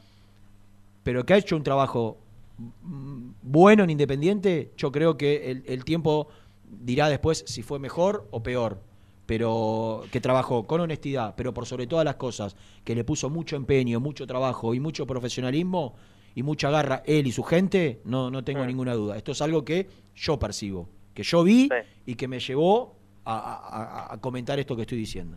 [1.02, 2.18] pero que ha hecho un trabajo
[2.58, 6.28] mm, bueno en Independiente, yo creo que el, el tiempo
[6.70, 8.80] dirá después si fue mejor o peor.
[9.26, 13.56] Pero que trabajó con honestidad, pero por sobre todas las cosas, que le puso mucho
[13.56, 15.94] empeño, mucho trabajo y mucho profesionalismo
[16.34, 19.16] y mucha garra él y su gente, no, no tengo ninguna duda.
[19.16, 20.88] Esto es algo que yo percibo,
[21.18, 21.68] que yo vi
[22.06, 25.36] y que me llevó a, a- a- a comentar esto que estoy diciendo.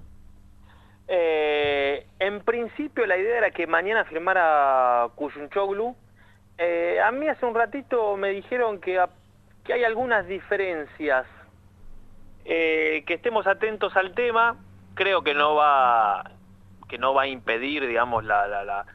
[1.07, 5.95] Eh, en principio la idea era que mañana firmara Kuyunchoglu.
[6.59, 9.09] Eh, a mí hace un ratito me dijeron que, a-
[9.63, 11.25] que hay algunas diferencias.
[12.45, 14.57] Eh, que estemos atentos al tema.
[14.93, 16.29] Creo que no va
[16.89, 18.85] que no va a impedir, digamos, la, la, la,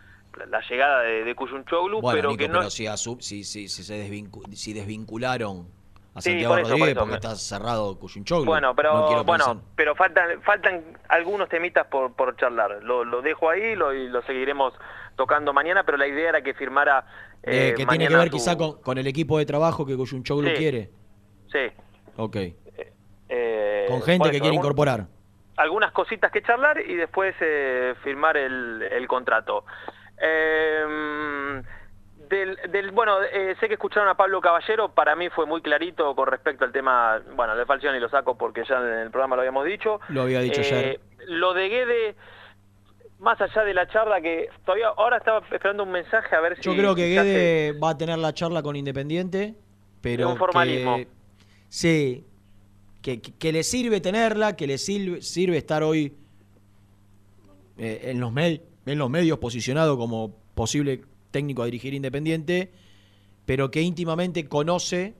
[0.48, 3.68] la llegada de, de Kuyunchoglu, Bueno, pero Nico, que no pero si, asu- si, si,
[3.68, 4.06] si se
[4.54, 5.66] si desvincularon
[6.16, 8.46] a Sí, Santiago por eso, Rodríguez por porque está cerrado Cuyunchoglu.
[8.46, 12.82] Bueno, pero No bueno, pensar- pero faltan faltan algunos temitas por, por charlar.
[12.82, 14.72] Lo, lo dejo ahí lo, y lo seguiremos
[15.16, 17.04] tocando mañana, pero la idea era que firmara
[17.42, 20.48] Eh, eh, que tiene que ver quizá con, con el equipo de trabajo que Kuyunchoglu
[20.50, 20.54] Sí.
[20.56, 20.90] quiere.
[21.52, 21.70] Sí.
[22.16, 22.36] Ok.
[23.28, 25.06] eh, Con gente que quiere algún- incorporar.
[25.58, 29.64] Algunas cositas que charlar y después eh, firmar el, el contrato.
[30.18, 31.62] Eh,
[32.28, 36.14] del, del- bueno, eh, sé que escucharon a Pablo Caballero, para mí fue muy clarito
[36.14, 39.42] con respecto al tema, bueno, de Falcioni lo saco porque ya en el programa lo
[39.42, 40.00] habíamos dicho.
[40.08, 41.00] Lo había dicho Eh, ayer.
[41.28, 42.14] Lo de Guede,
[43.18, 46.62] más allá de la charla que todavía, ahora estaba esperando un mensaje a ver si...
[46.62, 49.54] Yo creo que ya se- Guede va a tener la charla con Independiente,
[50.00, 50.96] pero un formalismo.
[50.96, 51.08] que-
[51.68, 52.24] sí,
[53.02, 56.16] que, que- que le sirve tenerla, que le sirve, sirve estar hoy
[57.78, 62.70] eh, en, los med- en los medios posicionado como posible técnico a dirigir Independiente,
[63.44, 65.14] pero que íntimamente conoce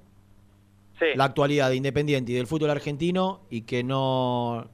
[1.15, 4.69] la actualidad de Independiente y del fútbol argentino y que no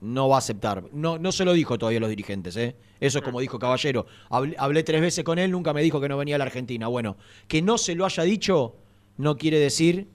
[0.00, 0.82] no va a aceptar.
[0.92, 2.74] No, no se lo dijo todavía a los dirigentes, ¿eh?
[2.98, 4.06] Eso es como dijo Caballero.
[4.30, 6.88] Hablé, hablé tres veces con él, nunca me dijo que no venía a la Argentina.
[6.88, 7.16] Bueno,
[7.46, 8.74] que no se lo haya dicho
[9.18, 10.08] no quiere decir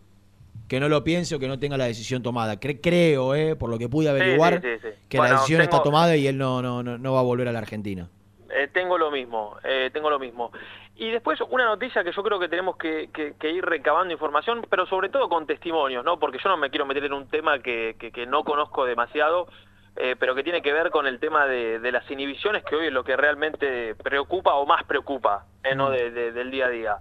[0.68, 2.60] que no lo piense o que no tenga la decisión tomada.
[2.60, 3.56] Cre- creo, ¿eh?
[3.56, 4.96] por lo que pude averiguar, sí, sí, sí.
[5.08, 7.48] que Bueno, la decisión está tomada y él no, no, no, no va a volver
[7.48, 8.10] a la Argentina.
[8.50, 10.52] Eh, tengo lo mismo, eh, tengo lo mismo.
[10.96, 14.66] Y después una noticia que yo creo que tenemos que, que- que ir recabando información,
[14.70, 16.18] pero sobre todo con testimonios, ¿no?
[16.20, 17.96] Porque yo no me quiero meter en un tema que,
[18.28, 19.48] no conozco demasiado,
[19.96, 22.88] eh, pero que tiene que ver con el tema de, de las inhibiciones, que hoy
[22.88, 25.46] es lo que realmente preocupa o más preocupa,
[25.76, 25.90] ¿no?
[25.90, 26.98] De- de- del día a día.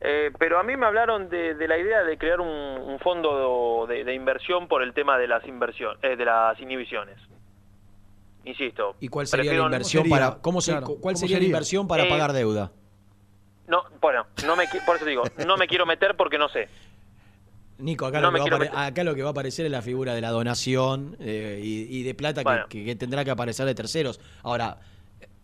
[0.00, 3.86] Eh, pero a mí me hablaron de, de la idea de crear un, un fondo
[3.88, 7.16] de, de inversión por el tema de las inversión, eh, de las inhibiciones.
[8.44, 8.96] Insisto.
[9.00, 11.86] ¿Y cuál sería prefiero- la inversión para cómo se, Claro, cuál ¿cómo sería, la inversión
[11.86, 12.72] para Eh, pagar deuda?
[13.68, 16.68] No, bueno, no me, por eso digo, no me quiero meter porque no sé.
[17.78, 18.92] Nico, acá, no lo que va a quiero apare- meter.
[18.92, 22.02] acá lo que va a aparecer es la figura de la donación eh, y, y
[22.02, 22.66] de plata que- Bueno.
[22.68, 24.20] que, que tendrá que aparecer de terceros.
[24.42, 24.78] Ahora,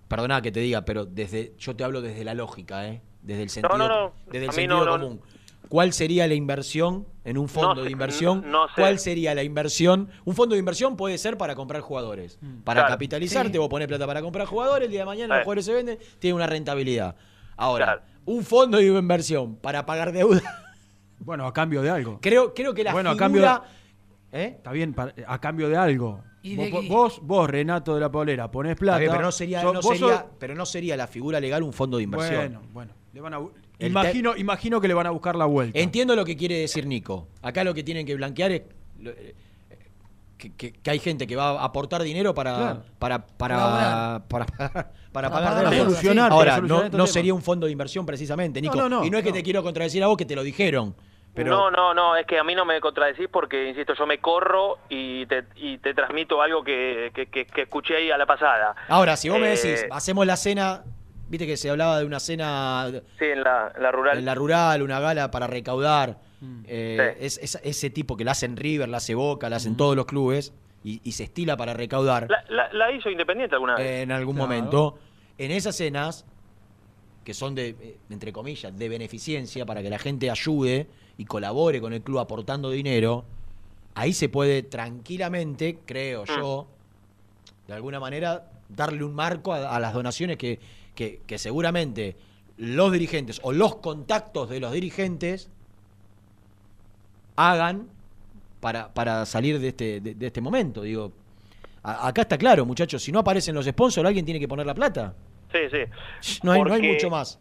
[0.08, 3.00] perdona que te diga, pero desde yo te hablo desde la lógica, ¿eh?
[3.22, 4.12] desde el sentido, no, no.
[4.26, 5.04] Desde el sentido no, no.
[5.04, 5.20] común.
[5.68, 8.50] ¿Cuál sería la inversión en un fondo No de inversión?
[8.50, 8.74] no sé.
[8.76, 10.08] ¿Cuál sería la inversión?
[10.24, 12.38] Un fondo de inversión puede ser para comprar jugadores.
[12.64, 12.94] Para Claro.
[12.94, 13.58] capitalizarte, Sí.
[13.58, 16.34] vos ponés plata para comprar jugadores, el día de mañana los jugadores se venden, tiene
[16.34, 17.16] una rentabilidad.
[17.56, 20.40] Ahora, un fondo de inversión para pagar deuda.
[21.20, 22.18] Bueno, a cambio de algo.
[22.22, 23.62] Creo, creo que la Bueno, a figura...
[24.32, 24.54] ¿Eh?
[24.56, 24.94] Está bien,
[25.26, 26.22] a cambio de algo.
[26.42, 28.98] ¿Y vos, de vos, vos, Renato de la Polera, ponés plata.
[28.98, 31.62] Bien, pero no sería, so- no vos sería- sos- pero no sería la figura legal
[31.62, 32.36] un fondo de inversión.
[32.38, 32.92] Bueno, bueno.
[33.12, 33.38] Le van a
[33.78, 35.78] El imagino, imagino que le van a buscar la vuelta.
[35.78, 37.28] Entiendo lo que quiere decir Nico.
[37.42, 38.62] Acá lo que tienen que blanquear es
[39.04, 39.34] eh,
[40.36, 42.82] que, que- que hay gente que va a aportar dinero para Claro.
[42.98, 47.42] para para para, para, para Para pagar solucionar, Ahora, para solucionar no, no sería un
[47.42, 48.76] fondo de inversión precisamente, Nico.
[48.76, 49.36] No, no, no, y no es que no.
[49.36, 50.94] te quiero contradecir a vos que te lo dijeron.
[51.34, 54.18] Pero No, no, no, es que a mí no me contradecís porque, insisto, yo me
[54.18, 58.26] corro y te, y te transmito algo que, que, que- que escuché ahí a la
[58.26, 58.74] pasada.
[58.88, 60.82] ahora si vos me Eh, decís, hacemos la cena,
[61.28, 64.18] viste que se hablaba de una cena Sí, en la, en la rural.
[64.18, 66.18] en la rural, una gala para recaudar.
[66.40, 66.60] Mm.
[66.68, 69.96] eh, es, es- ese tipo que la hacen River, la hace Boca, la hacen todos
[69.96, 70.52] los clubes
[70.84, 72.28] y, y se estila para recaudar.
[72.30, 74.02] La, la- la hizo Independiente alguna vez.
[74.02, 74.48] en algún Claro.
[74.48, 74.98] momento.
[75.36, 76.24] En esas cenas,
[77.24, 80.86] que son de, eh, entre comillas, de beneficencia para que la gente ayude
[81.16, 83.24] y colabore con el club aportando dinero,
[83.94, 86.68] ahí se puede tranquilamente, creo yo,
[87.66, 90.58] de alguna manera, darle un marco a, a las donaciones que,
[90.98, 92.16] que, que seguramente
[92.56, 95.48] los dirigentes o los contactos de los dirigentes
[97.36, 97.88] hagan
[98.60, 100.82] para, para salir de este, de, de este momento.
[100.82, 101.12] Digo,
[101.84, 104.74] a- acá está claro, muchachos, si no aparecen los sponsors, alguien tiene que poner la
[104.74, 105.14] plata.
[105.52, 106.40] Sí, sí.
[106.42, 107.38] No hay, no hay mucho más.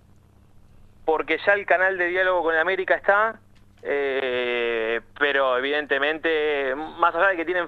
[1.04, 3.40] Porque ya el canal de diálogo con América está,
[3.82, 7.66] eh, pero evidentemente, más allá de que tienen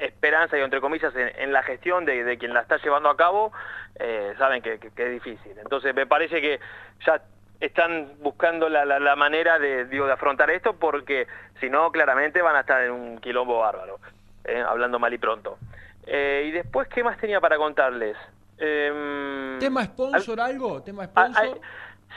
[0.00, 3.16] esperanza y entre comillas en, en la gestión de, de quien la está llevando a
[3.16, 3.52] cabo,
[3.96, 5.58] eh, saben que, que- que es difícil.
[5.58, 6.58] Entonces me parece que
[7.06, 7.20] ya
[7.60, 11.26] están buscando la, la- la manera de, digo, de afrontar esto porque
[11.60, 13.98] si no, claramente van a estar en un quilombo bárbaro,
[14.44, 15.58] eh, hablando mal y pronto.
[16.06, 18.16] Eh, y después, ¿qué más tenía para contarles?
[18.58, 20.82] Em, ¿Tema sponsor algo?
[20.82, 21.60] ¿Tema sponsor?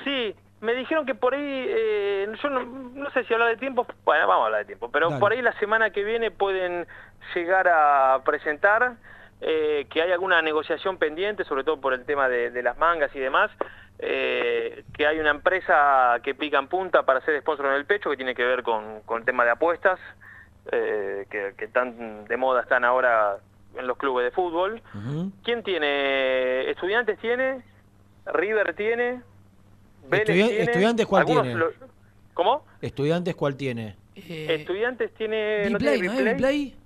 [0.03, 3.85] sí, me dijeron que por ahí, eh, yo no, no sé si hablar de tiempo,
[4.05, 5.19] bueno, vamos a hablar de tiempo, pero Dale.
[5.19, 6.88] por ahí la semana que viene pueden
[7.35, 8.93] llegar a presentar
[9.41, 13.13] eh, que hay alguna negociación pendiente, sobre todo por el tema de, de las mangas
[13.15, 13.51] y demás,
[13.99, 18.09] eh, que hay una empresa que pica en punta para ser sponsor en el pecho,
[18.09, 19.99] que tiene que ver con, con el tema de apuestas,
[20.71, 23.37] eh, que, que tan de moda están ahora
[23.75, 24.81] en los clubes de fútbol.
[25.43, 26.69] ¿Quién tiene?
[26.69, 27.61] ¿Estudiantes tiene?
[28.25, 29.21] ¿River tiene?
[30.07, 31.55] Vélez Estudia- tiene, ¿Estudiantes cuál tiene?
[31.55, 31.71] lo-
[32.33, 32.65] ¿Cómo?
[32.81, 33.95] ¿Estudiantes cuál tiene?
[34.15, 35.69] Estudiantes tiene...
[35.69, 36.33] ¿no Biplay, tiene ¿no es Biplay?
[36.65, 36.82] Biplay?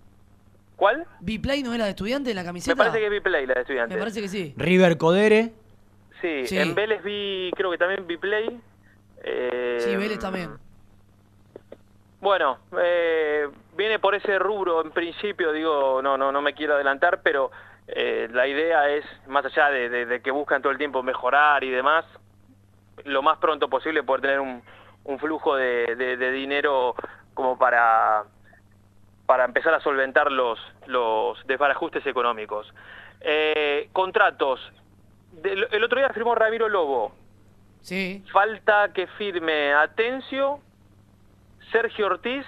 [0.78, 1.06] ¿Cuál?
[1.20, 2.74] ¿Biplay no era de estudiante la camiseta?
[2.76, 3.96] Me parece que es Biplay la de estudiantes.
[3.96, 4.54] Me parece que sí.
[4.56, 5.52] River Codere.
[6.22, 6.58] Sí, Sí.
[6.58, 8.60] en Vélez vi, creo que también Biplay.
[9.24, 10.52] Eh, Sí, Vélez también.
[12.20, 17.22] Bueno, eh, viene por ese rubro en principio, digo, no, no, no me quiero adelantar,
[17.22, 17.52] pero
[17.88, 21.64] eh, la idea es, más allá de, de- de que buscan todo el tiempo mejorar
[21.64, 22.06] y demás,
[23.06, 24.64] lo más pronto posible poder tener un,
[25.04, 26.96] un flujo de, de- de dinero
[27.36, 28.24] como para,
[29.28, 32.66] para empezar a solventar los, los desbarajustes económicos.
[33.22, 34.60] Eh, contratos.
[35.44, 37.12] Del- el otro día firmó Ramiro Lobo.
[37.82, 38.24] Sí.
[38.32, 40.60] Falta que firme Atencio,
[41.72, 42.46] Sergio Ortiz,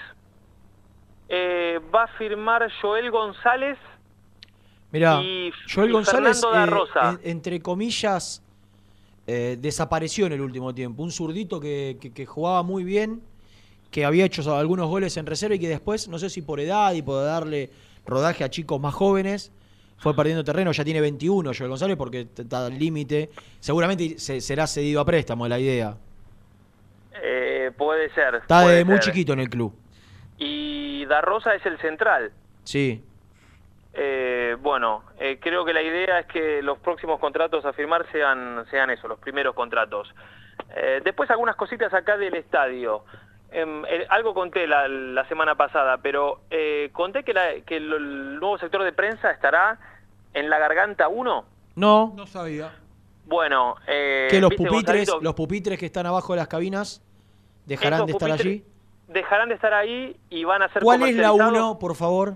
[1.27, 3.77] eh, va a firmar Joel González
[4.91, 7.19] Mira, y, Joel y González, Fernando da eh, Rosa.
[7.23, 8.41] en- entre comillas,
[9.27, 11.03] eh, desapareció en el último tiempo.
[11.03, 13.21] Un zurdito que, que- que jugaba muy bien,
[13.91, 16.93] que había hecho algunos goles en reserva y que después, no sé si por edad
[16.93, 17.69] y por darle
[18.05, 19.51] rodaje a chicos más jóvenes,
[19.97, 20.71] fue perdiendo terreno.
[20.71, 23.29] Ya tiene 21 Joel González porque está al límite.
[23.59, 25.95] Seguramente se- será cedido a préstamo, es la idea.
[27.21, 28.35] Eh, puede ser.
[28.35, 29.73] Está puede de muy chiquito en el club.
[30.37, 32.31] Y Da Rosa es el central.
[32.63, 33.03] Sí.
[33.93, 38.63] Eh, bueno, eh, creo que la idea es que los próximos contratos a firmar sean,
[38.69, 40.07] sean eso, los primeros contratos.
[40.75, 43.03] Eh, después algunas cositas acá del estadio.
[43.51, 47.91] Em, eh, algo conté la, la semana pasada, pero eh, conté que, la- que el,
[47.91, 49.79] el nuevo sector de prensa estará
[50.33, 51.45] en la Garganta 1.
[51.75, 52.13] No.
[52.15, 52.71] No sabía.
[53.25, 55.23] Bueno, eh, que los ¿viste, pupitres, Gonzalito?
[55.23, 57.01] los pupitres que están abajo de las cabinas
[57.65, 58.63] dejarán de estar allí.
[59.07, 61.69] Dejarán de estar ahí y van a ser ¿Cuál es la comercializados.
[61.71, 62.35] 1, por favor?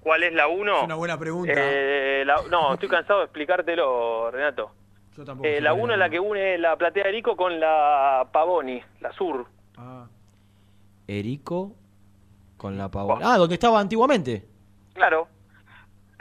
[0.00, 0.76] ¿Cuál es la 1?
[0.78, 1.52] Es una buena pregunta.
[1.56, 4.70] Eh, la- no, estoy cansado de explicártelo, Renato.
[5.16, 7.58] Yo tampoco Eh, la cuál 1 es la que une la platea de Erico con
[7.58, 9.46] la Pavoni, la sur.
[9.78, 10.06] Ah.
[11.08, 11.72] Erico
[12.56, 13.34] con la pavona.
[13.34, 14.44] Ah, donde estaba antiguamente.
[14.94, 15.28] Claro.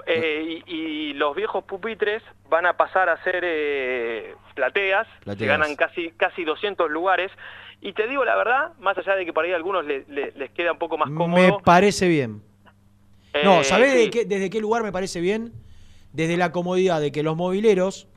[0.07, 5.37] Eh, y, y los viejos pupitres van a pasar a ser eh, plateas, Plateas.
[5.39, 7.31] que ganan casi casi 200 lugares.
[7.81, 10.31] Y te digo la verdad, más allá de que por ahí a algunos le- le-
[10.33, 11.59] les queda un poco más Me cómodo.
[11.63, 12.41] parece bien.
[13.43, 13.97] No, eh, ¿sabés sí.
[13.97, 15.51] de qué- desde qué lugar me parece bien?
[16.13, 18.07] Desde la comodidad de que los mobileros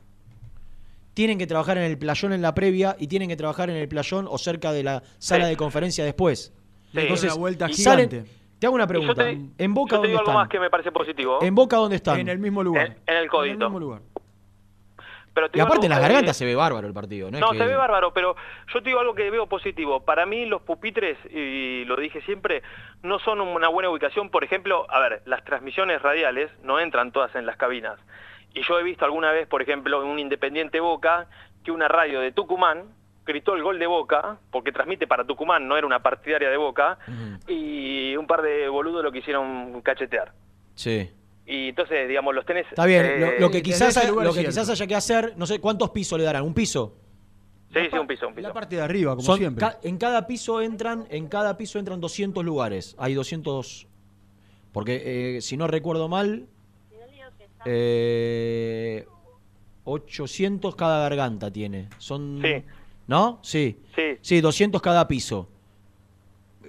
[1.19, 3.89] tienen que trabajar en el playón en la previa y tienen que trabajar en el
[3.89, 5.49] playón o cerca de la sala Sí.
[5.49, 6.53] de conferencia después.
[6.93, 6.97] Sí.
[7.01, 8.31] Entonces, Una vuelta salen- gigante.
[8.57, 9.15] te hago una pregunta.
[9.15, 10.35] te- ¿En Boca yo te dónde digo algo están?
[10.43, 11.39] más que me parece positivo.
[11.41, 12.21] ¿En Boca dónde están?
[12.21, 12.85] En el mismo lugar.
[12.85, 13.53] En, en el códito.
[13.55, 14.01] En el mismo lugar.
[15.33, 17.37] Pero Y aparte en las que- gargantas se ve bárbaro el partido, ¿no?
[17.37, 18.35] No, es que- se ve bárbaro, pero
[18.73, 19.99] yo te digo algo que veo positivo.
[20.05, 22.63] Para mí los pupitres, y lo dije siempre,
[23.03, 24.29] no son una buena ubicación.
[24.29, 27.99] Por ejemplo, a ver, las transmisiones radiales no entran todas en las cabinas.
[28.53, 31.27] Y yo he visto alguna vez, por ejemplo, en un Independiente Boca,
[31.63, 32.85] que una radio de Tucumán
[33.25, 36.97] gritó el gol de Boca, porque transmite para Tucumán, no era una partidaria de Boca,
[37.47, 40.33] y un par de boludos lo quisieron cachetear.
[40.73, 41.11] Sí.
[41.45, 42.65] Y entonces, digamos, los tenés...
[42.69, 45.33] Está bien, eh, lo, lo que desde quizás, lugar lo que quizás haya que hacer,
[45.37, 46.95] no sé cuántos pisos le darán, un piso.
[47.73, 48.47] Sí, sí, un piso, un piso.
[48.47, 49.59] La parte de arriba, como Son siempre.
[49.61, 52.95] ca- en cada piso entran, en cada piso entran 200 lugares.
[52.97, 53.87] Hay 200
[54.71, 56.47] porque eh, si no recuerdo mal
[57.65, 59.05] eh,
[59.83, 61.89] 800 cada garganta tiene.
[61.97, 62.63] Son Sí.
[63.07, 63.39] ¿No?
[63.41, 63.79] Sí.
[63.95, 64.17] Sí.
[64.21, 65.49] Sí, 200 cada piso.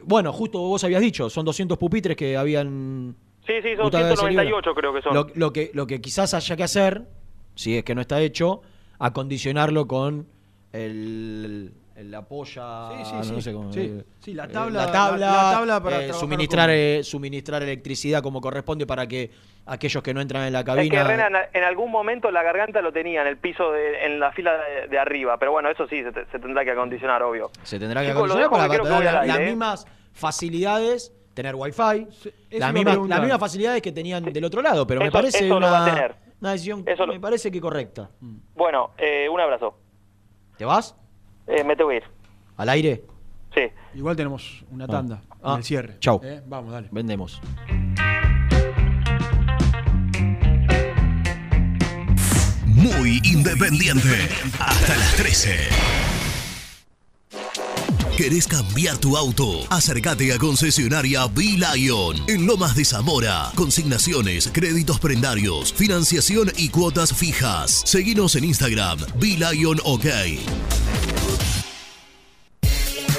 [0.05, 3.15] Bueno, justo vos habías dicho, son 200 pupitres que habían
[3.47, 5.15] Sí, sí, son Gustavo de 198 creo que son.
[5.15, 7.07] lo, lo que, lo que quizás haya que hacer,
[7.55, 8.63] si es que no está hecho,
[8.99, 10.27] acondicionarlo con
[10.73, 13.43] el, el apoya, Sí, sí, no sí.
[13.43, 13.81] sé cómo- Sí.
[13.81, 17.01] eh, Sí, la eh, tabla- la tabla, la- la tabla para eh, suministrar, con- eh,
[17.05, 19.31] suministrar electricidad como corresponde para que
[19.67, 21.03] aquellos que no entran en la Es cabina...
[21.03, 24.33] que Rena, en- algún momento la garganta lo tenía en el piso, de- en la
[24.33, 27.51] fila de, de arriba, pero bueno, eso sí se, te- se tendrá que acondicionar, obvio.
[27.65, 32.07] Se tendrá que acondicionar para la- las mismas facilidades tener wifi,
[32.51, 35.67] las mismas, las mismas facilidades que tenían del otro lado, pero me parece eso lo
[35.71, 36.15] va a una, tener.
[36.41, 38.11] una decisión, Eso lo- me parece que correcta.
[38.55, 39.77] Bueno, eh, un abrazo.
[40.57, 40.95] ¿Te vas?
[41.51, 42.03] Eh, me tengo que ir.
[42.57, 43.03] ¿Al aire?
[43.55, 43.63] Sí.
[43.95, 45.53] Igual tenemos una tanda Ah.
[45.53, 45.97] en el cierre.
[45.99, 46.21] Chau.
[46.23, 46.41] ¿Eh?
[46.47, 46.89] Vamos, dale.
[46.93, 47.41] Vendemos.
[52.67, 54.29] Muy independiente.
[54.59, 55.57] Hasta las 13.
[58.17, 59.61] ¿Querés cambiar tu auto?
[59.71, 63.51] Acércate a concesionaria B-Lion en Lomas de Zamora.
[63.55, 67.83] Consignaciones, créditos prendarios, financiación y cuotas fijas.
[67.87, 70.05] Seguinos en Instagram, B-Lion OK.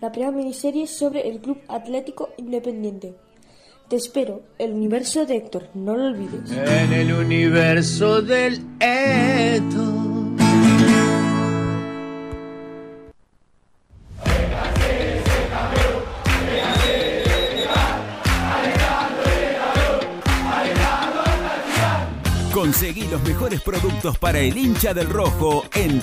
[0.00, 3.14] la primera miniserie sobre el Club Atlético Independiente.
[3.88, 6.50] Te espero, el universo de Héctor, no lo olvides.
[6.50, 10.05] En el universo del Eto.
[22.66, 26.02] Conseguí los mejores productos para el hincha del rojo en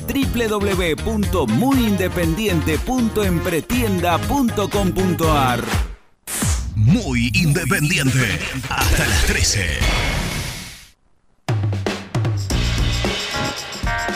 [4.33, 5.59] www.muyindependiente.empretienda.com.ar.
[6.77, 8.39] Muy independiente.
[8.69, 9.65] Hasta las 13.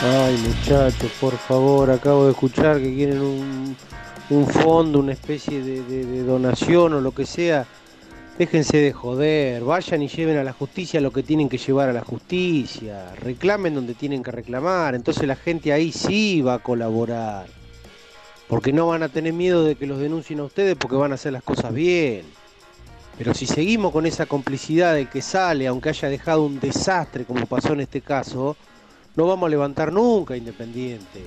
[0.02, 3.76] Ay, muchachos, por favor, acabo de escuchar que quieren un,
[4.30, 7.66] un fondo, una especie de, de- de donación o lo que sea.
[8.38, 11.92] Déjense de joder, vayan y lleven a la justicia lo que tienen que llevar a
[11.92, 17.46] la justicia, reclamen donde tienen que reclamar, entonces la gente ahí sí va a colaborar.
[18.46, 21.16] Porque no van a tener miedo de que los denuncien a ustedes porque van a
[21.16, 22.26] hacer las cosas bien.
[23.18, 27.44] Pero si seguimos con esa complicidad del que sale, aunque haya dejado un desastre como
[27.46, 28.56] pasó en este caso,
[29.16, 31.24] no vamos a levantar nunca Independiente.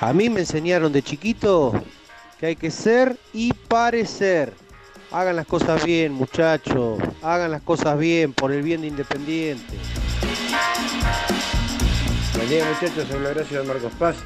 [0.00, 1.72] A mí me enseñaron de chiquito
[2.38, 4.59] que hay que ser y parecer.
[5.12, 6.98] Hagan las cosas bien, muchachos.
[7.22, 9.74] Hagan las cosas bien por el bien de Independiente.
[12.36, 14.16] Buen día muchachos, habla Horacio de Marcos Paz.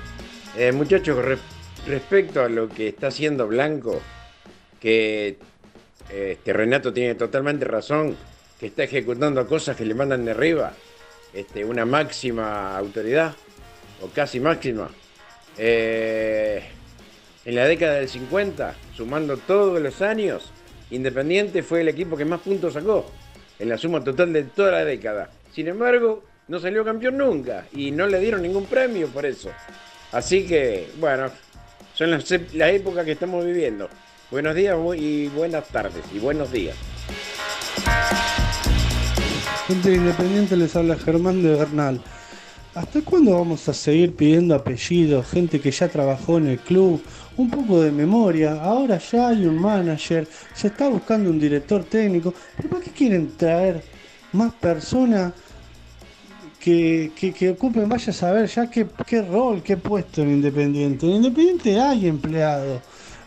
[0.56, 1.38] Eh, muchachos, re-
[1.86, 4.00] respecto a lo que está haciendo Blanco,
[4.78, 5.38] que
[6.10, 8.16] este Renato tiene totalmente razón,
[8.60, 10.74] que está ejecutando cosas que le mandan de arriba,
[11.32, 13.34] este, una máxima autoridad,
[14.02, 14.90] o casi máxima.
[15.56, 16.62] Eh,
[17.46, 20.52] en la década del 50, sumando todos los años,
[20.90, 23.10] Independiente fue el equipo que más puntos sacó,
[23.58, 25.30] en la suma total de toda la década.
[25.52, 29.50] Sin embargo, no salió campeón nunca y no le dieron ningún premio por eso.
[30.12, 31.30] Así que, bueno,
[31.94, 33.88] son las, ep- la época que estamos viviendo.
[34.30, 36.76] Buenos días y buenas tardes y buenos días.
[39.66, 42.00] Gente de Independiente les habla Germán de Bernal.
[42.74, 47.00] ¿Hasta cuándo vamos a seguir pidiendo apellidos, gente que ya trabajó en el club?
[47.36, 52.32] Un poco de memoria, ahora ya hay un manager, se está buscando un director técnico,
[52.56, 53.82] pero ¿para qué quieren traer
[54.32, 55.32] más personas
[56.60, 61.06] que, que, ocupen, vaya a saber ya qué, qué rol, qué puesto en Independiente?
[61.06, 62.80] En Independiente hay empleados.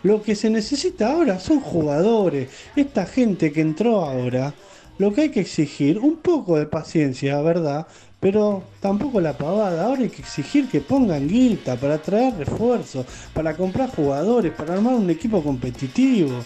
[0.04, 2.50] Lo que se necesita ahora son jugadores.
[2.76, 4.54] Esta gente que entró ahora,
[4.98, 7.88] lo que hay que exigir, un poco de paciencia, ¿verdad?
[8.19, 9.85] Pero tampoco la pavada.
[9.85, 14.95] Ahora hay que exigir que pongan guita para traer refuerzos, para comprar jugadores, para armar
[14.95, 16.44] un equipo competitivo.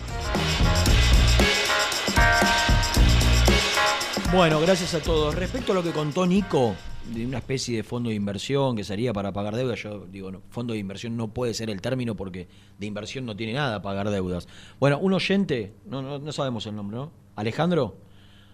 [4.34, 5.36] Bueno, gracias a todos.
[5.36, 6.76] Respecto a lo que contó Nico,
[7.14, 10.42] de una especie de fondo de inversión que sería para pagar deudas, yo digo, no,
[10.50, 14.10] fondo de inversión no puede ser el término porque de inversión no tiene nada pagar
[14.10, 14.48] deudas.
[14.80, 17.12] Bueno, un oyente, no, no, no sabemos el nombre, ¿no?
[17.36, 17.98] Alejandro,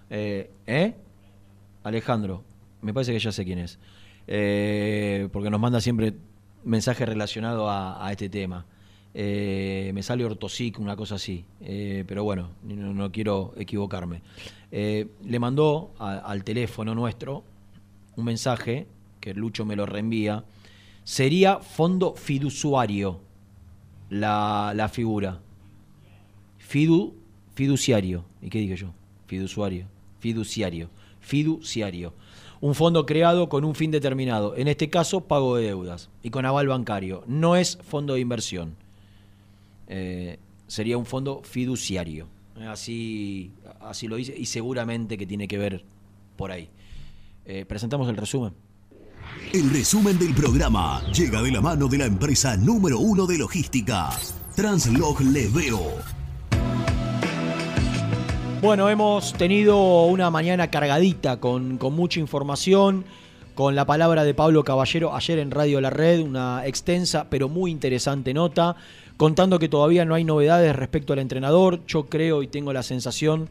[0.10, 0.96] eh, ¿eh?
[1.84, 2.44] Alejandro,
[2.82, 3.80] me parece que ya sé quién es.
[4.28, 6.14] eh, porque nos manda siempre
[6.64, 8.66] mensajes relacionados a, a este tema.
[9.14, 14.22] Eh, me sale ortosic, una cosa así, eh, pero bueno, no, quiero equivocarme.
[14.70, 17.44] Le mandó al teléfono nuestro
[18.16, 18.86] un mensaje
[19.20, 20.44] que Lucho me lo reenvía.
[21.04, 23.22] Sería fondo fiduciario
[24.10, 25.40] la, la figura.
[26.58, 27.16] Fidu,
[27.56, 28.26] fiduciario.
[28.42, 28.90] ¿Y qué dije yo?
[29.26, 29.88] Fiduciario.
[30.20, 30.90] Fiduciario.
[31.22, 32.14] Fiduciario.
[32.60, 34.56] Un fondo creado con un fin determinado.
[34.56, 36.10] En este caso, pago de deudas.
[36.24, 37.24] Y con aval bancario.
[37.28, 38.76] No es fondo de inversión.
[39.88, 42.28] Eh, sería un fondo fiduciario.
[42.68, 44.36] Así, así lo dice.
[44.36, 45.84] Y seguramente que tiene que ver
[46.36, 46.70] por ahí.
[47.46, 48.54] Eh, presentamos el resumen.
[49.54, 54.10] El resumen del programa llega de la mano de la empresa número uno de logística,
[54.56, 56.17] Translog Leveo.
[58.60, 63.06] Bueno, hemos tenido una mañana cargadita con, con mucha información,
[63.54, 67.70] con la palabra de Pablo Caballero ayer en Radio La Red, una extensa pero muy
[67.70, 68.76] interesante nota,
[69.16, 71.86] contando que todavía no hay novedades respecto al entrenador.
[71.86, 73.48] Yo creo y tengo la sensación,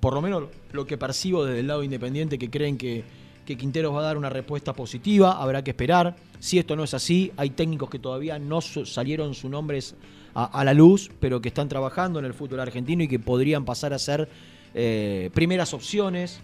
[0.00, 3.04] por lo menos lo que percibo desde el lado independiente, que creen que,
[3.44, 6.16] que Quinteros va a dar una respuesta positiva, habrá que esperar.
[6.40, 9.96] Si esto no es así, hay técnicos que todavía no salieron sus nombres
[10.38, 13.94] a, la luz, pero que están trabajando en el fútbol argentino y que podrían pasar
[13.94, 14.28] a ser
[14.74, 16.40] eh, primeras opciones.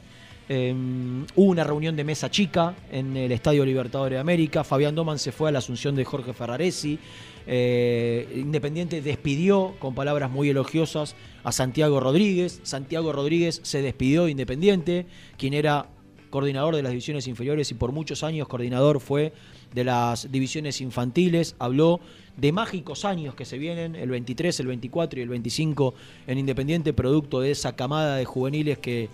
[0.48, 4.64] Hubo una reunión de mesa chica en el Estadio Libertadores de América.
[4.64, 6.98] Fabián Doman se fue a la asunción de Jorge Ferraresi.
[7.46, 11.14] Eh, Independiente despidió con palabras muy elogiosas
[11.44, 12.60] a Santiago Rodríguez.
[12.64, 15.06] Santiago Rodríguez se despidió de Independiente,
[15.36, 15.86] quien era
[16.30, 19.32] coordinador de las divisiones inferiores y por muchos años coordinador fue
[19.74, 21.56] de las divisiones infantiles.
[21.58, 22.00] Habló
[22.36, 25.94] de mágicos años que se vienen, el 23, el 24 y el 25
[26.26, 29.08] en Independiente, producto de esa camada de juveniles que,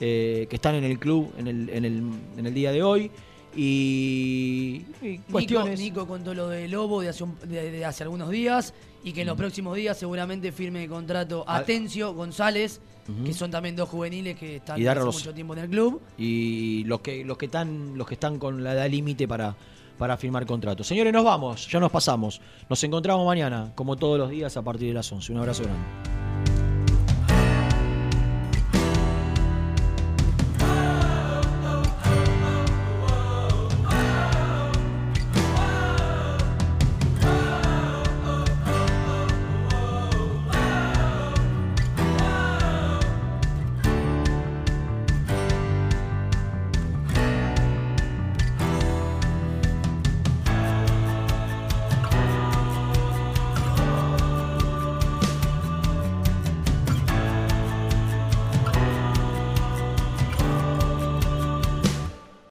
[0.00, 2.02] eh, que están en el club en el, en el,
[2.38, 3.10] en el día de hoy.
[3.54, 5.78] Y, y cuestiones.
[5.78, 8.72] Nico, Nico contó lo de Lobo de hace, un- de- de hace algunos días
[9.04, 11.58] y que en los próximos días seguramente firme contrato Ah.
[11.58, 12.80] Atencio, González,
[13.24, 16.00] que son también dos juveniles que están hace mucho tiempo en el club.
[16.16, 19.56] y los que los que están los que están con la edad límite para
[20.02, 20.84] para firmar contratos.
[20.88, 22.40] Señores, nos vamos, ya nos pasamos.
[22.68, 25.32] Nos encontramos mañana, como todos los días, a partir de las 11.
[25.32, 26.71] Un abrazo grande.